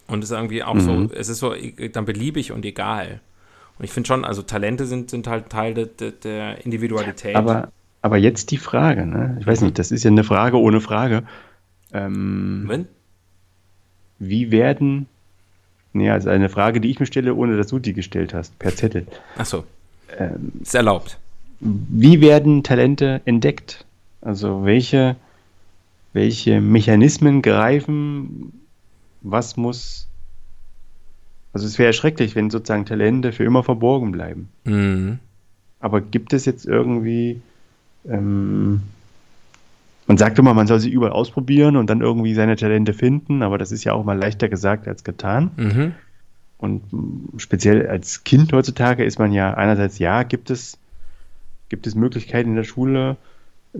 Und 0.07 0.24
es 0.24 0.30
ist 0.30 0.37
irgendwie 0.37 0.62
auch 0.62 0.74
mhm. 0.74 0.80
so, 0.80 1.14
es 1.14 1.28
ist 1.28 1.39
so 1.39 1.55
dann 1.93 2.05
beliebig 2.05 2.53
und 2.53 2.64
egal. 2.64 3.20
Und 3.78 3.85
ich 3.85 3.93
finde 3.93 4.07
schon, 4.07 4.24
also 4.24 4.43
Talente 4.43 4.87
sind, 4.87 5.11
sind 5.11 5.26
halt 5.26 5.49
Teil 5.51 5.74
de, 5.74 5.87
de, 5.87 6.12
der 6.12 6.64
Individualität. 6.64 7.37
Aber, 7.37 7.70
aber 8.03 8.16
jetzt 8.16 8.51
die 8.51 8.59
Frage, 8.59 9.07
ne? 9.07 9.37
Ich 9.41 9.47
weiß 9.47 9.61
nicht, 9.62 9.78
das 9.78 9.91
ist 9.91 10.05
ja 10.05 10.11
eine 10.11 10.24
Frage 10.24 10.59
ohne 10.59 10.80
Frage. 10.80 11.24
Ähm, 11.93 12.64
Wenn? 12.66 12.87
Wie 14.18 14.51
werden, 14.51 15.07
nee, 15.93 16.11
also 16.11 16.30
eine 16.30 16.49
Frage, 16.49 16.80
die 16.80 16.91
ich 16.91 17.01
mir 17.01 17.07
stelle, 17.07 17.35
ohne 17.35 17.57
dass 17.57 17.68
du 17.68 17.78
die 17.78 17.93
gestellt 17.93 18.35
hast, 18.35 18.59
per 18.59 18.74
Zettel. 18.74 19.07
Ach 19.37 19.47
so. 19.47 19.64
Ähm, 20.18 20.52
ist 20.62 20.74
erlaubt. 20.74 21.18
Wie 21.60 22.20
werden 22.20 22.62
Talente 22.62 23.20
entdeckt? 23.24 23.84
Also 24.20 24.64
welche, 24.64 25.16
welche 26.12 26.60
Mechanismen 26.60 27.42
greifen? 27.42 28.52
Was 29.20 29.56
muss. 29.56 30.08
Also 31.52 31.66
es 31.66 31.78
wäre 31.78 31.92
schrecklich, 31.92 32.34
wenn 32.34 32.50
sozusagen 32.50 32.86
Talente 32.86 33.32
für 33.32 33.44
immer 33.44 33.62
verborgen 33.62 34.12
bleiben. 34.12 34.48
Mhm. 34.64 35.18
Aber 35.80 36.00
gibt 36.00 36.32
es 36.32 36.44
jetzt 36.46 36.66
irgendwie. 36.66 37.40
Ähm, 38.08 38.82
man 40.08 40.18
sagt 40.18 40.38
immer, 40.38 40.52
man 40.52 40.66
soll 40.66 40.80
sie 40.80 40.90
überall 40.90 41.12
ausprobieren 41.12 41.76
und 41.76 41.88
dann 41.88 42.00
irgendwie 42.00 42.34
seine 42.34 42.56
Talente 42.56 42.92
finden, 42.92 43.42
aber 43.42 43.56
das 43.56 43.70
ist 43.70 43.84
ja 43.84 43.92
auch 43.92 44.04
mal 44.04 44.18
leichter 44.18 44.48
gesagt 44.48 44.88
als 44.88 45.04
getan. 45.04 45.52
Mhm. 45.56 45.94
Und 46.62 46.84
speziell 47.38 47.88
als 47.88 48.22
Kind 48.22 48.52
heutzutage 48.52 49.04
ist 49.04 49.18
man 49.18 49.32
ja 49.32 49.52
einerseits, 49.54 49.98
ja, 49.98 50.22
gibt 50.22 50.48
es, 50.48 50.78
gibt 51.68 51.88
es 51.88 51.96
Möglichkeiten 51.96 52.50
in 52.50 52.54
der 52.54 52.62
Schule, 52.62 53.16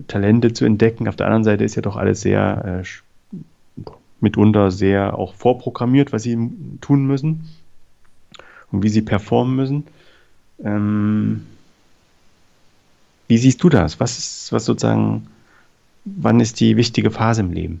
Talente 0.07 0.51
zu 0.51 0.65
entdecken. 0.65 1.07
Auf 1.07 1.15
der 1.15 1.27
anderen 1.27 1.45
Seite 1.45 1.63
ist 1.63 1.75
ja 1.75 1.81
doch 1.81 1.95
alles 1.95 2.19
sehr, 2.19 2.83
äh, 2.83 3.83
mitunter 4.19 4.69
sehr 4.69 5.17
auch 5.17 5.33
vorprogrammiert, 5.33 6.11
was 6.11 6.23
sie 6.23 6.37
tun 6.81 7.07
müssen 7.07 7.47
und 8.73 8.83
wie 8.83 8.89
sie 8.89 9.01
performen 9.01 9.55
müssen. 9.55 9.87
Ähm, 10.61 11.45
wie 13.29 13.37
siehst 13.37 13.63
du 13.63 13.69
das? 13.69 14.01
Was 14.01 14.17
ist, 14.17 14.51
was 14.51 14.65
sozusagen, 14.65 15.27
wann 16.03 16.41
ist 16.41 16.59
die 16.59 16.75
wichtige 16.75 17.11
Phase 17.11 17.43
im 17.43 17.51
Leben? 17.51 17.79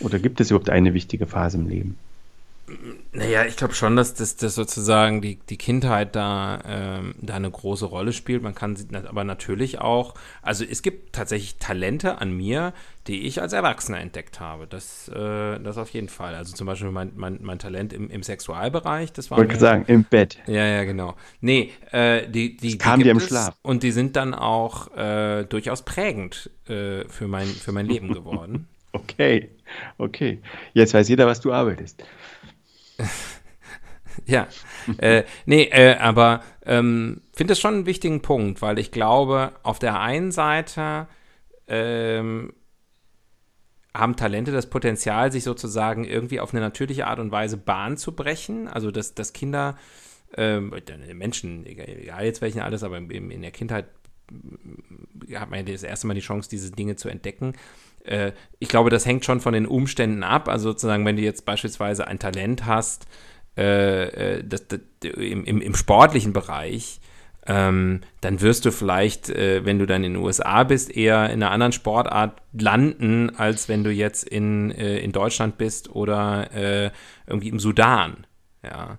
Oder 0.00 0.18
gibt 0.18 0.40
es 0.40 0.50
überhaupt 0.50 0.70
eine 0.70 0.94
wichtige 0.94 1.26
Phase 1.26 1.58
im 1.58 1.68
Leben? 1.68 1.96
Naja, 3.12 3.44
ich 3.44 3.56
glaube 3.56 3.74
schon, 3.74 3.96
dass 3.96 4.14
das, 4.14 4.36
das 4.36 4.54
sozusagen 4.54 5.20
die, 5.20 5.40
die 5.48 5.56
Kindheit 5.56 6.14
da, 6.14 6.60
ähm, 6.64 7.14
da 7.20 7.34
eine 7.34 7.50
große 7.50 7.84
Rolle 7.84 8.12
spielt. 8.12 8.42
Man 8.42 8.54
kann 8.54 8.76
sie 8.76 8.86
aber 8.94 9.24
natürlich 9.24 9.80
auch, 9.80 10.14
also 10.42 10.64
es 10.64 10.82
gibt 10.82 11.12
tatsächlich 11.12 11.56
Talente 11.56 12.18
an 12.18 12.32
mir, 12.36 12.72
die 13.06 13.26
ich 13.26 13.42
als 13.42 13.52
Erwachsener 13.52 13.98
entdeckt 13.98 14.38
habe. 14.38 14.66
Das, 14.68 15.08
äh, 15.08 15.58
das 15.58 15.78
auf 15.78 15.90
jeden 15.90 16.08
Fall. 16.08 16.34
Also 16.34 16.54
zum 16.54 16.66
Beispiel 16.66 16.90
mein, 16.90 17.12
mein, 17.16 17.38
mein 17.42 17.58
Talent 17.58 17.92
im, 17.92 18.08
im 18.08 18.22
Sexualbereich, 18.22 19.12
das 19.12 19.30
war. 19.30 19.38
Wollte 19.38 19.54
mir, 19.54 19.58
sagen, 19.58 19.84
im 19.88 20.04
Bett. 20.04 20.38
Ja, 20.46 20.64
ja, 20.64 20.84
genau. 20.84 21.16
Nee, 21.40 21.72
äh, 21.90 22.28
die, 22.28 22.56
die, 22.56 22.76
das 22.76 22.78
kam 22.78 23.00
die 23.00 23.04
dir 23.04 23.10
im 23.10 23.20
Schlaf. 23.20 23.56
Und 23.62 23.82
die 23.82 23.90
sind 23.90 24.14
dann 24.14 24.32
auch 24.34 24.96
äh, 24.96 25.44
durchaus 25.44 25.82
prägend 25.82 26.50
äh, 26.68 27.04
für, 27.08 27.26
mein, 27.26 27.48
für 27.48 27.72
mein 27.72 27.86
Leben 27.86 28.12
geworden. 28.12 28.68
okay, 28.92 29.50
okay. 29.98 30.40
Jetzt 30.72 30.94
weiß 30.94 31.08
jeder, 31.08 31.26
was 31.26 31.40
du 31.40 31.52
arbeitest. 31.52 32.04
ja, 34.26 34.48
äh, 34.98 35.24
nee, 35.46 35.64
äh, 35.64 35.96
aber 35.96 36.42
ähm, 36.64 37.22
finde 37.32 37.52
das 37.52 37.60
schon 37.60 37.74
einen 37.74 37.86
wichtigen 37.86 38.22
Punkt, 38.22 38.62
weil 38.62 38.78
ich 38.78 38.90
glaube, 38.90 39.52
auf 39.62 39.78
der 39.78 40.00
einen 40.00 40.32
Seite 40.32 41.08
ähm, 41.68 42.52
haben 43.94 44.16
Talente 44.16 44.52
das 44.52 44.70
Potenzial, 44.70 45.32
sich 45.32 45.44
sozusagen 45.44 46.04
irgendwie 46.04 46.40
auf 46.40 46.52
eine 46.52 46.60
natürliche 46.60 47.06
Art 47.06 47.18
und 47.18 47.32
Weise 47.32 47.56
Bahn 47.56 47.96
zu 47.96 48.14
brechen. 48.14 48.68
Also, 48.68 48.90
dass, 48.90 49.14
dass 49.14 49.32
Kinder, 49.32 49.76
ähm, 50.36 50.72
Menschen, 51.14 51.66
egal 51.66 52.24
jetzt 52.24 52.40
welchen 52.40 52.60
alles, 52.60 52.84
aber 52.84 52.98
in, 52.98 53.30
in 53.30 53.42
der 53.42 53.50
Kindheit 53.50 53.86
hat 55.34 55.50
man 55.50 55.66
ja 55.66 55.72
das 55.72 55.82
erste 55.82 56.06
Mal 56.06 56.14
die 56.14 56.20
Chance, 56.20 56.48
diese 56.48 56.70
Dinge 56.70 56.96
zu 56.96 57.08
entdecken. 57.08 57.54
Äh, 58.04 58.32
ich 58.58 58.68
glaube, 58.68 58.90
das 58.90 59.06
hängt 59.06 59.24
schon 59.24 59.40
von 59.40 59.54
den 59.54 59.66
Umständen 59.66 60.22
ab. 60.22 60.48
Also 60.48 60.70
sozusagen, 60.70 61.04
wenn 61.04 61.16
du 61.16 61.22
jetzt 61.22 61.44
beispielsweise 61.44 62.06
ein 62.06 62.18
Talent 62.18 62.66
hast, 62.66 63.06
äh, 63.56 64.38
äh 64.38 64.44
das, 64.44 64.68
das, 64.68 64.80
im, 65.02 65.44
im, 65.44 65.60
im, 65.60 65.74
sportlichen 65.74 66.32
Bereich, 66.32 67.00
ähm, 67.46 68.00
dann 68.20 68.40
wirst 68.40 68.64
du 68.64 68.70
vielleicht, 68.70 69.30
äh, 69.30 69.64
wenn 69.64 69.78
du 69.78 69.86
dann 69.86 70.04
in 70.04 70.14
den 70.14 70.22
USA 70.22 70.62
bist, 70.64 70.94
eher 70.94 71.30
in 71.30 71.42
einer 71.42 71.50
anderen 71.50 71.72
Sportart 71.72 72.40
landen, 72.52 73.30
als 73.36 73.68
wenn 73.68 73.82
du 73.82 73.90
jetzt 73.90 74.24
in, 74.24 74.70
äh, 74.70 74.98
in 74.98 75.12
Deutschland 75.12 75.58
bist 75.58 75.90
oder 75.90 76.52
äh, 76.54 76.90
irgendwie 77.26 77.48
im 77.48 77.58
Sudan. 77.58 78.26
Ja. 78.62 78.98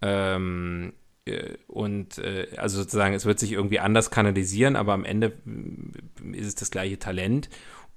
Ähm, 0.00 0.94
äh, 1.24 1.54
und 1.68 2.18
äh, 2.18 2.48
also 2.56 2.78
sozusagen, 2.78 3.14
es 3.14 3.24
wird 3.24 3.38
sich 3.38 3.52
irgendwie 3.52 3.78
anders 3.78 4.10
kanalisieren, 4.10 4.76
aber 4.76 4.92
am 4.92 5.04
Ende 5.04 5.32
mm, 5.44 6.34
ist 6.34 6.46
es 6.46 6.54
das 6.54 6.70
gleiche 6.70 6.98
Talent. 6.98 7.48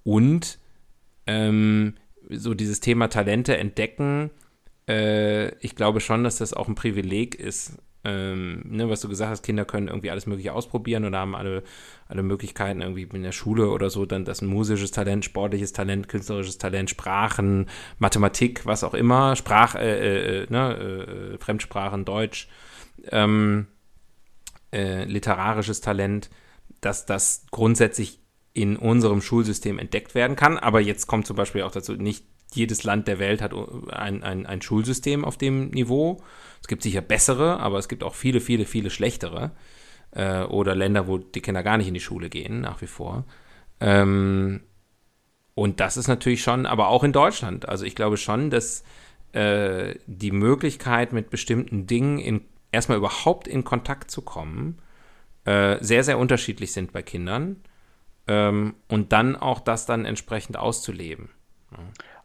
Und 0.05 0.59
ähm, 1.25 1.95
so 2.29 2.53
dieses 2.53 2.79
Thema 2.79 3.09
Talente 3.09 3.57
entdecken, 3.57 4.29
äh, 4.87 5.55
ich 5.57 5.75
glaube 5.75 5.99
schon, 5.99 6.23
dass 6.23 6.37
das 6.37 6.53
auch 6.53 6.67
ein 6.67 6.75
Privileg 6.75 7.35
ist. 7.35 7.79
Ähm, 8.03 8.61
ne, 8.65 8.87
was 8.87 9.01
du 9.01 9.09
gesagt 9.09 9.31
hast, 9.31 9.41
Kinder 9.41 9.65
können 9.65 9.87
irgendwie 9.87 10.11
alles 10.11 10.27
Mögliche 10.27 10.53
ausprobieren 10.53 11.05
oder 11.05 11.17
haben 11.17 11.35
alle, 11.35 11.63
alle 12.07 12.21
Möglichkeiten 12.21 12.81
irgendwie 12.81 13.07
in 13.11 13.23
der 13.23 13.31
Schule 13.31 13.71
oder 13.71 13.89
so, 13.89 14.05
dann 14.05 14.25
das 14.25 14.43
ein 14.43 14.47
musisches 14.47 14.91
Talent, 14.91 15.25
sportliches 15.25 15.73
Talent, 15.73 16.07
künstlerisches 16.07 16.59
Talent, 16.59 16.91
Sprachen, 16.91 17.65
Mathematik, 17.97 18.63
was 18.67 18.83
auch 18.83 18.93
immer, 18.93 19.35
Sprach, 19.35 19.73
äh, 19.73 20.43
äh, 20.43 20.47
ne, 20.51 21.33
äh, 21.33 21.37
Fremdsprachen, 21.39 22.05
Deutsch, 22.05 22.47
ähm, 23.09 23.65
äh, 24.71 25.05
literarisches 25.05 25.81
Talent, 25.81 26.29
dass 26.81 27.07
das 27.07 27.47
grundsätzlich 27.49 28.19
in 28.55 28.77
unserem 28.77 29.21
Schulsystem 29.21 29.77
entdeckt 29.77 30.15
werden 30.15 30.37
kann. 30.37 30.57
Aber 30.57 30.79
jetzt 30.79 31.07
kommt 31.07 31.27
zum 31.27 31.35
Beispiel 31.35 31.63
auch 31.63 31.71
dazu, 31.71 31.93
nicht 31.93 32.23
jedes 32.53 32.85
Land 32.85 33.07
der 33.07 33.19
Welt 33.19 33.41
hat 33.41 33.53
ein, 33.89 34.23
ein, 34.23 34.45
ein 34.45 34.61
Schulsystem 34.61 35.25
auf 35.25 35.37
dem 35.37 35.69
Niveau. 35.71 36.23
Es 36.61 36.67
gibt 36.67 36.81
sicher 36.81 37.01
bessere, 37.01 37.59
aber 37.59 37.79
es 37.79 37.89
gibt 37.89 38.01
auch 38.01 38.15
viele, 38.15 38.39
viele, 38.39 38.65
viele 38.65 38.89
schlechtere. 38.89 39.51
Äh, 40.11 40.43
oder 40.43 40.73
Länder, 40.73 41.07
wo 41.07 41.17
die 41.17 41.41
Kinder 41.41 41.63
gar 41.63 41.77
nicht 41.77 41.89
in 41.89 41.93
die 41.93 41.99
Schule 41.99 42.29
gehen, 42.29 42.61
nach 42.61 42.81
wie 42.81 42.87
vor. 42.87 43.25
Ähm, 43.81 44.61
und 45.53 45.81
das 45.81 45.97
ist 45.97 46.07
natürlich 46.07 46.41
schon, 46.41 46.65
aber 46.65 46.87
auch 46.87 47.03
in 47.03 47.11
Deutschland. 47.11 47.67
Also 47.67 47.83
ich 47.83 47.93
glaube 47.93 48.15
schon, 48.15 48.49
dass 48.49 48.85
äh, 49.33 49.95
die 50.07 50.31
Möglichkeit, 50.31 51.11
mit 51.11 51.29
bestimmten 51.29 51.87
Dingen 51.87 52.19
in 52.19 52.41
erstmal 52.71 52.97
überhaupt 52.97 53.49
in 53.49 53.65
Kontakt 53.65 54.11
zu 54.11 54.21
kommen, 54.21 54.79
äh, 55.43 55.77
sehr, 55.81 56.05
sehr 56.05 56.17
unterschiedlich 56.17 56.71
sind 56.71 56.93
bei 56.93 57.01
Kindern 57.01 57.57
ähm, 58.27 58.73
und 58.87 59.11
dann 59.11 59.35
auch 59.35 59.59
das 59.59 59.85
dann 59.85 60.05
entsprechend 60.05 60.57
auszuleben. 60.57 61.29
Ja. 61.71 61.77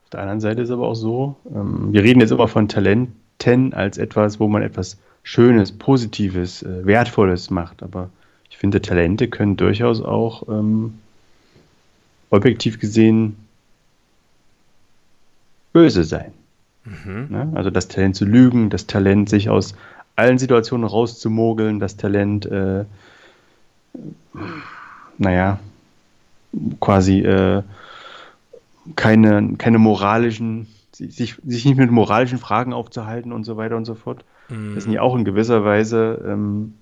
Auf 0.03 0.11
der 0.11 0.21
anderen 0.21 0.41
Seite 0.41 0.63
ist 0.63 0.71
aber 0.71 0.89
auch 0.89 0.95
so, 0.95 1.37
ähm, 1.55 1.93
wir 1.93 2.03
reden 2.03 2.21
jetzt 2.21 2.33
immer 2.33 2.49
von 2.49 2.69
Talenten 2.69 3.75
als 3.75 3.99
etwas, 3.99 4.41
wo 4.41 4.49
man 4.49 4.63
etwas 4.63 4.99
Schönes, 5.23 5.73
Positives, 5.73 6.63
äh, 6.63 6.87
Wertvolles 6.87 7.51
macht, 7.51 7.83
aber 7.83 8.11
ich 8.49 8.59
finde, 8.59 8.81
Talente 8.81 9.29
können 9.29 9.57
durchaus 9.57 10.03
auch 10.03 10.49
ähm, 10.49 10.95
objektiv 12.31 12.79
gesehen 12.79 13.37
böse 15.73 16.05
sein. 16.05 16.33
Mhm. 16.85 17.27
Ne? 17.31 17.53
Also 17.55 17.71
das 17.71 17.89
Talent 17.89 18.17
zu 18.17 18.25
lügen, 18.25 18.71
das 18.71 18.87
Talent, 18.87 19.29
sich 19.29 19.49
aus 19.49 19.75
allen 20.17 20.39
Situationen 20.39 20.87
rauszumogeln, 20.87 21.79
das 21.79 21.97
Talent, 21.97 22.47
äh, 22.47 22.85
naja, 25.19 25.61
quasi 26.81 27.21
äh, 27.21 27.63
keine, 28.97 29.55
keine 29.57 29.79
moralischen, 29.79 30.67
sich, 30.93 31.37
sich 31.45 31.65
nicht 31.65 31.77
mit 31.77 31.91
moralischen 31.91 32.39
Fragen 32.39 32.73
aufzuhalten 32.73 33.33
und 33.33 33.45
so 33.45 33.57
weiter 33.57 33.77
und 33.77 33.85
so 33.85 33.95
fort. 33.95 34.25
Mhm. 34.49 34.75
Das 34.75 34.85
sind 34.85 34.93
ja 34.93 35.03
auch 35.03 35.17
in 35.17 35.25
gewisser 35.25 35.65
Weise 35.65 36.23
ähm, 36.27 36.75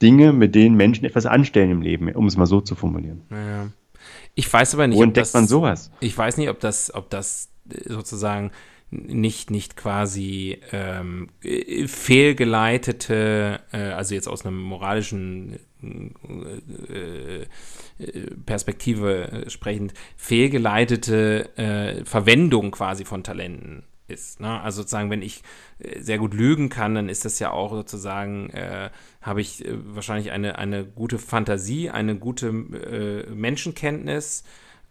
Dinge, 0.00 0.32
mit 0.32 0.54
denen 0.54 0.76
Menschen 0.76 1.04
etwas 1.04 1.26
anstellen 1.26 1.70
im 1.70 1.82
Leben, 1.82 2.12
um 2.14 2.26
es 2.26 2.36
mal 2.36 2.46
so 2.46 2.60
zu 2.60 2.74
formulieren. 2.74 3.22
Naja. 3.30 3.68
Ich 4.34 4.52
weiß 4.52 4.74
aber 4.74 4.86
nicht, 4.86 4.98
Wo 4.98 5.02
entdeckt 5.02 5.28
das, 5.28 5.34
man 5.34 5.46
sowas? 5.46 5.90
Ich 6.00 6.16
weiß 6.16 6.36
nicht, 6.38 6.48
ob 6.48 6.58
das, 6.60 6.92
ob 6.94 7.10
das 7.10 7.50
sozusagen 7.86 8.50
nicht, 8.92 9.50
nicht 9.50 9.76
quasi 9.76 10.60
ähm, 10.70 11.30
fehlgeleitete, 11.86 13.60
äh, 13.72 13.78
also 13.78 14.14
jetzt 14.14 14.28
aus 14.28 14.44
einer 14.44 14.54
moralischen 14.54 15.58
äh, 15.82 17.42
äh, 17.42 17.46
Perspektive 18.44 19.44
sprechend, 19.48 19.94
fehlgeleitete 20.16 21.56
äh, 21.56 22.04
Verwendung 22.04 22.70
quasi 22.70 23.06
von 23.06 23.24
Talenten 23.24 23.84
ist. 24.08 24.40
Ne? 24.40 24.60
Also 24.60 24.82
sozusagen, 24.82 25.08
wenn 25.08 25.22
ich 25.22 25.42
äh, 25.78 25.98
sehr 26.00 26.18
gut 26.18 26.34
lügen 26.34 26.68
kann, 26.68 26.94
dann 26.94 27.08
ist 27.08 27.24
das 27.24 27.38
ja 27.38 27.50
auch 27.50 27.72
sozusagen, 27.72 28.50
äh, 28.50 28.90
habe 29.22 29.40
ich 29.40 29.64
wahrscheinlich 29.68 30.32
eine, 30.32 30.58
eine 30.58 30.84
gute 30.84 31.18
Fantasie, 31.18 31.88
eine 31.88 32.16
gute 32.16 32.52
Menschenkenntnis, 32.52 34.44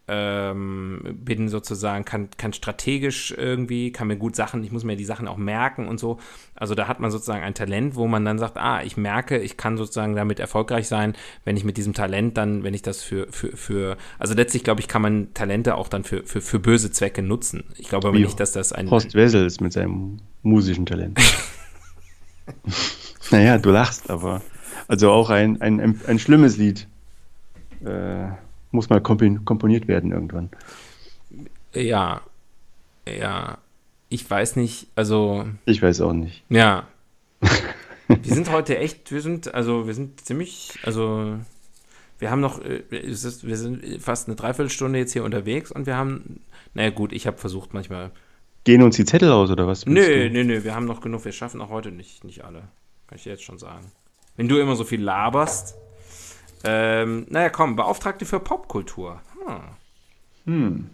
ähm, 0.07 1.17
bin 1.23 1.47
sozusagen, 1.47 2.03
kann, 2.05 2.29
kann 2.37 2.53
strategisch 2.53 3.33
irgendwie, 3.37 3.91
kann 3.91 4.07
mir 4.07 4.17
gut 4.17 4.35
Sachen, 4.35 4.63
ich 4.63 4.71
muss 4.71 4.83
mir 4.83 4.95
die 4.95 5.05
Sachen 5.05 5.27
auch 5.27 5.37
merken 5.37 5.87
und 5.87 5.99
so. 5.99 6.19
Also 6.55 6.75
da 6.75 6.87
hat 6.87 6.99
man 6.99 7.11
sozusagen 7.11 7.43
ein 7.43 7.53
Talent, 7.53 7.95
wo 7.95 8.07
man 8.07 8.25
dann 8.25 8.39
sagt, 8.39 8.57
ah, 8.57 8.81
ich 8.83 8.97
merke, 8.97 9.37
ich 9.37 9.57
kann 9.57 9.77
sozusagen 9.77 10.15
damit 10.15 10.39
erfolgreich 10.39 10.87
sein, 10.87 11.13
wenn 11.45 11.55
ich 11.55 11.63
mit 11.63 11.77
diesem 11.77 11.93
Talent 11.93 12.37
dann, 12.37 12.63
wenn 12.63 12.73
ich 12.73 12.81
das 12.81 13.03
für, 13.03 13.27
für, 13.31 13.55
für 13.55 13.97
also 14.19 14.33
letztlich 14.33 14.63
glaube 14.63 14.81
ich, 14.81 14.87
kann 14.87 15.01
man 15.01 15.33
Talente 15.33 15.75
auch 15.75 15.87
dann 15.87 16.03
für, 16.03 16.23
für, 16.23 16.41
für 16.41 16.59
böse 16.59 16.91
Zwecke 16.91 17.21
nutzen. 17.21 17.63
Ich 17.77 17.87
glaube 17.87 18.09
aber 18.09 18.17
nicht, 18.17 18.39
dass 18.39 18.51
das 18.51 18.73
ein. 18.73 18.89
Horst 18.89 19.15
Wessel 19.15 19.45
ist 19.45 19.61
mit 19.61 19.71
seinem 19.73 20.17
musischen 20.41 20.85
Talent. 20.85 21.19
naja, 23.31 23.57
du 23.57 23.69
lachst, 23.69 24.09
aber 24.09 24.41
also 24.87 25.11
auch 25.11 25.29
ein, 25.29 25.61
ein, 25.61 25.79
ein, 25.79 26.01
ein 26.05 26.19
schlimmes 26.19 26.57
Lied. 26.57 26.87
Äh, 27.85 28.31
muss 28.71 28.89
mal 28.89 29.01
komponiert 29.01 29.87
werden 29.87 30.11
irgendwann. 30.11 30.49
Ja, 31.73 32.21
ja. 33.07 33.57
Ich 34.09 34.29
weiß 34.29 34.57
nicht, 34.57 34.87
also. 34.95 35.45
Ich 35.65 35.81
weiß 35.81 36.01
auch 36.01 36.13
nicht. 36.13 36.43
Ja. 36.49 36.87
wir 38.07 38.33
sind 38.35 38.51
heute 38.51 38.77
echt, 38.77 39.11
wir 39.11 39.21
sind, 39.21 39.53
also 39.53 39.87
wir 39.87 39.93
sind 39.93 40.19
ziemlich, 40.21 40.77
also 40.83 41.37
wir 42.19 42.29
haben 42.29 42.41
noch, 42.41 42.63
äh, 42.63 42.83
wir 42.89 43.57
sind 43.57 44.01
fast 44.01 44.27
eine 44.27 44.35
Dreiviertelstunde 44.35 44.99
jetzt 44.99 45.13
hier 45.13 45.23
unterwegs 45.23 45.71
und 45.71 45.87
wir 45.87 45.95
haben, 45.95 46.41
naja 46.73 46.89
gut, 46.89 47.13
ich 47.13 47.25
habe 47.25 47.37
versucht 47.37 47.73
manchmal. 47.73 48.11
Gehen 48.63 48.83
uns 48.83 48.95
die 48.95 49.05
Zettel 49.05 49.31
aus 49.31 49.49
oder 49.49 49.65
was? 49.65 49.87
Nö, 49.87 50.29
nö, 50.29 50.43
nö, 50.43 50.63
wir 50.63 50.75
haben 50.75 50.85
noch 50.85 51.01
genug, 51.01 51.25
wir 51.25 51.31
schaffen 51.31 51.61
auch 51.61 51.69
heute 51.69 51.91
nicht, 51.91 52.23
nicht 52.23 52.43
alle. 52.43 52.63
Kann 53.07 53.17
ich 53.17 53.23
dir 53.23 53.31
jetzt 53.31 53.43
schon 53.43 53.57
sagen. 53.57 53.91
Wenn 54.37 54.47
du 54.47 54.59
immer 54.59 54.75
so 54.75 54.83
viel 54.83 55.01
laberst, 55.01 55.75
ähm, 56.63 57.25
naja, 57.29 57.49
komm, 57.49 57.75
Beauftragte 57.75 58.25
für 58.25 58.39
Popkultur. 58.39 59.21
Hm. 59.45 59.61
hm. 60.45 60.89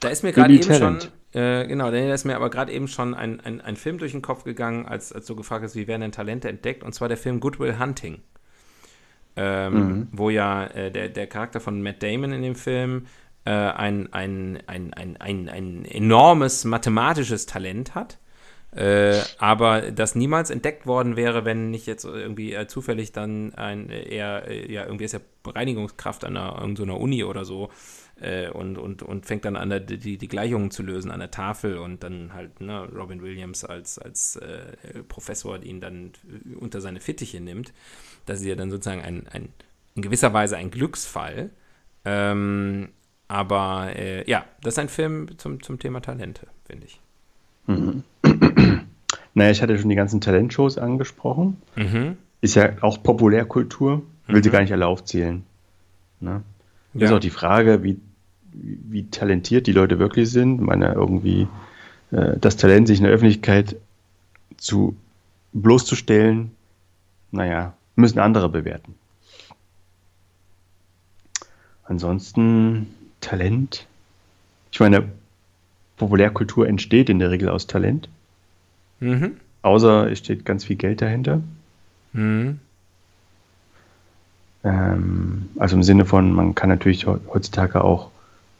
Da 0.00 0.08
ist 0.08 0.22
mir 0.22 0.32
gerade 0.32 0.52
eben 0.52 0.62
Talent. 0.62 1.12
schon, 1.32 1.40
äh, 1.40 1.66
genau, 1.66 1.90
da 1.90 2.12
ist 2.12 2.24
mir 2.24 2.34
aber 2.36 2.50
gerade 2.50 2.72
eben 2.72 2.88
schon 2.88 3.14
ein, 3.14 3.40
ein, 3.40 3.60
ein 3.60 3.76
Film 3.76 3.98
durch 3.98 4.12
den 4.12 4.22
Kopf 4.22 4.44
gegangen, 4.44 4.86
als, 4.86 5.12
als 5.12 5.26
du 5.26 5.36
gefragt 5.36 5.62
hast, 5.62 5.76
wie 5.76 5.86
werden 5.86 6.02
denn 6.02 6.12
Talente 6.12 6.48
entdeckt, 6.48 6.82
und 6.82 6.92
zwar 6.92 7.08
der 7.08 7.16
Film 7.16 7.40
Goodwill 7.40 7.78
Hunting. 7.78 8.20
Ähm, 9.34 9.74
mhm. 9.74 10.08
Wo 10.12 10.28
ja 10.28 10.66
äh, 10.66 10.90
der, 10.90 11.08
der 11.08 11.26
Charakter 11.26 11.60
von 11.60 11.80
Matt 11.82 12.02
Damon 12.02 12.32
in 12.32 12.42
dem 12.42 12.54
Film 12.54 13.06
äh, 13.44 13.50
ein, 13.50 14.12
ein, 14.12 14.62
ein, 14.66 14.92
ein, 14.92 15.16
ein, 15.16 15.48
ein 15.48 15.84
enormes 15.86 16.64
mathematisches 16.64 17.46
Talent 17.46 17.94
hat 17.94 18.18
äh, 18.74 19.20
aber 19.38 19.92
das 19.92 20.14
niemals 20.14 20.50
entdeckt 20.50 20.86
worden 20.86 21.16
wäre, 21.16 21.44
wenn 21.44 21.70
nicht 21.70 21.86
jetzt 21.86 22.04
irgendwie 22.04 22.54
äh, 22.54 22.66
zufällig 22.66 23.12
dann 23.12 23.54
ein, 23.54 23.90
er, 23.90 24.48
äh, 24.48 24.72
ja, 24.72 24.84
irgendwie 24.84 25.04
ist 25.04 25.12
ja 25.12 25.20
Reinigungskraft 25.46 26.24
an 26.24 26.36
einer, 26.36 26.58
irgendeiner 26.58 26.98
Uni 26.98 27.22
oder 27.22 27.44
so 27.44 27.70
äh, 28.20 28.48
und, 28.48 28.78
und, 28.78 29.02
und 29.02 29.26
fängt 29.26 29.44
dann 29.44 29.56
an, 29.56 29.68
der, 29.68 29.80
die, 29.80 30.16
die 30.16 30.28
Gleichungen 30.28 30.70
zu 30.70 30.82
lösen 30.82 31.10
an 31.10 31.20
der 31.20 31.30
Tafel 31.30 31.76
und 31.76 32.02
dann 32.02 32.32
halt 32.32 32.62
ne, 32.62 32.88
Robin 32.94 33.20
Williams 33.20 33.64
als, 33.64 33.98
als 33.98 34.36
äh, 34.36 35.02
Professor 35.06 35.62
ihn 35.62 35.80
dann 35.80 36.12
unter 36.58 36.80
seine 36.80 37.00
Fittiche 37.00 37.40
nimmt. 37.40 37.74
Das 38.24 38.40
ist 38.40 38.46
ja 38.46 38.54
dann 38.54 38.70
sozusagen 38.70 39.02
ein, 39.02 39.26
ein 39.28 39.48
in 39.94 40.02
gewisser 40.02 40.32
Weise 40.32 40.56
ein 40.56 40.70
Glücksfall. 40.70 41.50
Ähm, 42.04 42.88
aber 43.28 43.94
äh, 43.96 44.28
ja, 44.30 44.44
das 44.62 44.74
ist 44.74 44.78
ein 44.78 44.88
Film 44.88 45.38
zum, 45.38 45.62
zum 45.62 45.78
Thema 45.78 46.00
Talente, 46.00 46.46
finde 46.64 46.86
ich. 46.86 47.00
Mhm. 47.66 48.04
Naja, 49.34 49.50
ich 49.50 49.62
hatte 49.62 49.78
schon 49.78 49.88
die 49.88 49.96
ganzen 49.96 50.20
Talentshows 50.20 50.78
angesprochen. 50.78 51.56
Mhm. 51.76 52.16
Ist 52.40 52.54
ja 52.54 52.70
auch 52.80 53.02
Populärkultur, 53.02 54.02
will 54.26 54.36
mhm. 54.36 54.42
sie 54.42 54.50
gar 54.50 54.60
nicht 54.60 54.72
alle 54.72 54.86
aufzählen. 54.86 55.44
Ne? 56.20 56.42
Ja. 56.94 57.06
Ist 57.06 57.12
auch 57.12 57.20
die 57.20 57.30
Frage, 57.30 57.82
wie 57.82 57.98
wie 58.52 59.08
talentiert 59.08 59.66
die 59.66 59.72
Leute 59.72 59.98
wirklich 59.98 60.30
sind. 60.30 60.60
Ich 60.60 60.66
meine, 60.66 60.92
irgendwie 60.92 61.48
äh, 62.10 62.36
das 62.38 62.56
Talent, 62.56 62.86
sich 62.86 62.98
in 62.98 63.04
der 63.04 63.12
Öffentlichkeit 63.12 63.76
zu 64.56 64.96
bloßzustellen, 65.52 66.50
naja, 67.30 67.74
müssen 67.96 68.18
andere 68.18 68.48
bewerten. 68.48 68.94
Ansonsten 71.84 72.86
Talent. 73.20 73.86
Ich 74.70 74.80
meine, 74.80 75.10
Populärkultur 75.96 76.68
entsteht 76.68 77.10
in 77.10 77.18
der 77.18 77.30
Regel 77.30 77.48
aus 77.48 77.66
Talent. 77.66 78.08
Mhm. 79.02 79.32
Außer 79.62 80.10
es 80.10 80.18
steht 80.18 80.44
ganz 80.44 80.64
viel 80.64 80.76
Geld 80.76 81.02
dahinter. 81.02 81.40
Mhm. 82.12 82.60
Ähm, 84.64 85.48
also 85.58 85.76
im 85.76 85.82
Sinne 85.82 86.04
von, 86.04 86.32
man 86.32 86.54
kann 86.54 86.68
natürlich 86.68 87.06
heutzutage 87.06 87.82
auch 87.82 88.10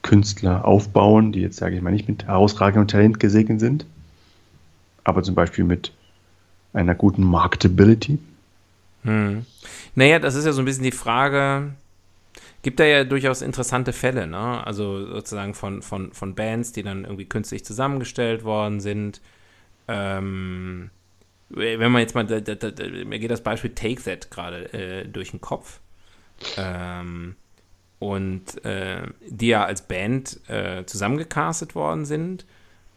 Künstler 0.03 0.65
aufbauen, 0.65 1.31
die 1.31 1.41
jetzt, 1.41 1.59
sage 1.59 1.77
ich 1.77 1.83
mal, 1.83 1.93
nicht 1.93 2.09
mit 2.09 2.25
herausragendem 2.25 2.89
Talent 2.89 3.21
gesegnet 3.21 3.61
sind, 3.61 3.87
aber 5.05 5.23
zum 5.23 5.37
Beispiel 5.37 5.65
mit 5.65 5.93
einer 6.73 6.97
guten 6.97 7.23
Marketability. 7.23 8.19
Hm. 9.05 9.47
Naja, 9.95 10.19
das 10.19 10.35
ist 10.35 10.45
ja 10.45 10.53
so 10.53 10.63
ein 10.63 10.65
bisschen 10.65 10.85
die 10.85 10.91
Frage, 10.91 11.71
gibt 12.63 12.81
da 12.81 12.85
ja 12.85 13.05
durchaus 13.05 13.43
interessante 13.43 13.93
Fälle, 13.93 14.27
ne? 14.27 14.67
Also 14.67 15.07
sozusagen 15.07 15.55
von, 15.55 15.83
von, 15.83 16.13
von 16.13 16.35
Bands, 16.35 16.73
die 16.73 16.83
dann 16.83 17.05
irgendwie 17.05 17.27
künstlich 17.27 17.65
zusammengestellt 17.65 18.43
worden 18.43 18.81
sind. 18.81 19.21
Ähm, 19.89 20.91
wenn 21.55 21.93
man 21.93 22.01
jetzt 22.01 22.15
mal, 22.15 22.25
da, 22.25 22.41
da, 22.41 22.55
da, 22.55 22.85
mir 23.05 23.19
geht 23.19 23.31
das 23.31 23.43
Beispiel 23.43 23.71
Take 23.71 24.03
That 24.03 24.31
gerade 24.31 24.73
äh, 24.73 25.05
durch 25.07 25.31
den 25.31 25.41
Kopf. 25.41 25.81
Ähm, 26.57 27.37
und 27.99 28.65
äh, 28.65 29.03
die 29.29 29.49
ja 29.49 29.65
als 29.65 29.83
Band 29.83 30.41
äh, 30.49 30.85
zusammengecastet 30.87 31.75
worden 31.75 32.05
sind, 32.05 32.45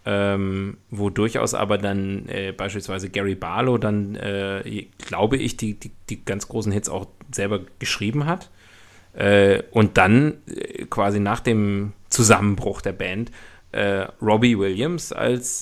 ähm, 0.05 0.77
wo 0.89 1.09
durchaus 1.09 1.53
aber 1.53 1.77
dann 1.77 2.27
äh, 2.27 2.53
beispielsweise 2.53 3.09
Gary 3.09 3.35
Barlow 3.35 3.77
dann, 3.77 4.15
äh, 4.15 4.87
glaube 4.97 5.37
ich, 5.37 5.57
die, 5.57 5.73
die, 5.75 5.91
die, 6.09 6.23
ganz 6.23 6.47
großen 6.47 6.71
Hits 6.71 6.89
auch 6.89 7.07
selber 7.31 7.61
geschrieben 7.79 8.25
hat. 8.25 8.49
Äh, 9.13 9.63
und 9.71 9.97
dann 9.97 10.37
quasi 10.89 11.19
nach 11.19 11.39
dem 11.39 11.93
Zusammenbruch 12.09 12.81
der 12.81 12.93
Band 12.93 13.31
Robbie 14.21 14.57
Williams 14.57 15.11
als 15.11 15.61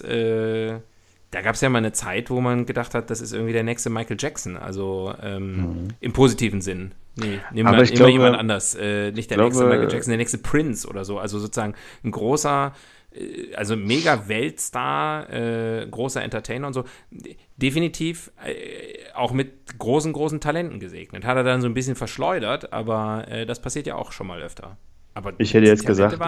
da 1.33 1.41
gab 1.41 1.55
es 1.55 1.61
ja 1.61 1.69
mal 1.69 1.79
eine 1.79 1.91
Zeit, 1.91 2.29
wo 2.29 2.41
man 2.41 2.65
gedacht 2.65 2.93
hat, 2.93 3.09
das 3.09 3.19
ist 3.19 3.33
irgendwie 3.33 3.53
der 3.53 3.63
nächste 3.63 3.89
Michael 3.89 4.17
Jackson, 4.19 4.55
also 4.55 5.13
ähm, 5.21 5.57
mhm. 5.57 5.87
im 5.99 6.13
positiven 6.13 6.61
Sinn. 6.61 6.91
Nee, 7.15 7.39
nehmen 7.51 7.71
wir 7.75 7.91
immer 7.91 8.07
jemand 8.07 8.37
anders. 8.37 8.75
Äh, 8.75 9.11
nicht 9.11 9.31
der 9.31 9.37
glaube, 9.37 9.49
nächste 9.49 9.65
Michael 9.65 9.91
Jackson, 9.91 10.11
der 10.11 10.17
nächste 10.17 10.37
Prince 10.37 10.87
oder 10.87 11.05
so. 11.05 11.17
Also 11.17 11.39
sozusagen 11.39 11.73
ein 12.03 12.11
großer, 12.11 12.73
äh, 13.13 13.55
also 13.55 13.75
mega 13.75 14.27
Weltstar, 14.27 15.27
äh, 15.31 15.87
großer 15.89 16.21
Entertainer 16.21 16.67
und 16.67 16.73
so. 16.73 16.83
Definitiv 17.57 18.31
äh, 18.45 19.11
auch 19.15 19.31
mit 19.31 19.77
großen, 19.79 20.13
großen 20.13 20.39
Talenten 20.39 20.79
gesegnet. 20.79 21.25
Hat 21.25 21.37
er 21.37 21.43
dann 21.43 21.61
so 21.61 21.67
ein 21.67 21.73
bisschen 21.73 21.95
verschleudert, 21.95 22.73
aber 22.73 23.27
äh, 23.27 23.45
das 23.47 23.59
passiert 23.59 23.87
ja 23.87 23.95
auch 23.95 24.11
schon 24.11 24.27
mal 24.27 24.41
öfter. 24.41 24.77
Aber 25.15 25.33
ich 25.39 25.53
hätte 25.53 25.67
jetzt 25.67 25.85
gesagt, 25.85 26.19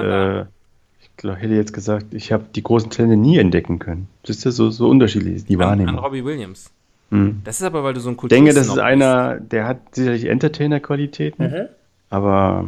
ich 1.17 1.23
hätte 1.23 1.53
jetzt 1.53 1.73
gesagt, 1.73 2.13
ich 2.13 2.31
habe 2.31 2.45
die 2.53 2.63
großen 2.63 2.89
Talente 2.89 3.15
nie 3.15 3.37
entdecken 3.37 3.79
können. 3.79 4.07
Das 4.23 4.37
ist 4.37 4.45
ja 4.45 4.51
so, 4.51 4.69
so 4.69 4.89
unterschiedlich, 4.89 5.45
die 5.45 5.57
Wahrnehmung. 5.57 5.89
An, 5.89 5.97
an 5.97 6.03
Robbie 6.03 6.23
Williams. 6.23 6.71
Mhm. 7.09 7.41
Das 7.43 7.57
ist 7.57 7.63
aber, 7.63 7.83
weil 7.83 7.93
du 7.93 7.99
so 7.99 8.09
ein 8.09 8.17
Kultur 8.17 8.35
Ich 8.35 8.43
denke, 8.43 8.57
das 8.57 8.67
ist 8.67 8.79
einer, 8.79 9.39
der 9.39 9.67
hat 9.67 9.95
sicherlich 9.95 10.25
Entertainer-Qualitäten, 10.25 11.43
mhm. 11.43 11.67
aber 12.09 12.65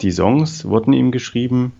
die 0.00 0.10
Songs 0.10 0.64
wurden 0.64 0.92
ihm 0.92 1.10
geschrieben. 1.10 1.72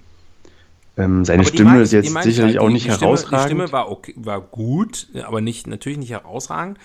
Ähm, 0.97 1.25
seine 1.25 1.45
Stimme 1.45 1.81
ist 1.81 1.93
jetzt 1.93 2.09
sicherlich 2.23 2.57
halt, 2.57 2.59
auch 2.59 2.69
nicht 2.69 2.87
die 2.87 2.91
herausragend. 2.91 3.41
die 3.41 3.49
Stimme 3.49 3.73
war, 3.73 3.91
okay, 3.91 4.15
war 4.17 4.41
gut, 4.41 5.09
aber 5.25 5.41
nicht, 5.41 5.67
natürlich 5.67 5.99
nicht 5.99 6.11
herausragend. 6.11 6.79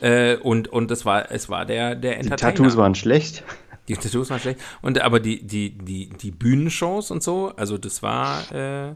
Äh, 0.00 0.36
und, 0.36 0.68
und 0.68 0.90
es 0.92 1.04
war, 1.04 1.32
es 1.32 1.48
war 1.48 1.66
der, 1.66 1.96
der 1.96 2.18
Entertainer. 2.18 2.52
Die 2.52 2.56
Tattoos 2.56 2.76
waren 2.76 2.94
schlecht. 2.94 3.42
Die 3.88 3.94
Tattoos 3.94 4.30
waren 4.30 4.38
schlecht. 4.38 4.60
Und 4.82 5.00
aber 5.00 5.18
die, 5.18 5.42
die, 5.46 5.70
die, 5.70 6.10
die 6.10 6.30
Bühnenshows 6.30 7.10
und 7.10 7.22
so, 7.22 7.52
also 7.56 7.78
das 7.78 8.02
war, 8.02 8.52
äh, 8.52 8.94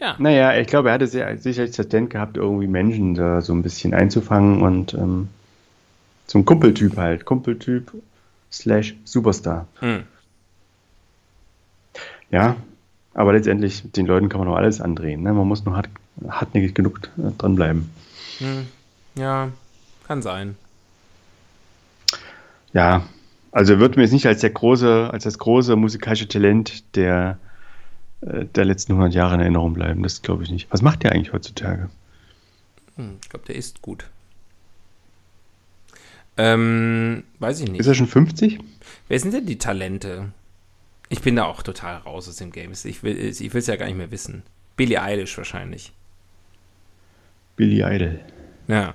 ja. 0.00 0.16
Naja, 0.18 0.56
ich 0.58 0.66
glaube, 0.66 0.88
er 0.88 0.94
hatte 0.94 1.06
sehr, 1.06 1.36
sicherlich 1.38 1.76
das 1.76 1.88
Talent 1.88 2.10
gehabt, 2.10 2.36
irgendwie 2.36 2.66
Menschen 2.66 3.14
da 3.14 3.42
so 3.42 3.52
ein 3.52 3.62
bisschen 3.62 3.92
einzufangen 3.92 4.62
und 4.62 4.94
ähm, 4.94 5.28
ein 6.34 6.44
Kumpeltyp 6.44 6.96
halt. 6.96 7.24
Kumpeltyp 7.26 7.92
slash 8.50 8.94
Superstar. 9.04 9.66
Hm. 9.80 10.04
Ja, 12.30 12.56
aber 13.12 13.32
letztendlich, 13.32 13.82
den 13.92 14.06
Leuten 14.06 14.28
kann 14.28 14.38
man 14.38 14.48
noch 14.48 14.56
alles 14.56 14.80
andrehen. 14.80 15.22
Ne? 15.22 15.32
Man 15.32 15.46
muss 15.46 15.64
nur 15.64 15.76
hart, 15.76 15.88
hartnäckig 16.28 16.74
genug 16.74 17.00
äh, 17.18 17.32
dranbleiben. 17.36 17.90
Hm. 18.38 18.68
Ja, 19.16 19.50
kann 20.06 20.22
sein. 20.22 20.56
Ja, 22.72 23.02
also 23.52 23.78
wird 23.78 23.96
mir 23.96 24.02
jetzt 24.02 24.12
nicht 24.12 24.26
als 24.26 24.40
der 24.40 24.50
große, 24.50 25.10
als 25.12 25.24
das 25.24 25.38
große 25.38 25.76
musikalische 25.76 26.28
Talent 26.28 26.96
der, 26.96 27.38
äh, 28.20 28.44
der 28.46 28.64
letzten 28.64 28.92
100 28.92 29.14
Jahre 29.14 29.34
in 29.34 29.40
Erinnerung 29.40 29.74
bleiben. 29.74 30.02
Das 30.02 30.22
glaube 30.22 30.44
ich 30.44 30.50
nicht. 30.50 30.70
Was 30.70 30.82
macht 30.82 31.02
der 31.02 31.12
eigentlich 31.12 31.32
heutzutage? 31.32 31.90
Hm, 32.96 33.16
ich 33.22 33.28
glaube, 33.28 33.46
der 33.46 33.56
ist 33.56 33.82
gut. 33.82 34.04
Ähm, 36.36 37.24
weiß 37.38 37.60
ich 37.60 37.70
nicht. 37.70 37.80
Ist 37.80 37.86
er 37.86 37.94
schon 37.94 38.06
50? 38.06 38.60
Wer 39.08 39.20
sind 39.20 39.34
denn 39.34 39.46
die 39.46 39.58
Talente? 39.58 40.32
Ich 41.08 41.22
bin 41.22 41.36
da 41.36 41.44
auch 41.44 41.62
total 41.62 41.96
raus 41.96 42.28
aus 42.28 42.36
dem 42.36 42.52
Game. 42.52 42.70
Ich 42.72 43.02
will 43.02 43.18
es 43.18 43.40
ich 43.40 43.52
ja 43.66 43.76
gar 43.76 43.86
nicht 43.86 43.98
mehr 43.98 44.12
wissen. 44.12 44.44
Billie 44.76 45.02
Eilish 45.02 45.36
wahrscheinlich. 45.36 45.92
Billie 47.56 47.84
Idol. 47.84 48.20
Ja. 48.68 48.94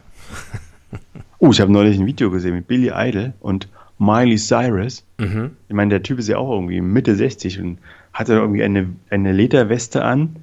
oh, 1.39 1.51
ich 1.51 1.59
habe 1.59 1.71
neulich 1.71 1.99
ein 1.99 2.05
Video 2.05 2.31
gesehen 2.31 2.55
mit 2.55 2.67
Billie 2.67 2.93
Idol 2.95 3.33
und 3.41 3.67
Miley 3.97 4.37
Cyrus. 4.37 5.05
Mhm. 5.17 5.55
Ich 5.67 5.75
meine, 5.75 5.89
der 5.89 6.03
Typ 6.03 6.19
ist 6.19 6.27
ja 6.27 6.37
auch 6.37 6.51
irgendwie 6.51 6.81
Mitte 6.81 7.15
60 7.15 7.59
und 7.59 7.79
hatte 8.13 8.33
irgendwie 8.33 8.63
eine, 8.63 8.93
eine 9.09 9.31
Lederweste 9.31 10.03
an, 10.03 10.37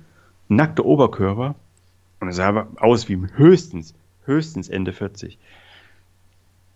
nackte 0.48 0.84
Oberkörper 0.84 1.54
und 2.20 2.28
er 2.28 2.34
sah 2.34 2.68
aus 2.76 3.08
wie 3.08 3.18
höchstens, 3.34 3.94
höchstens 4.24 4.68
Ende 4.68 4.92
40. 4.92 5.38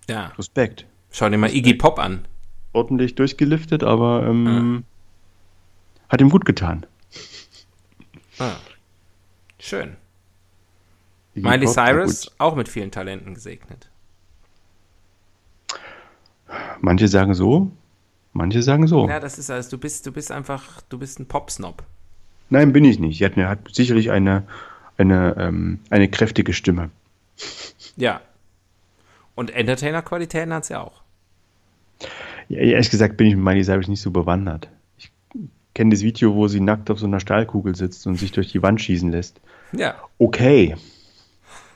Ja. 0.08 0.32
Respekt. 0.38 0.86
Schau 1.10 1.28
dir 1.28 1.38
mal. 1.38 1.54
Iggy 1.54 1.74
Pop 1.74 1.98
an. 1.98 2.26
Ordentlich 2.72 3.14
durchgeliftet, 3.14 3.82
aber 3.82 4.26
ähm, 4.26 4.84
ja. 4.84 6.08
hat 6.10 6.20
ihm 6.20 6.30
gut 6.30 6.44
getan. 6.44 6.84
Ah. 8.38 8.56
Schön. 9.58 9.96
Iggy 11.34 11.48
Miley 11.48 11.66
Pop, 11.66 11.74
Cyrus 11.74 12.30
auch 12.38 12.54
mit 12.54 12.68
vielen 12.68 12.90
Talenten 12.90 13.34
gesegnet. 13.34 13.88
Manche 16.86 17.08
sagen 17.08 17.34
so, 17.34 17.72
manche 18.32 18.62
sagen 18.62 18.86
so. 18.86 19.08
Ja, 19.08 19.18
das 19.18 19.38
ist 19.38 19.50
alles. 19.50 19.68
Du 19.68 19.76
bist, 19.76 20.06
du 20.06 20.12
bist 20.12 20.30
einfach, 20.30 20.80
du 20.82 21.00
bist 21.00 21.18
ein 21.18 21.26
Popsnob. 21.26 21.82
Nein, 22.48 22.72
bin 22.72 22.84
ich 22.84 23.00
nicht. 23.00 23.18
Sie 23.18 23.24
hat, 23.24 23.36
hat 23.36 23.74
sicherlich 23.74 24.12
eine, 24.12 24.44
eine, 24.96 25.34
ähm, 25.36 25.80
eine 25.90 26.08
kräftige 26.08 26.52
Stimme. 26.52 26.90
Ja. 27.96 28.20
Und 29.34 29.50
Entertainer-Qualitäten 29.50 30.54
hat 30.54 30.64
sie 30.64 30.78
auch. 30.78 31.02
Ja, 32.48 32.60
ehrlich 32.60 32.90
gesagt 32.90 33.16
bin 33.16 33.26
ich 33.26 33.34
mit 33.34 33.44
Miley 33.44 33.64
Cyrus 33.64 33.88
nicht 33.88 34.00
so 34.00 34.12
bewandert. 34.12 34.68
Ich 34.96 35.10
kenne 35.74 35.90
das 35.90 36.02
Video, 36.02 36.36
wo 36.36 36.46
sie 36.46 36.60
nackt 36.60 36.88
auf 36.88 37.00
so 37.00 37.06
einer 37.06 37.18
Stahlkugel 37.18 37.74
sitzt 37.74 38.06
und 38.06 38.14
sich 38.14 38.30
durch 38.30 38.52
die 38.52 38.62
Wand 38.62 38.80
schießen 38.80 39.10
lässt. 39.10 39.40
Ja. 39.72 39.96
Okay. 40.18 40.76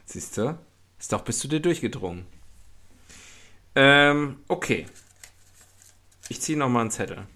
Siehst 0.04 0.38
du? 0.38 0.56
Ist 1.00 1.12
doch 1.12 1.22
bist 1.22 1.42
du 1.42 1.48
dir 1.48 1.58
durchgedrungen. 1.58 2.26
Ähm, 3.74 4.38
okay. 4.48 4.86
Ich 6.28 6.40
ziehe 6.40 6.58
nochmal 6.58 6.82
einen 6.82 6.90
Zettel. 6.90 7.26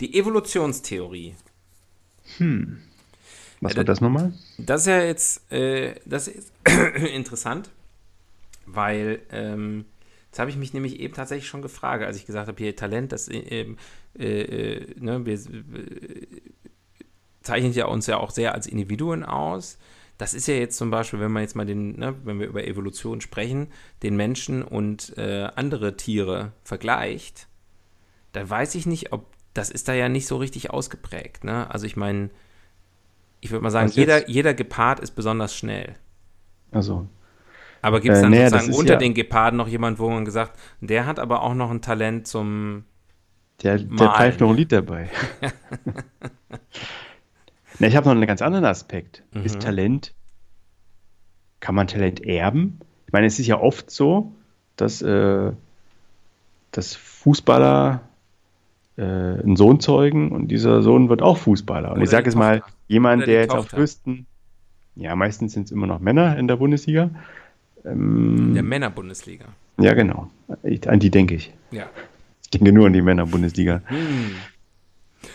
Die 0.00 0.18
Evolutionstheorie. 0.18 1.34
Hm. 2.38 2.82
Was 3.60 3.76
war 3.76 3.84
das 3.84 4.00
nochmal? 4.00 4.32
Das 4.58 4.82
ist 4.82 4.86
ja 4.86 5.02
jetzt, 5.02 5.52
äh, 5.52 5.96
das 6.04 6.28
ist 6.28 6.52
interessant, 7.14 7.70
weil 8.66 9.20
ähm, 9.30 9.84
jetzt 10.26 10.38
habe 10.38 10.50
ich 10.50 10.56
mich 10.56 10.74
nämlich 10.74 11.00
eben 11.00 11.14
tatsächlich 11.14 11.48
schon 11.48 11.62
gefragt, 11.62 12.04
als 12.04 12.16
ich 12.16 12.26
gesagt 12.26 12.48
habe, 12.48 12.62
hier 12.62 12.76
Talent, 12.76 13.12
das 13.12 13.28
äh, 13.28 13.74
äh, 14.18 14.94
ne, 14.98 15.26
wir 15.26 15.34
äh, 15.34 16.26
zeichnet 17.42 17.74
ja 17.74 17.86
uns 17.86 18.06
ja 18.06 18.18
auch 18.18 18.30
sehr 18.30 18.54
als 18.54 18.66
Individuen 18.66 19.24
aus 19.24 19.78
das 20.18 20.34
ist 20.34 20.48
ja 20.48 20.54
jetzt 20.54 20.76
zum 20.76 20.90
Beispiel, 20.90 21.20
wenn 21.20 21.30
man 21.30 21.42
jetzt 21.42 21.54
mal 21.54 21.64
den, 21.64 21.96
ne, 21.98 22.14
wenn 22.24 22.40
wir 22.40 22.48
über 22.48 22.66
Evolution 22.66 23.20
sprechen, 23.20 23.68
den 24.02 24.16
Menschen 24.16 24.62
und 24.62 25.16
äh, 25.16 25.48
andere 25.54 25.96
Tiere 25.96 26.52
vergleicht, 26.64 27.46
dann 28.32 28.50
weiß 28.50 28.74
ich 28.74 28.84
nicht, 28.84 29.12
ob 29.12 29.26
das 29.54 29.70
ist 29.70 29.88
da 29.88 29.94
ja 29.94 30.08
nicht 30.08 30.26
so 30.26 30.36
richtig 30.36 30.70
ausgeprägt. 30.70 31.44
Ne? 31.44 31.70
Also 31.70 31.86
ich 31.86 31.96
meine, 31.96 32.30
ich 33.40 33.52
würde 33.52 33.62
mal 33.62 33.70
sagen, 33.70 33.90
jeder, 33.92 34.28
jeder 34.28 34.54
Gepard 34.54 35.00
ist 35.00 35.12
besonders 35.12 35.54
schnell. 35.54 35.94
Also. 36.72 37.06
Aber 37.80 38.00
gibt 38.00 38.14
es 38.14 38.20
äh, 38.20 38.22
dann 38.22 38.32
äh, 38.32 38.50
sozusagen 38.50 38.74
unter 38.74 38.92
ja 38.94 38.98
den 38.98 39.14
Geparden 39.14 39.56
noch 39.56 39.68
jemand, 39.68 40.00
wo 40.00 40.10
man 40.10 40.24
gesagt, 40.24 40.58
der 40.80 41.06
hat 41.06 41.20
aber 41.20 41.42
auch 41.42 41.54
noch 41.54 41.70
ein 41.70 41.80
Talent 41.80 42.26
zum 42.26 42.84
Der, 43.62 43.78
der 43.78 44.08
pfeift 44.10 44.40
noch 44.40 44.50
ein 44.50 44.56
Lied 44.56 44.72
dabei. 44.72 45.08
Na, 47.78 47.86
ich 47.86 47.96
habe 47.96 48.06
noch 48.06 48.14
einen 48.14 48.26
ganz 48.26 48.42
anderen 48.42 48.64
Aspekt. 48.64 49.22
Mhm. 49.32 49.44
Ist 49.44 49.60
Talent, 49.60 50.14
kann 51.60 51.74
man 51.74 51.86
Talent 51.86 52.24
erben? 52.24 52.80
Ich 53.06 53.12
meine, 53.12 53.26
es 53.26 53.38
ist 53.38 53.46
ja 53.46 53.60
oft 53.60 53.90
so, 53.90 54.32
dass, 54.76 55.02
äh, 55.02 55.52
dass 56.72 56.94
Fußballer 56.94 58.00
äh, 58.96 59.02
einen 59.02 59.56
Sohn 59.56 59.80
zeugen 59.80 60.32
und 60.32 60.48
dieser 60.48 60.82
Sohn 60.82 61.08
wird 61.08 61.22
auch 61.22 61.38
Fußballer. 61.38 61.90
Und 61.90 61.96
Oder 61.96 62.02
ich 62.02 62.10
sage 62.10 62.26
jetzt 62.26 62.36
mal, 62.36 62.62
jemand, 62.88 63.26
der 63.26 63.42
jetzt 63.42 63.54
auf 63.54 63.72
höchsten, 63.72 64.26
ja, 64.96 65.14
meistens 65.14 65.52
sind 65.52 65.66
es 65.66 65.70
immer 65.70 65.86
noch 65.86 66.00
Männer 66.00 66.36
in 66.36 66.48
der 66.48 66.56
Bundesliga. 66.56 67.10
Ähm, 67.84 68.48
in 68.48 68.54
der 68.54 68.62
Männerbundesliga. 68.62 69.46
Ja, 69.80 69.94
genau. 69.94 70.30
Ich, 70.64 70.88
an 70.88 70.98
die 70.98 71.10
denke 71.10 71.34
ich. 71.34 71.54
Ja. 71.70 71.86
Ich 72.42 72.50
denke 72.50 72.72
nur 72.72 72.86
an 72.86 72.92
die 72.92 73.02
Männerbundesliga. 73.02 73.82
Hm. 73.86 74.32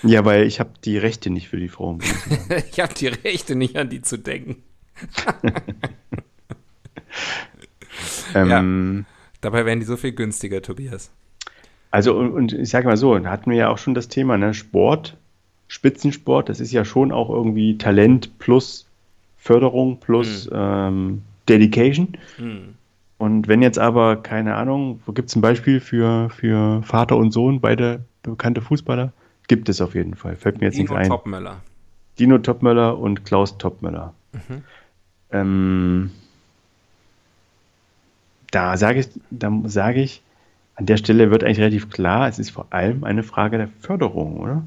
Ja, 0.04 0.26
weil 0.26 0.46
ich 0.46 0.60
habe 0.60 0.72
die 0.84 0.98
Rechte 0.98 1.30
nicht 1.30 1.50
für 1.50 1.58
die 1.58 1.70
Frauen. 1.70 2.00
ich 2.72 2.80
habe 2.80 2.94
die 2.94 3.08
Rechte 3.08 3.56
nicht, 3.56 3.78
an 3.78 3.90
die 3.90 4.02
zu 4.02 4.18
denken. 4.18 4.64
ähm, 8.36 9.06
ja, 9.06 9.06
dabei 9.42 9.66
wären 9.66 9.80
die 9.80 9.86
so 9.86 9.98
viel 9.98 10.14
günstiger, 10.14 10.62
Tobias. 10.62 11.12
Also, 11.92 12.18
und, 12.18 12.32
und 12.32 12.54
ich 12.54 12.70
sage 12.70 12.88
mal 12.88 12.98
so, 12.98 13.18
da 13.18 13.30
hatten 13.30 13.52
wir 13.52 13.58
ja 13.58 13.70
auch 13.70 13.78
schon 13.78 13.94
das 13.94 14.08
Thema, 14.08 14.38
ne? 14.38 14.54
Sport, 14.54 15.18
Spitzensport, 15.68 16.50
das 16.50 16.60
ist 16.60 16.72
ja 16.72 16.86
schon 16.86 17.12
auch 17.12 17.30
irgendwie 17.30 17.78
Talent 17.78 18.40
plus 18.40 18.88
Förderung 19.38 20.00
plus 20.00 20.50
mhm. 20.50 20.56
ähm, 20.56 21.22
Dedication. 21.50 22.18
Mhm. 22.38 22.76
Und 23.18 23.48
wenn 23.48 23.62
jetzt 23.62 23.80
aber, 23.80 24.18
keine 24.18 24.56
Ahnung, 24.56 25.02
wo 25.06 25.14
gibt 25.14 25.30
es 25.30 25.36
ein 25.36 25.42
Beispiel 25.42 25.80
für, 25.80 26.30
für 26.30 26.82
Vater 26.84 27.18
und 27.18 27.32
Sohn, 27.32 27.62
beide 27.62 28.04
bekannte 28.22 28.62
Fußballer? 28.62 29.14
Gibt 29.48 29.70
es 29.70 29.82
auf 29.82 29.96
jeden 29.96 30.16
Fall. 30.16 30.36
Fällt 30.36 30.60
mir 30.60 30.68
jetzt 30.68 30.78
Dino 30.78 30.94
nichts 30.94 31.06
ein. 31.06 31.10
Topmöller. 31.10 31.62
Dino 32.20 32.38
Topmöller 32.38 32.98
und 32.98 33.26
Klaus 33.26 33.58
Topmöller. 33.58 34.14
Mhm. 34.32 34.64
Ähm, 35.32 36.12
da 38.52 38.78
sage 38.78 39.00
ich, 39.00 39.10
da 39.32 39.52
sage 39.66 40.02
ich, 40.02 40.22
an 40.76 40.86
der 40.86 40.98
Stelle 40.98 41.32
wird 41.32 41.44
eigentlich 41.44 41.60
relativ 41.60 41.90
klar, 41.90 42.28
es 42.28 42.40
ist 42.40 42.52
vor 42.52 42.68
allem 42.72 43.04
eine 43.04 43.24
Frage 43.24 43.58
der 43.58 43.70
Förderung, 43.80 44.40
oder? 44.40 44.64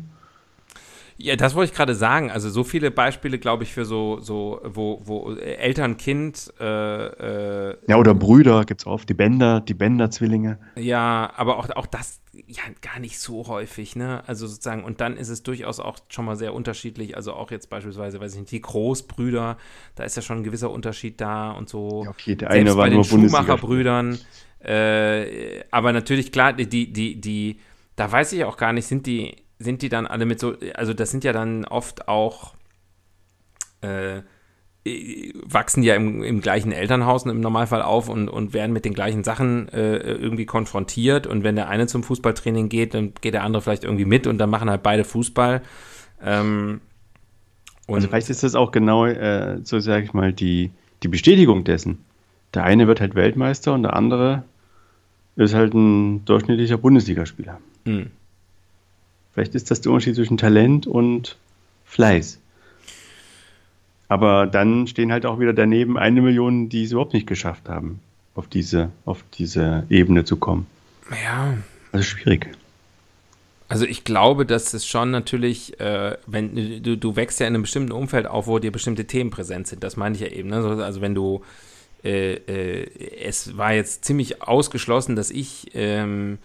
Ja, 1.18 1.35
das 1.35 1.55
wollte 1.55 1.72
ich 1.72 1.77
gerade 1.77 1.95
sagen. 1.95 2.31
Also 2.31 2.51
so 2.51 2.62
viele 2.62 2.91
Beispiele, 2.91 3.39
glaube 3.39 3.62
ich, 3.62 3.72
für 3.72 3.87
so, 3.87 4.20
so 4.20 4.61
wo, 4.64 5.01
wo 5.05 5.33
Eltern, 5.33 5.97
Kind. 5.97 6.53
Äh, 6.61 7.07
äh, 7.70 7.77
ja, 7.89 7.97
oder 7.97 8.14
Brüder 8.14 8.64
gibt 8.64 8.83
es 8.83 8.87
oft, 8.87 9.09
die 9.09 9.14
Bänder, 9.14 9.61
die 9.61 9.72
Bänder-Zwillinge. 9.72 10.59
Ja, 10.77 11.33
aber 11.37 11.57
auch, 11.57 11.70
auch 11.70 11.87
das 11.87 12.20
ja 12.47 12.62
gar 12.82 12.99
nicht 12.99 13.18
so 13.18 13.47
häufig, 13.47 13.97
ne? 13.97 14.22
Also 14.26 14.47
sozusagen, 14.47 14.84
und 14.84 15.01
dann 15.01 15.16
ist 15.16 15.28
es 15.28 15.43
durchaus 15.43 15.80
auch 15.80 15.99
schon 16.09 16.24
mal 16.24 16.37
sehr 16.37 16.55
unterschiedlich. 16.55 17.16
Also 17.16 17.32
auch 17.32 17.51
jetzt 17.51 17.70
beispielsweise, 17.70 18.20
weiß 18.20 18.34
ich 18.34 18.41
nicht, 18.41 18.53
die 18.53 18.61
Großbrüder, 18.61 19.57
da 19.95 20.05
ist 20.05 20.16
ja 20.16 20.22
schon 20.22 20.39
ein 20.39 20.45
gewisser 20.45 20.70
Unterschied 20.70 21.20
da 21.20 21.53
und 21.53 21.68
so. 21.68 22.05
Ja, 22.05 22.11
okay, 22.11 22.34
der 22.37 22.51
eine 22.51 22.70
war 22.70 22.84
bei 22.84 22.91
den 22.91 23.05
Schumacher-Brüdern. 23.05 24.18
Äh, 24.61 25.64
aber 25.70 25.93
natürlich, 25.93 26.32
klar, 26.32 26.53
die, 26.53 26.68
die, 26.68 27.20
die, 27.20 27.61
da 27.95 28.11
weiß 28.11 28.32
ich 28.32 28.45
auch 28.45 28.57
gar 28.57 28.72
nicht, 28.72 28.87
sind 28.87 29.07
die 29.07 29.37
sind 29.59 29.82
die 29.82 29.89
dann 29.89 30.07
alle 30.07 30.26
mit 30.26 30.41
so, 30.41 30.55
also 30.74 30.93
das 30.93 31.11
sind 31.11 31.24
ja 31.24 31.32
dann 31.32 31.64
oft 31.64 32.09
auch, 32.09 32.55
äh, 33.80 34.22
wachsen 35.45 35.82
ja 35.82 35.95
im, 35.95 36.22
im 36.22 36.41
gleichen 36.41 36.72
Elternhaus 36.72 37.24
im 37.26 37.41
Normalfall 37.41 37.82
auf 37.82 38.09
und, 38.09 38.28
und 38.28 38.53
werden 38.53 38.72
mit 38.72 38.84
den 38.84 38.95
gleichen 38.95 39.24
Sachen 39.24 39.68
äh, 39.68 39.97
irgendwie 39.97 40.47
konfrontiert. 40.47 41.26
Und 41.26 41.45
wenn 41.45 41.57
der 41.57 41.68
eine 41.68 41.87
zum 41.87 42.03
Fußballtraining 42.03 42.68
geht, 42.68 42.95
dann 42.95 43.12
geht 43.20 43.34
der 43.34 43.45
andere 43.45 43.62
vielleicht 43.62 43.84
irgendwie 43.84 44.05
mit 44.05 44.26
und 44.26 44.39
dann 44.39 44.51
machen 44.51 44.70
halt 44.70 44.82
beide 44.82 45.05
Fußball. 45.05 45.62
Ähm, 46.22 46.80
also 47.89 48.09
vielleicht 48.09 48.30
ist 48.30 48.43
das 48.43 48.55
auch 48.55 48.72
genau, 48.72 49.07
äh, 49.07 49.61
so 49.62 49.78
sage 49.78 50.05
ich 50.05 50.12
mal, 50.12 50.32
die, 50.32 50.70
die 51.03 51.09
Bestätigung 51.09 51.64
dessen. 51.64 52.05
Der 52.55 52.64
eine 52.64 52.87
wird 52.87 53.01
halt 53.01 53.14
Weltmeister 53.14 53.74
und 53.74 53.82
der 53.82 53.95
andere 53.95 54.45
ist 55.37 55.55
halt 55.55 55.74
ein 55.74 56.24
durchschnittlicher 56.24 56.78
Bundesligaspieler. 56.78 57.61
Mhm. 57.84 58.11
Vielleicht 59.32 59.55
ist 59.55 59.70
das 59.70 59.82
der 59.82 59.93
Unterschied 59.93 60.16
zwischen 60.16 60.39
Talent 60.39 60.87
und 60.87 61.37
Fleiß. 61.84 62.41
Aber 64.09 64.46
dann 64.46 64.86
stehen 64.86 65.12
halt 65.12 65.26
auch 65.26 65.40
wieder 65.40 65.52
daneben 65.52 65.98
eine 65.98 66.22
Million, 66.22 66.68
die 66.68 66.84
es 66.84 66.92
überhaupt 66.92 67.12
nicht 67.12 67.26
geschafft 67.26 67.68
haben, 67.68 68.00
auf 68.34 68.46
diese, 68.46 68.90
auf 69.04 69.24
diese 69.34 69.84
Ebene 69.88 70.24
zu 70.24 70.36
kommen. 70.36 70.66
Ja. 71.11 71.54
Also 71.92 72.04
schwierig. 72.04 72.48
Also 73.68 73.84
ich 73.84 74.04
glaube, 74.04 74.46
dass 74.46 74.74
es 74.74 74.86
schon 74.86 75.11
natürlich, 75.11 75.80
äh, 75.80 76.16
wenn 76.26 76.82
du, 76.82 76.96
du 76.96 77.16
wächst 77.16 77.40
ja 77.40 77.48
in 77.48 77.54
einem 77.54 77.62
bestimmten 77.62 77.90
Umfeld 77.90 78.26
auf, 78.26 78.46
wo 78.46 78.61
dir 78.61 78.70
bestimmte 78.70 79.07
Themen 79.07 79.30
präsent 79.30 79.66
sind. 79.66 79.82
Das 79.82 79.96
meine 79.96 80.14
ich 80.14 80.20
ja 80.20 80.28
eben. 80.28 80.50
Ne? 80.50 80.57
Also 80.57 81.00
wenn 81.00 81.16
du, 81.16 81.42
äh, 82.04 82.34
äh, 82.34 82.88
es 83.24 83.57
war 83.57 83.72
jetzt 83.72 84.04
ziemlich 84.04 84.40
ausgeschlossen, 84.40 85.16
dass 85.16 85.32
ich 85.32 85.72
ähm, 85.74 86.38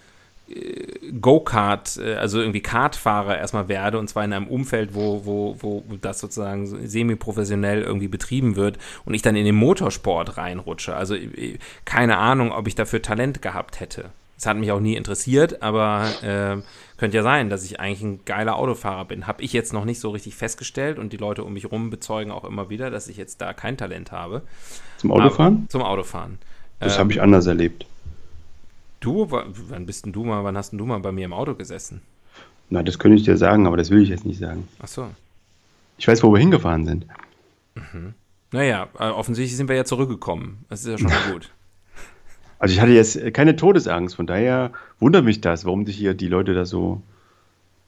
Go-Kart, 1.19 1.97
äh, 1.97 2.15
also 2.15 2.39
irgendwie 2.39 2.61
Kartfahrer 2.61 3.37
erstmal 3.37 3.67
werde 3.67 3.99
und 3.99 4.07
zwar 4.07 4.23
in 4.23 4.33
einem 4.33 4.47
Umfeld, 4.47 4.93
wo, 4.93 5.25
wo, 5.25 5.55
wo 5.59 5.83
das 6.01 6.19
sozusagen 6.19 6.87
semi-professionell 6.87 7.81
irgendwie 7.81 8.07
betrieben 8.07 8.55
wird 8.55 8.77
und 9.05 9.13
ich 9.13 9.21
dann 9.21 9.35
in 9.35 9.45
den 9.45 9.55
Motorsport 9.55 10.37
reinrutsche. 10.37 10.95
Also 10.95 11.15
äh, 11.15 11.57
keine 11.85 12.17
Ahnung, 12.17 12.51
ob 12.51 12.67
ich 12.67 12.75
dafür 12.75 13.01
Talent 13.01 13.41
gehabt 13.41 13.79
hätte. 13.79 14.11
Es 14.37 14.47
hat 14.47 14.57
mich 14.57 14.71
auch 14.71 14.79
nie 14.79 14.95
interessiert, 14.95 15.61
aber 15.61 16.07
äh, 16.23 16.61
könnte 16.97 17.17
ja 17.17 17.21
sein, 17.21 17.51
dass 17.51 17.63
ich 17.63 17.79
eigentlich 17.79 18.01
ein 18.01 18.25
geiler 18.25 18.55
Autofahrer 18.55 19.05
bin. 19.05 19.27
Habe 19.27 19.43
ich 19.43 19.53
jetzt 19.53 19.71
noch 19.71 19.85
nicht 19.85 19.99
so 19.99 20.09
richtig 20.09 20.35
festgestellt 20.35 20.97
und 20.97 21.13
die 21.13 21.17
Leute 21.17 21.43
um 21.43 21.53
mich 21.53 21.63
herum 21.63 21.91
bezeugen 21.91 22.31
auch 22.31 22.43
immer 22.43 22.71
wieder, 22.71 22.89
dass 22.89 23.07
ich 23.07 23.17
jetzt 23.17 23.39
da 23.41 23.53
kein 23.53 23.77
Talent 23.77 24.11
habe. 24.11 24.41
Zum 24.97 25.11
Autofahren? 25.11 25.57
Aber, 25.57 25.69
zum 25.69 25.81
Autofahren. 25.83 26.39
Das 26.79 26.95
ähm, 26.95 26.99
habe 27.01 27.11
ich 27.13 27.21
anders 27.21 27.45
erlebt. 27.45 27.85
Du, 29.01 29.31
wann 29.31 29.85
bist 29.87 30.05
denn 30.05 30.13
du 30.13 30.23
mal, 30.23 30.43
wann 30.43 30.55
hast 30.55 30.71
denn 30.71 30.77
du 30.77 30.85
mal 30.85 30.99
bei 30.99 31.11
mir 31.11 31.25
im 31.25 31.33
Auto 31.33 31.55
gesessen? 31.55 32.01
Na, 32.69 32.83
das 32.83 32.99
könnte 32.99 33.17
ich 33.17 33.23
dir 33.23 33.35
sagen, 33.35 33.65
aber 33.67 33.75
das 33.75 33.89
will 33.89 34.01
ich 34.01 34.09
jetzt 34.09 34.25
nicht 34.25 34.39
sagen. 34.39 34.67
Ach 34.79 34.87
so. 34.87 35.09
Ich 35.97 36.07
weiß, 36.07 36.23
wo 36.23 36.31
wir 36.31 36.39
hingefahren 36.39 36.85
sind. 36.85 37.07
Mhm. 37.75 38.13
Naja, 38.51 38.89
äh, 38.99 39.09
offensichtlich 39.09 39.57
sind 39.57 39.69
wir 39.69 39.75
ja 39.75 39.85
zurückgekommen. 39.85 40.65
Das 40.69 40.81
ist 40.81 40.87
ja 40.87 40.97
schon 40.97 41.09
mal 41.09 41.33
gut. 41.33 41.51
Also 42.59 42.75
ich 42.75 42.79
hatte 42.79 42.91
jetzt 42.91 43.33
keine 43.33 43.55
Todesangst, 43.55 44.15
von 44.15 44.27
daher 44.27 44.71
wundert 44.99 45.25
mich 45.25 45.41
das, 45.41 45.65
warum 45.65 45.83
sich 45.87 45.97
hier 45.97 46.13
die 46.13 46.27
Leute 46.27 46.53
da 46.53 46.63
so, 46.63 47.01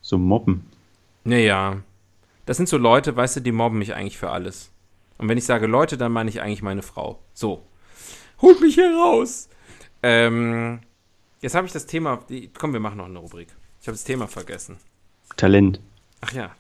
so 0.02 0.18
mobben. 0.18 0.66
Naja, 1.24 1.78
das 2.48 2.58
sind 2.58 2.68
so 2.68 2.78
Leute, 2.78 3.16
weißt 3.16 3.36
du, 3.36 3.42
die 3.42 3.52
mobben 3.52 3.78
mich 3.78 3.94
eigentlich 3.94 4.18
für 4.18 4.32
alles. 4.32 4.72
Und 5.20 5.30
wenn 5.30 5.38
ich 5.38 5.46
sage 5.46 5.68
Leute, 5.68 5.96
dann 5.96 6.12
meine 6.12 6.32
ich 6.32 6.42
eigentlich 6.42 6.64
meine 6.64 6.82
Frau. 6.82 7.20
So. 7.36 7.62
Holt 8.42 8.62
mich 8.62 8.74
hier 8.74 8.92
raus! 8.96 9.48
Ähm, 10.02 10.80
Jetzt 11.44 11.56
habe 11.56 11.68
ich 11.68 11.74
das 11.74 11.86
Thema. 11.86 12.24
Komm, 12.58 12.72
wir 12.72 12.80
machen 12.80 12.98
noch 13.00 13.06
eine 13.06 13.20
Rubrik. 13.20 13.50
Ich 13.82 13.88
habe 13.88 13.96
das 13.98 14.06
Thema 14.06 14.30
vergessen. 14.30 14.78
Talent. 15.36 15.82
Ach 16.22 16.32
ja. 16.32 16.56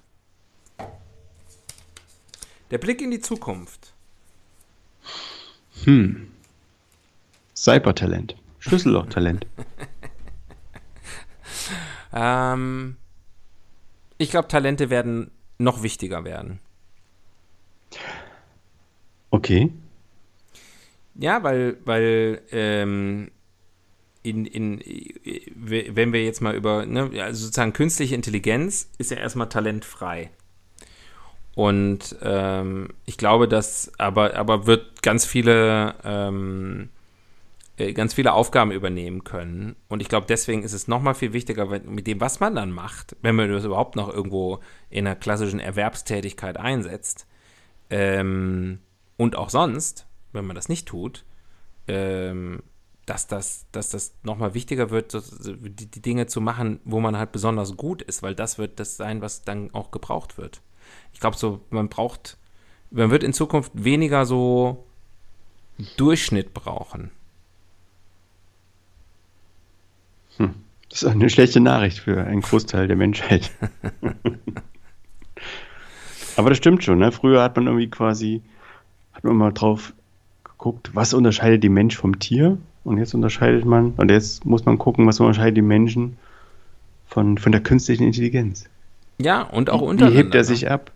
Der 2.69 2.77
Blick 2.79 3.01
in 3.01 3.09
die 3.09 3.21
Zukunft. 3.21 3.93
Hm. 5.85 6.29
Cybertalent. 7.55 8.35
Schlüssellochtalent. 8.59 9.47
ähm, 12.13 12.97
ich 14.17 14.31
glaube, 14.31 14.49
Talente 14.49 14.89
werden 14.89 15.31
noch 15.59 15.81
wichtiger 15.81 16.25
werden. 16.25 16.59
Okay. 19.29 19.71
Ja, 21.15 21.41
weil, 21.41 21.77
weil 21.85 22.41
ähm, 22.51 23.31
in, 24.23 24.45
in, 24.45 24.81
wenn 25.55 26.13
wir 26.13 26.23
jetzt 26.23 26.41
mal 26.41 26.55
über, 26.55 26.85
ne, 26.85 27.09
also 27.21 27.45
sozusagen 27.45 27.73
künstliche 27.73 28.15
Intelligenz 28.15 28.89
ist 28.97 29.11
ja 29.11 29.17
erstmal 29.17 29.49
talentfrei. 29.49 30.31
Und 31.55 32.15
ähm, 32.23 32.89
ich 33.05 33.17
glaube, 33.17 33.47
dass 33.47 33.91
aber, 33.99 34.35
aber 34.35 34.65
wird 34.65 35.03
ganz 35.03 35.25
viele, 35.25 35.95
ähm, 36.03 36.89
äh, 37.77 37.93
ganz 37.93 38.15
viele 38.15 38.33
Aufgaben 38.33 38.71
übernehmen 38.71 39.23
können. 39.23 39.75
Und 39.87 40.01
ich 40.01 40.09
glaube, 40.09 40.25
deswegen 40.27 40.63
ist 40.63 40.73
es 40.73 40.87
nochmal 40.87 41.13
viel 41.13 41.33
wichtiger, 41.33 41.65
mit 41.67 42.07
dem, 42.07 42.21
was 42.21 42.39
man 42.39 42.55
dann 42.55 42.71
macht, 42.71 43.15
wenn 43.21 43.35
man 43.35 43.51
das 43.51 43.65
überhaupt 43.65 43.95
noch 43.95 44.11
irgendwo 44.11 44.61
in 44.89 45.05
einer 45.05 45.15
klassischen 45.15 45.59
Erwerbstätigkeit 45.59 46.57
einsetzt, 46.57 47.27
ähm, 47.93 48.79
und 49.17 49.35
auch 49.35 49.49
sonst, 49.51 50.07
wenn 50.31 50.45
man 50.45 50.55
das 50.55 50.67
nicht 50.67 50.87
tut, 50.87 51.25
ähm, 51.87 52.63
dass 53.05 53.27
das, 53.27 53.65
dass 53.71 53.89
das 53.89 54.15
nochmal 54.23 54.53
wichtiger 54.53 54.89
wird, 54.89 55.13
die, 55.13 55.85
die, 55.87 56.01
Dinge 56.01 56.27
zu 56.27 56.39
machen, 56.39 56.79
wo 56.85 56.99
man 56.99 57.17
halt 57.17 57.31
besonders 57.31 57.75
gut 57.75 58.01
ist, 58.01 58.23
weil 58.23 58.33
das 58.33 58.57
wird 58.57 58.79
das 58.79 58.95
sein, 58.95 59.21
was 59.21 59.43
dann 59.43 59.73
auch 59.73 59.91
gebraucht 59.91 60.37
wird. 60.37 60.61
Ich 61.11 61.19
glaube 61.19 61.35
so, 61.37 61.61
man 61.69 61.89
braucht, 61.89 62.37
man 62.91 63.11
wird 63.11 63.23
in 63.23 63.33
Zukunft 63.33 63.71
weniger 63.75 64.25
so 64.25 64.85
Durchschnitt 65.97 66.53
brauchen. 66.53 67.11
Hm. 70.37 70.55
Das 70.89 71.03
ist 71.03 71.09
eine 71.09 71.29
schlechte 71.29 71.59
Nachricht 71.59 71.99
für 71.99 72.23
einen 72.23 72.41
Großteil 72.41 72.87
der 72.87 72.95
Menschheit. 72.95 73.51
Aber 76.35 76.49
das 76.49 76.57
stimmt 76.57 76.83
schon, 76.83 76.99
ne? 76.99 77.11
Früher 77.11 77.41
hat 77.41 77.55
man 77.55 77.67
irgendwie 77.67 77.89
quasi, 77.89 78.43
hat 79.11 79.23
man 79.23 79.35
mal 79.35 79.51
drauf 79.51 79.93
geguckt, 80.43 80.91
was 80.93 81.13
unterscheidet 81.13 81.63
die 81.63 81.69
Mensch 81.69 81.97
vom 81.97 82.19
Tier? 82.19 82.57
Und 82.83 82.97
jetzt 82.97 83.13
unterscheidet 83.13 83.65
man, 83.65 83.91
und 83.91 84.11
jetzt 84.11 84.45
muss 84.45 84.65
man 84.65 84.77
gucken, 84.77 85.07
was 85.07 85.19
unterscheidet 85.19 85.57
die 85.57 85.61
Menschen 85.61 86.17
von, 87.07 87.37
von 87.37 87.51
der 87.51 87.61
künstlichen 87.61 88.03
Intelligenz. 88.03 88.65
Ja, 89.19 89.43
und 89.43 89.69
auch 89.69 89.81
unter. 89.81 90.11
Wie 90.11 90.15
hebt 90.15 90.35
er 90.35 90.43
sich 90.43 90.69
ab? 90.69 90.91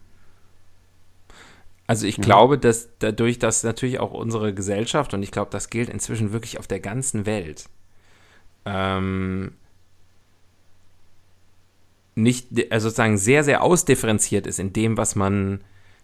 Also 1.85 2.05
ich 2.05 2.17
ja. 2.17 2.23
glaube, 2.23 2.57
dass 2.57 2.89
dadurch, 2.99 3.39
dass 3.39 3.63
natürlich 3.63 3.99
auch 3.99 4.11
unsere 4.11 4.53
Gesellschaft, 4.53 5.13
und 5.13 5.23
ich 5.23 5.31
glaube, 5.31 5.51
das 5.51 5.69
gilt 5.69 5.89
inzwischen 5.89 6.33
wirklich 6.33 6.59
auf 6.59 6.67
der 6.67 6.81
ganzen 6.81 7.25
Welt, 7.25 7.69
ähm, 8.65 9.53
nicht, 12.15 12.47
also 12.71 12.89
sozusagen 12.89 13.17
sehr, 13.17 13.43
sehr 13.43 13.63
ausdifferenziert 13.63 14.47
ist 14.47 14.59
in 14.59 14.73
dem, 14.73 14.97
was 14.97 15.15
man, 15.15 15.61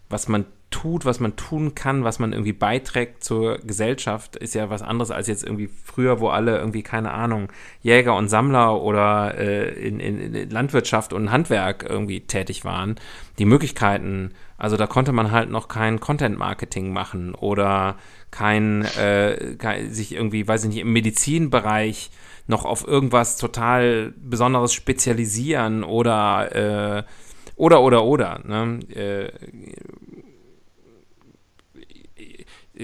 was 0.08 0.28
man 0.28 0.46
tut, 0.74 1.04
was 1.04 1.20
man 1.20 1.36
tun 1.36 1.76
kann, 1.76 2.02
was 2.02 2.18
man 2.18 2.32
irgendwie 2.32 2.52
beiträgt 2.52 3.22
zur 3.22 3.58
Gesellschaft, 3.58 4.34
ist 4.34 4.54
ja 4.54 4.70
was 4.70 4.82
anderes 4.82 5.12
als 5.12 5.28
jetzt 5.28 5.44
irgendwie 5.44 5.68
früher, 5.68 6.18
wo 6.18 6.28
alle 6.28 6.58
irgendwie, 6.58 6.82
keine 6.82 7.12
Ahnung, 7.12 7.48
Jäger 7.80 8.16
und 8.16 8.28
Sammler 8.28 8.82
oder 8.82 9.38
äh, 9.38 9.68
in, 9.70 10.00
in, 10.00 10.34
in, 10.34 10.50
Landwirtschaft 10.50 11.12
und 11.12 11.30
Handwerk 11.30 11.86
irgendwie 11.88 12.22
tätig 12.22 12.64
waren. 12.64 12.96
Die 13.38 13.44
Möglichkeiten, 13.44 14.32
also 14.58 14.76
da 14.76 14.88
konnte 14.88 15.12
man 15.12 15.30
halt 15.30 15.48
noch 15.48 15.68
kein 15.68 16.00
Content-Marketing 16.00 16.92
machen 16.92 17.36
oder 17.36 17.96
kein, 18.32 18.84
äh, 18.98 19.54
kein, 19.56 19.92
sich 19.92 20.12
irgendwie, 20.12 20.48
weiß 20.48 20.64
ich 20.64 20.70
nicht, 20.70 20.80
im 20.80 20.92
Medizinbereich 20.92 22.10
noch 22.48 22.64
auf 22.64 22.86
irgendwas 22.86 23.36
total 23.36 24.12
Besonderes 24.16 24.74
spezialisieren 24.74 25.84
oder 25.84 26.98
äh, 26.98 27.02
oder 27.56 27.82
oder 27.82 28.04
oder. 28.04 28.40
Ne? 28.44 28.80
Äh, 28.88 29.32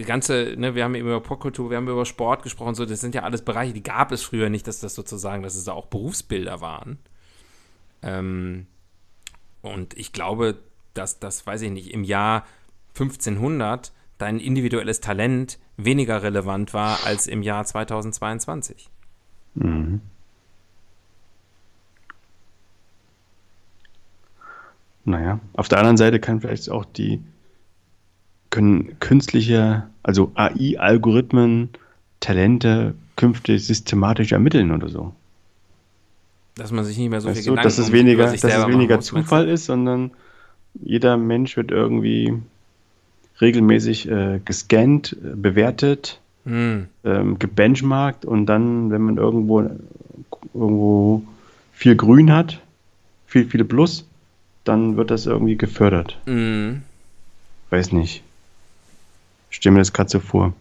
ganze, 0.05 0.55
ne, 0.57 0.75
wir 0.75 0.85
haben 0.85 0.95
eben 0.95 1.09
über 1.09 1.21
Popkultur, 1.21 1.71
wir 1.71 1.77
haben 1.77 1.89
über 1.89 2.07
Sport 2.07 2.43
gesprochen, 2.43 2.75
so, 2.75 2.87
das 2.87 3.01
sind 3.01 3.14
ja 3.14 3.23
alles 3.23 3.43
Bereiche, 3.43 3.73
die 3.73 3.83
gab 3.83 4.12
es 4.12 4.23
früher 4.23 4.49
nicht, 4.49 4.66
dass 4.66 4.81
das 4.81 4.95
sozusagen, 4.95 5.43
dass 5.43 5.57
es 5.57 5.64
da 5.64 5.73
auch 5.73 5.87
Berufsbilder 5.87 6.61
waren. 6.61 6.99
Ähm, 8.03 8.66
und 9.62 9.99
ich 9.99 10.12
glaube, 10.12 10.59
dass 10.95 11.18
das, 11.18 11.47
weiß 11.47 11.62
ich 11.62 11.71
nicht, 11.71 11.93
im 11.93 12.05
Jahr 12.05 12.47
1500 12.95 13.93
dein 14.18 14.39
individuelles 14.39 15.01
Talent 15.01 15.59
weniger 15.77 16.23
relevant 16.23 16.75
war 16.75 17.05
als 17.05 17.27
im 17.27 17.43
Jahr 17.43 17.64
2022. 17.64 18.91
Mhm. 19.55 20.03
Naja, 25.05 25.41
auf 25.55 25.69
der 25.69 25.79
anderen 25.79 25.97
Seite 25.97 26.21
kann 26.21 26.41
vielleicht 26.41 26.71
auch 26.71 26.85
die, 26.85 27.21
können 28.51 28.99
künstliche, 29.01 29.85
also 30.03 30.33
AI-Algorithmen 30.35 31.71
Talente 32.21 32.95
künftig 33.17 33.67
systematisch 33.67 34.33
ermitteln 34.33 34.73
oder 34.73 34.89
so. 34.89 35.15
Dass 36.57 36.73
man 36.73 36.85
sich 36.85 36.99
nicht 36.99 37.11
mehr 37.11 37.21
so 37.21 37.29
weißt 37.29 37.39
viel 37.39 37.47
du, 37.47 37.51
Gedanken 37.53 37.65
dass 37.65 37.79
es 37.79 37.93
weniger, 37.93 38.25
dass 38.25 38.45
es 38.45 38.67
weniger 38.67 38.97
muss, 38.97 39.07
Zufall 39.07 39.49
ist, 39.49 39.67
sondern 39.67 40.11
jeder 40.75 41.17
Mensch 41.17 41.57
wird 41.57 41.71
irgendwie 41.71 42.35
regelmäßig 43.41 44.09
äh, 44.11 44.41
gescannt, 44.45 45.17
äh, 45.25 45.35
bewertet 45.35 46.21
hm. 46.45 46.87
ähm, 47.05 47.39
gebenchmarkt 47.39 48.25
und 48.25 48.47
dann, 48.47 48.91
wenn 48.91 49.03
man 49.03 49.17
irgendwo, 49.17 49.63
irgendwo 50.53 51.23
viel 51.73 51.97
Grün 51.97 52.33
hat, 52.33 52.61
viel, 53.27 53.47
viele 53.47 53.65
Plus, 53.65 54.07
dann 54.65 54.97
wird 54.97 55.11
das 55.11 55.27
irgendwie 55.27 55.57
gefördert. 55.57 56.19
Hm. 56.27 56.83
Weiß 57.71 57.93
nicht. 57.93 58.23
Mir 59.65 59.79
das 59.79 59.93
gerade 59.93 60.11
so 60.11 60.21
vor. 60.21 60.55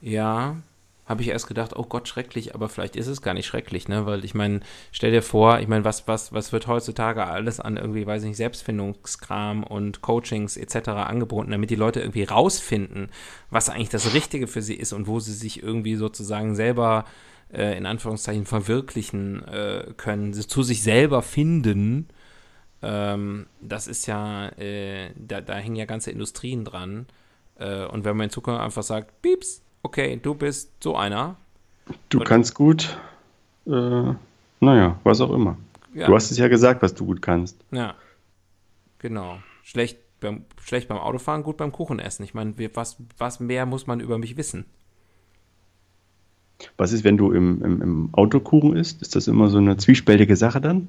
Ja, 0.00 0.56
habe 1.06 1.22
ich 1.22 1.28
erst 1.28 1.46
gedacht, 1.46 1.76
oh 1.76 1.84
Gott, 1.84 2.08
schrecklich, 2.08 2.54
aber 2.54 2.68
vielleicht 2.68 2.96
ist 2.96 3.08
es 3.08 3.20
gar 3.20 3.34
nicht 3.34 3.46
schrecklich, 3.46 3.88
ne? 3.88 4.06
Weil 4.06 4.24
ich 4.24 4.34
meine, 4.34 4.60
stell 4.90 5.10
dir 5.10 5.22
vor, 5.22 5.60
ich 5.60 5.68
meine, 5.68 5.84
was, 5.84 6.08
was, 6.08 6.32
was 6.32 6.52
wird 6.52 6.66
heutzutage 6.66 7.26
alles 7.26 7.60
an 7.60 7.76
irgendwie, 7.76 8.06
weiß 8.06 8.22
ich 8.22 8.28
nicht, 8.28 8.36
Selbstfindungskram 8.38 9.64
und 9.64 10.00
Coachings 10.00 10.56
etc. 10.56 10.88
angeboten, 10.88 11.50
damit 11.50 11.70
die 11.70 11.74
Leute 11.74 12.00
irgendwie 12.00 12.24
rausfinden, 12.24 13.10
was 13.50 13.68
eigentlich 13.68 13.90
das 13.90 14.14
Richtige 14.14 14.46
für 14.46 14.62
sie 14.62 14.74
ist 14.74 14.92
und 14.94 15.06
wo 15.06 15.20
sie 15.20 15.34
sich 15.34 15.62
irgendwie 15.62 15.96
sozusagen 15.96 16.54
selber 16.54 17.04
äh, 17.52 17.76
in 17.76 17.84
Anführungszeichen 17.84 18.46
verwirklichen 18.46 19.44
äh, 19.44 19.92
können, 19.96 20.32
zu 20.32 20.62
sich 20.62 20.82
selber 20.82 21.20
finden. 21.20 22.08
Ähm, 22.84 23.46
das 23.62 23.86
ist 23.86 24.06
ja, 24.06 24.48
äh, 24.58 25.10
da, 25.16 25.40
da 25.40 25.54
hängen 25.54 25.76
ja 25.76 25.86
ganze 25.86 26.10
Industrien 26.10 26.64
dran. 26.64 27.06
Äh, 27.56 27.86
und 27.86 28.04
wenn 28.04 28.16
man 28.16 28.24
in 28.24 28.30
Zukunft 28.30 28.60
einfach 28.60 28.82
sagt, 28.82 29.22
pieps, 29.22 29.62
okay, 29.82 30.18
du 30.22 30.34
bist 30.34 30.70
so 30.82 30.94
einer. 30.94 31.36
Du 32.10 32.18
und 32.18 32.24
kannst 32.24 32.54
gut, 32.54 32.98
äh, 33.66 33.70
naja, 34.60 34.98
was 35.02 35.20
auch 35.22 35.30
immer. 35.30 35.56
Ja. 35.94 36.08
Du 36.08 36.14
hast 36.14 36.30
es 36.30 36.36
ja 36.36 36.48
gesagt, 36.48 36.82
was 36.82 36.94
du 36.94 37.06
gut 37.06 37.22
kannst. 37.22 37.56
Ja, 37.70 37.94
genau. 38.98 39.38
Schlecht 39.62 39.98
beim, 40.20 40.44
schlecht 40.60 40.88
beim 40.88 40.98
Autofahren, 40.98 41.42
gut 41.42 41.56
beim 41.56 41.72
Kuchen 41.72 42.00
essen. 42.00 42.22
Ich 42.24 42.34
meine, 42.34 42.54
was, 42.74 42.96
was 43.16 43.40
mehr 43.40 43.64
muss 43.64 43.86
man 43.86 44.00
über 44.00 44.18
mich 44.18 44.36
wissen? 44.36 44.66
Was 46.76 46.92
ist, 46.92 47.04
wenn 47.04 47.16
du 47.16 47.32
im, 47.32 47.62
im, 47.62 47.82
im 47.82 48.08
Autokuchen 48.12 48.76
isst? 48.76 49.00
Ist 49.00 49.16
das 49.16 49.26
immer 49.26 49.48
so 49.48 49.58
eine 49.58 49.76
zwiespältige 49.76 50.36
Sache 50.36 50.60
dann? 50.60 50.88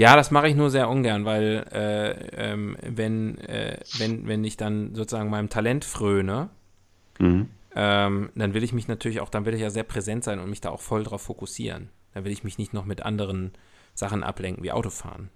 Ja, 0.00 0.16
das 0.16 0.30
mache 0.30 0.48
ich 0.48 0.56
nur 0.56 0.70
sehr 0.70 0.88
ungern, 0.88 1.24
weil 1.24 1.66
äh, 1.72 2.52
ähm, 2.52 2.76
wenn, 2.82 3.38
äh, 3.38 3.78
wenn, 3.98 4.26
wenn 4.26 4.44
ich 4.44 4.56
dann 4.56 4.94
sozusagen 4.94 5.30
meinem 5.30 5.50
Talent 5.50 5.84
fröne, 5.84 6.48
mhm 7.18 7.48
ähm, 7.74 8.30
dann 8.34 8.54
will 8.54 8.64
ich 8.64 8.72
mich 8.72 8.88
natürlich 8.88 9.20
auch, 9.20 9.28
dann 9.28 9.44
will 9.44 9.54
ich 9.54 9.60
ja 9.60 9.70
sehr 9.70 9.84
präsent 9.84 10.24
sein 10.24 10.40
und 10.40 10.50
mich 10.50 10.60
da 10.60 10.70
auch 10.70 10.80
voll 10.80 11.04
drauf 11.04 11.22
fokussieren. 11.22 11.88
Dann 12.14 12.24
will 12.24 12.32
ich 12.32 12.42
mich 12.42 12.58
nicht 12.58 12.72
noch 12.72 12.84
mit 12.84 13.02
anderen 13.02 13.52
Sachen 13.94 14.22
ablenken, 14.22 14.64
wie 14.64 14.72
Autofahren. 14.72 15.30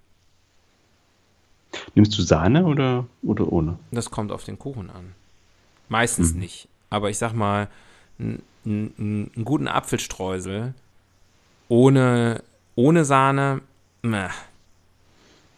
Nimmst 1.95 2.17
du 2.19 2.23
Sahne 2.23 2.65
oder, 2.65 3.07
oder 3.23 3.51
ohne? 3.53 3.79
Das 3.91 4.11
kommt 4.11 4.33
auf 4.33 4.45
den 4.45 4.59
Kuchen 4.59 4.91
an. 4.91 5.15
Meistens 5.89 6.35
mhm. 6.35 6.41
nicht. 6.41 6.69
Aber 6.91 7.11
ich 7.11 7.19
sag 7.19 7.33
mal, 7.33 7.69
einen 8.19 9.31
guten 9.45 9.69
Apfelstreusel 9.69 10.75
ohne, 11.69 12.43
ohne 12.75 13.05
Sahne, 13.05 13.61
meh. 14.03 14.29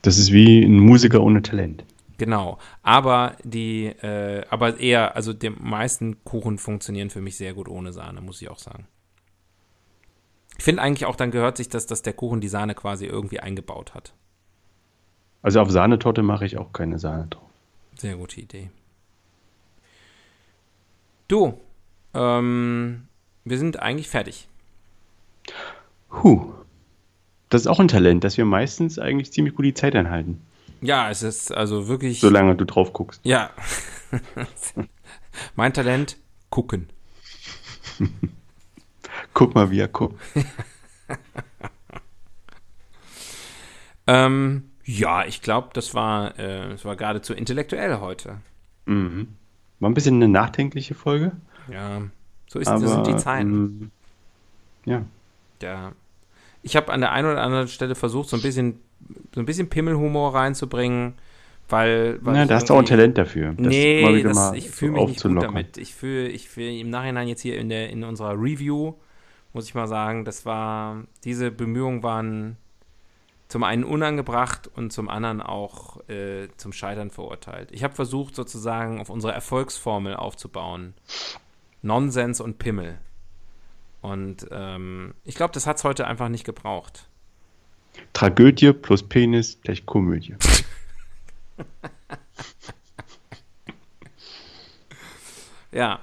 Das 0.07 0.19
ist 0.19 0.31
wie 0.31 0.65
ein 0.65 0.79
Musiker 0.79 1.21
ohne 1.21 1.43
Talent. 1.43 1.85
Genau. 2.17 2.59
Aber 2.85 3.37
die, 3.43 3.87
äh, 3.87 4.47
aber 4.51 4.79
eher, 4.79 5.17
also 5.17 5.33
die 5.33 5.51
meisten 5.51 6.23
Kuchen 6.23 6.59
funktionieren 6.59 7.11
für 7.11 7.21
mich 7.21 7.37
sehr 7.37 7.55
gut 7.55 7.69
ohne 7.69 7.93
Sahne, 7.93 8.21
muss 8.21 8.41
ich 8.41 8.49
auch 8.49 8.61
sagen. 8.61 8.87
Ich 10.59 10.63
finde 10.65 10.83
eigentlich 10.83 11.07
auch, 11.07 11.17
dann 11.17 11.33
gehört 11.33 11.57
sich 11.57 11.69
das, 11.69 11.87
dass 11.87 12.03
der 12.03 12.13
Kuchen 12.13 12.41
die 12.41 12.47
Sahne 12.47 12.77
quasi 12.77 13.05
irgendwie 13.05 13.41
eingebaut 13.41 13.95
hat. 13.95 14.15
Also 15.43 15.61
auf 15.61 15.73
Sahnetorte 15.73 16.23
mache 16.23 16.47
ich 16.47 16.57
auch 16.57 16.73
keine 16.73 17.01
Sahne 17.01 17.27
drauf. 17.27 17.51
Sehr 17.97 18.15
gute 18.15 18.41
Idee. 18.41 18.71
Du, 21.27 21.59
ähm, 22.15 23.09
wir 23.45 23.59
sind 23.59 23.81
eigentlich 23.81 24.09
fertig. 24.09 24.47
Huh. 26.23 26.53
Das 27.49 27.63
ist 27.63 27.67
auch 27.67 27.79
ein 27.79 27.89
Talent, 27.89 28.25
dass 28.25 28.37
wir 28.37 28.45
meistens 28.45 28.99
eigentlich 28.99 29.33
ziemlich 29.33 29.55
gut 29.55 29.65
die 29.65 29.75
Zeit 29.75 29.95
einhalten. 29.95 30.41
Ja, 30.81 31.11
es 31.11 31.23
ist 31.23 31.53
also 31.53 31.89
wirklich. 31.89 32.21
Solange 32.21 32.57
du 32.57 32.65
drauf 32.65 32.93
guckst. 32.93 33.21
Ja. 33.25 33.51
mein 35.57 35.73
Talent, 35.73 36.17
gucken. 36.51 36.89
Guck 39.35 39.55
mal, 39.55 39.71
wie 39.71 39.81
er 39.81 39.89
guckt. 39.89 40.21
ähm, 44.07 44.71
ja, 44.85 45.25
ich 45.25 45.43
glaube, 45.43 45.71
das 45.73 45.95
war, 45.95 46.39
äh, 46.39 46.71
das 46.71 46.85
war 46.85 46.97
geradezu 46.97 47.35
intellektuell 47.35 48.01
heute. 48.01 48.39
Mhm. 48.87 49.29
War 49.81 49.91
ein 49.91 49.95
bisschen 49.95 50.17
eine 50.17 50.29
nachdenkliche 50.29 50.95
Folge. 50.95 51.33
Ja, 51.71 52.03
so 52.49 52.59
ist, 52.59 52.69
Aber, 52.69 52.87
sind 52.87 53.07
die 53.07 53.17
Zeiten. 53.17 53.53
Ähm, 53.53 53.91
ja. 54.85 55.05
Ja. 55.63 55.93
Ich 56.67 56.75
habe 56.75 56.93
an 56.93 57.01
der 57.01 57.13
einen 57.13 57.29
oder 57.29 57.43
anderen 57.43 57.69
Stelle 57.69 57.95
versucht, 57.95 58.29
so 58.29 58.37
ein 58.37 58.43
bisschen 58.43 58.81
so 59.33 59.41
ein 59.41 59.47
bisschen 59.47 59.69
Pimmelhumor 59.69 60.35
reinzubringen, 60.35 61.15
weil. 61.69 62.19
weil 62.23 62.37
ja, 62.37 62.45
da 62.45 62.57
hast 62.57 62.69
du 62.69 62.75
auch 62.75 62.81
ein 62.81 62.87
Talent 62.87 63.17
dafür. 63.17 63.55
nee, 63.57 64.23
das, 64.23 64.53
ich 64.53 64.69
fühle 64.69 64.93
mich 64.93 65.07
nicht 65.09 65.23
gut 65.23 65.43
damit. 65.43 65.79
Ich 65.79 65.95
fühle 65.95 66.27
ich 66.29 66.49
fühl 66.49 66.81
im 66.81 66.91
Nachhinein 66.91 67.29
jetzt 67.29 67.43
hier 67.43 67.57
in, 67.57 67.69
der, 67.69 67.91
in 67.91 68.03
unserer 68.03 68.33
Review, 68.33 68.95
muss 69.53 69.69
ich 69.69 69.75
mal 69.75 69.87
sagen, 69.87 70.25
das 70.25 70.45
war, 70.45 71.05
diese 71.23 71.53
Bemühungen 71.53 72.03
waren 72.03 72.57
zum 73.47 73.63
einen 73.63 73.85
unangebracht 73.85 74.69
und 74.75 74.93
zum 74.93 75.09
anderen 75.09 75.41
auch 75.41 76.01
äh, 76.09 76.49
zum 76.57 76.73
Scheitern 76.73 77.11
verurteilt. 77.11 77.69
Ich 77.71 77.85
habe 77.85 77.95
versucht, 77.95 78.35
sozusagen 78.35 79.01
auf 79.01 79.09
unsere 79.09 79.33
Erfolgsformel 79.33 80.17
aufzubauen. 80.17 80.95
Nonsens 81.83 82.41
und 82.41 82.59
Pimmel. 82.59 82.99
Und 84.07 84.47
ähm, 84.53 85.15
ich 85.25 85.35
glaube, 85.35 85.53
das 85.53 85.67
hat 85.67 85.79
es 85.79 85.85
heute 85.85 86.07
einfach 86.07 86.29
nicht 86.29 86.45
gebraucht. 86.45 87.09
Tragödie 88.13 88.73
plus 88.73 89.03
Penis 89.03 89.59
gleich 89.63 89.85
Komödie. 89.85 90.37
ja, 95.73 95.99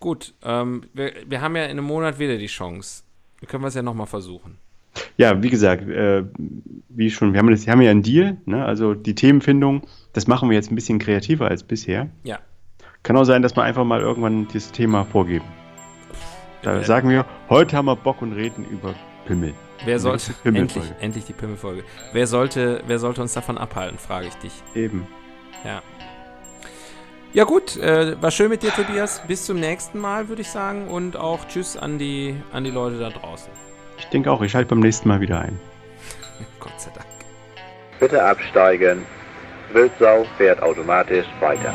gut. 0.00 0.32
Ähm, 0.42 0.86
wir, 0.94 1.12
wir 1.26 1.42
haben 1.42 1.54
ja 1.54 1.64
in 1.64 1.72
einem 1.72 1.84
Monat 1.84 2.18
wieder 2.18 2.38
die 2.38 2.46
Chance. 2.46 3.02
Wir 3.40 3.48
können 3.48 3.62
es 3.64 3.74
ja 3.74 3.82
nochmal 3.82 4.06
versuchen. 4.06 4.56
Ja, 5.18 5.42
wie 5.42 5.50
gesagt, 5.50 5.86
äh, 5.86 6.24
wie 6.88 7.10
schon, 7.10 7.34
wir 7.34 7.40
haben, 7.40 7.50
das, 7.50 7.66
wir 7.66 7.72
haben 7.74 7.82
ja 7.82 7.90
einen 7.90 8.02
Deal, 8.02 8.38
ne? 8.46 8.64
also 8.64 8.94
die 8.94 9.14
Themenfindung, 9.14 9.86
das 10.14 10.26
machen 10.26 10.48
wir 10.48 10.56
jetzt 10.56 10.70
ein 10.72 10.76
bisschen 10.76 10.98
kreativer 10.98 11.48
als 11.48 11.62
bisher. 11.62 12.08
Ja. 12.22 12.38
Kann 13.02 13.18
auch 13.18 13.24
sein, 13.24 13.42
dass 13.42 13.54
wir 13.54 13.64
einfach 13.64 13.84
mal 13.84 14.00
irgendwann 14.00 14.48
dieses 14.48 14.72
Thema 14.72 15.04
vorgeben. 15.04 15.44
Da 16.64 16.76
ja. 16.76 16.82
sagen 16.82 17.10
wir, 17.10 17.26
heute 17.50 17.76
haben 17.76 17.84
wir 17.84 17.96
Bock 17.96 18.22
und 18.22 18.32
reden 18.32 18.64
über 18.64 18.94
Pimmel. 19.26 19.52
Wer 19.84 19.98
sollte 19.98 20.32
endlich, 20.44 20.84
endlich 20.98 21.26
die 21.26 21.34
Pimmelfolge. 21.34 21.84
Wer 22.12 22.26
sollte, 22.26 22.82
wer 22.86 22.98
sollte 22.98 23.20
uns 23.20 23.34
davon 23.34 23.58
abhalten, 23.58 23.98
frage 23.98 24.28
ich 24.28 24.34
dich. 24.36 24.52
Eben. 24.74 25.06
Ja. 25.62 25.82
Ja 27.34 27.44
gut, 27.44 27.76
äh, 27.76 28.20
war 28.22 28.30
schön 28.30 28.48
mit 28.48 28.62
dir, 28.62 28.70
Tobias. 28.70 29.20
Bis 29.26 29.44
zum 29.44 29.60
nächsten 29.60 29.98
Mal, 29.98 30.28
würde 30.28 30.40
ich 30.40 30.48
sagen. 30.48 30.88
Und 30.88 31.16
auch 31.16 31.46
Tschüss 31.48 31.76
an 31.76 31.98
die, 31.98 32.34
an 32.52 32.64
die 32.64 32.70
Leute 32.70 32.98
da 32.98 33.10
draußen. 33.10 33.52
Ich 33.98 34.06
denke 34.06 34.30
auch, 34.30 34.40
ich 34.40 34.52
schalte 34.52 34.70
beim 34.70 34.80
nächsten 34.80 35.08
Mal 35.08 35.20
wieder 35.20 35.40
ein. 35.40 35.60
Gott 36.60 36.80
sei 36.80 36.92
Dank. 36.94 37.06
Bitte 38.00 38.24
absteigen. 38.24 39.04
Wildsau 39.72 40.24
fährt 40.38 40.62
automatisch 40.62 41.26
weiter. 41.40 41.74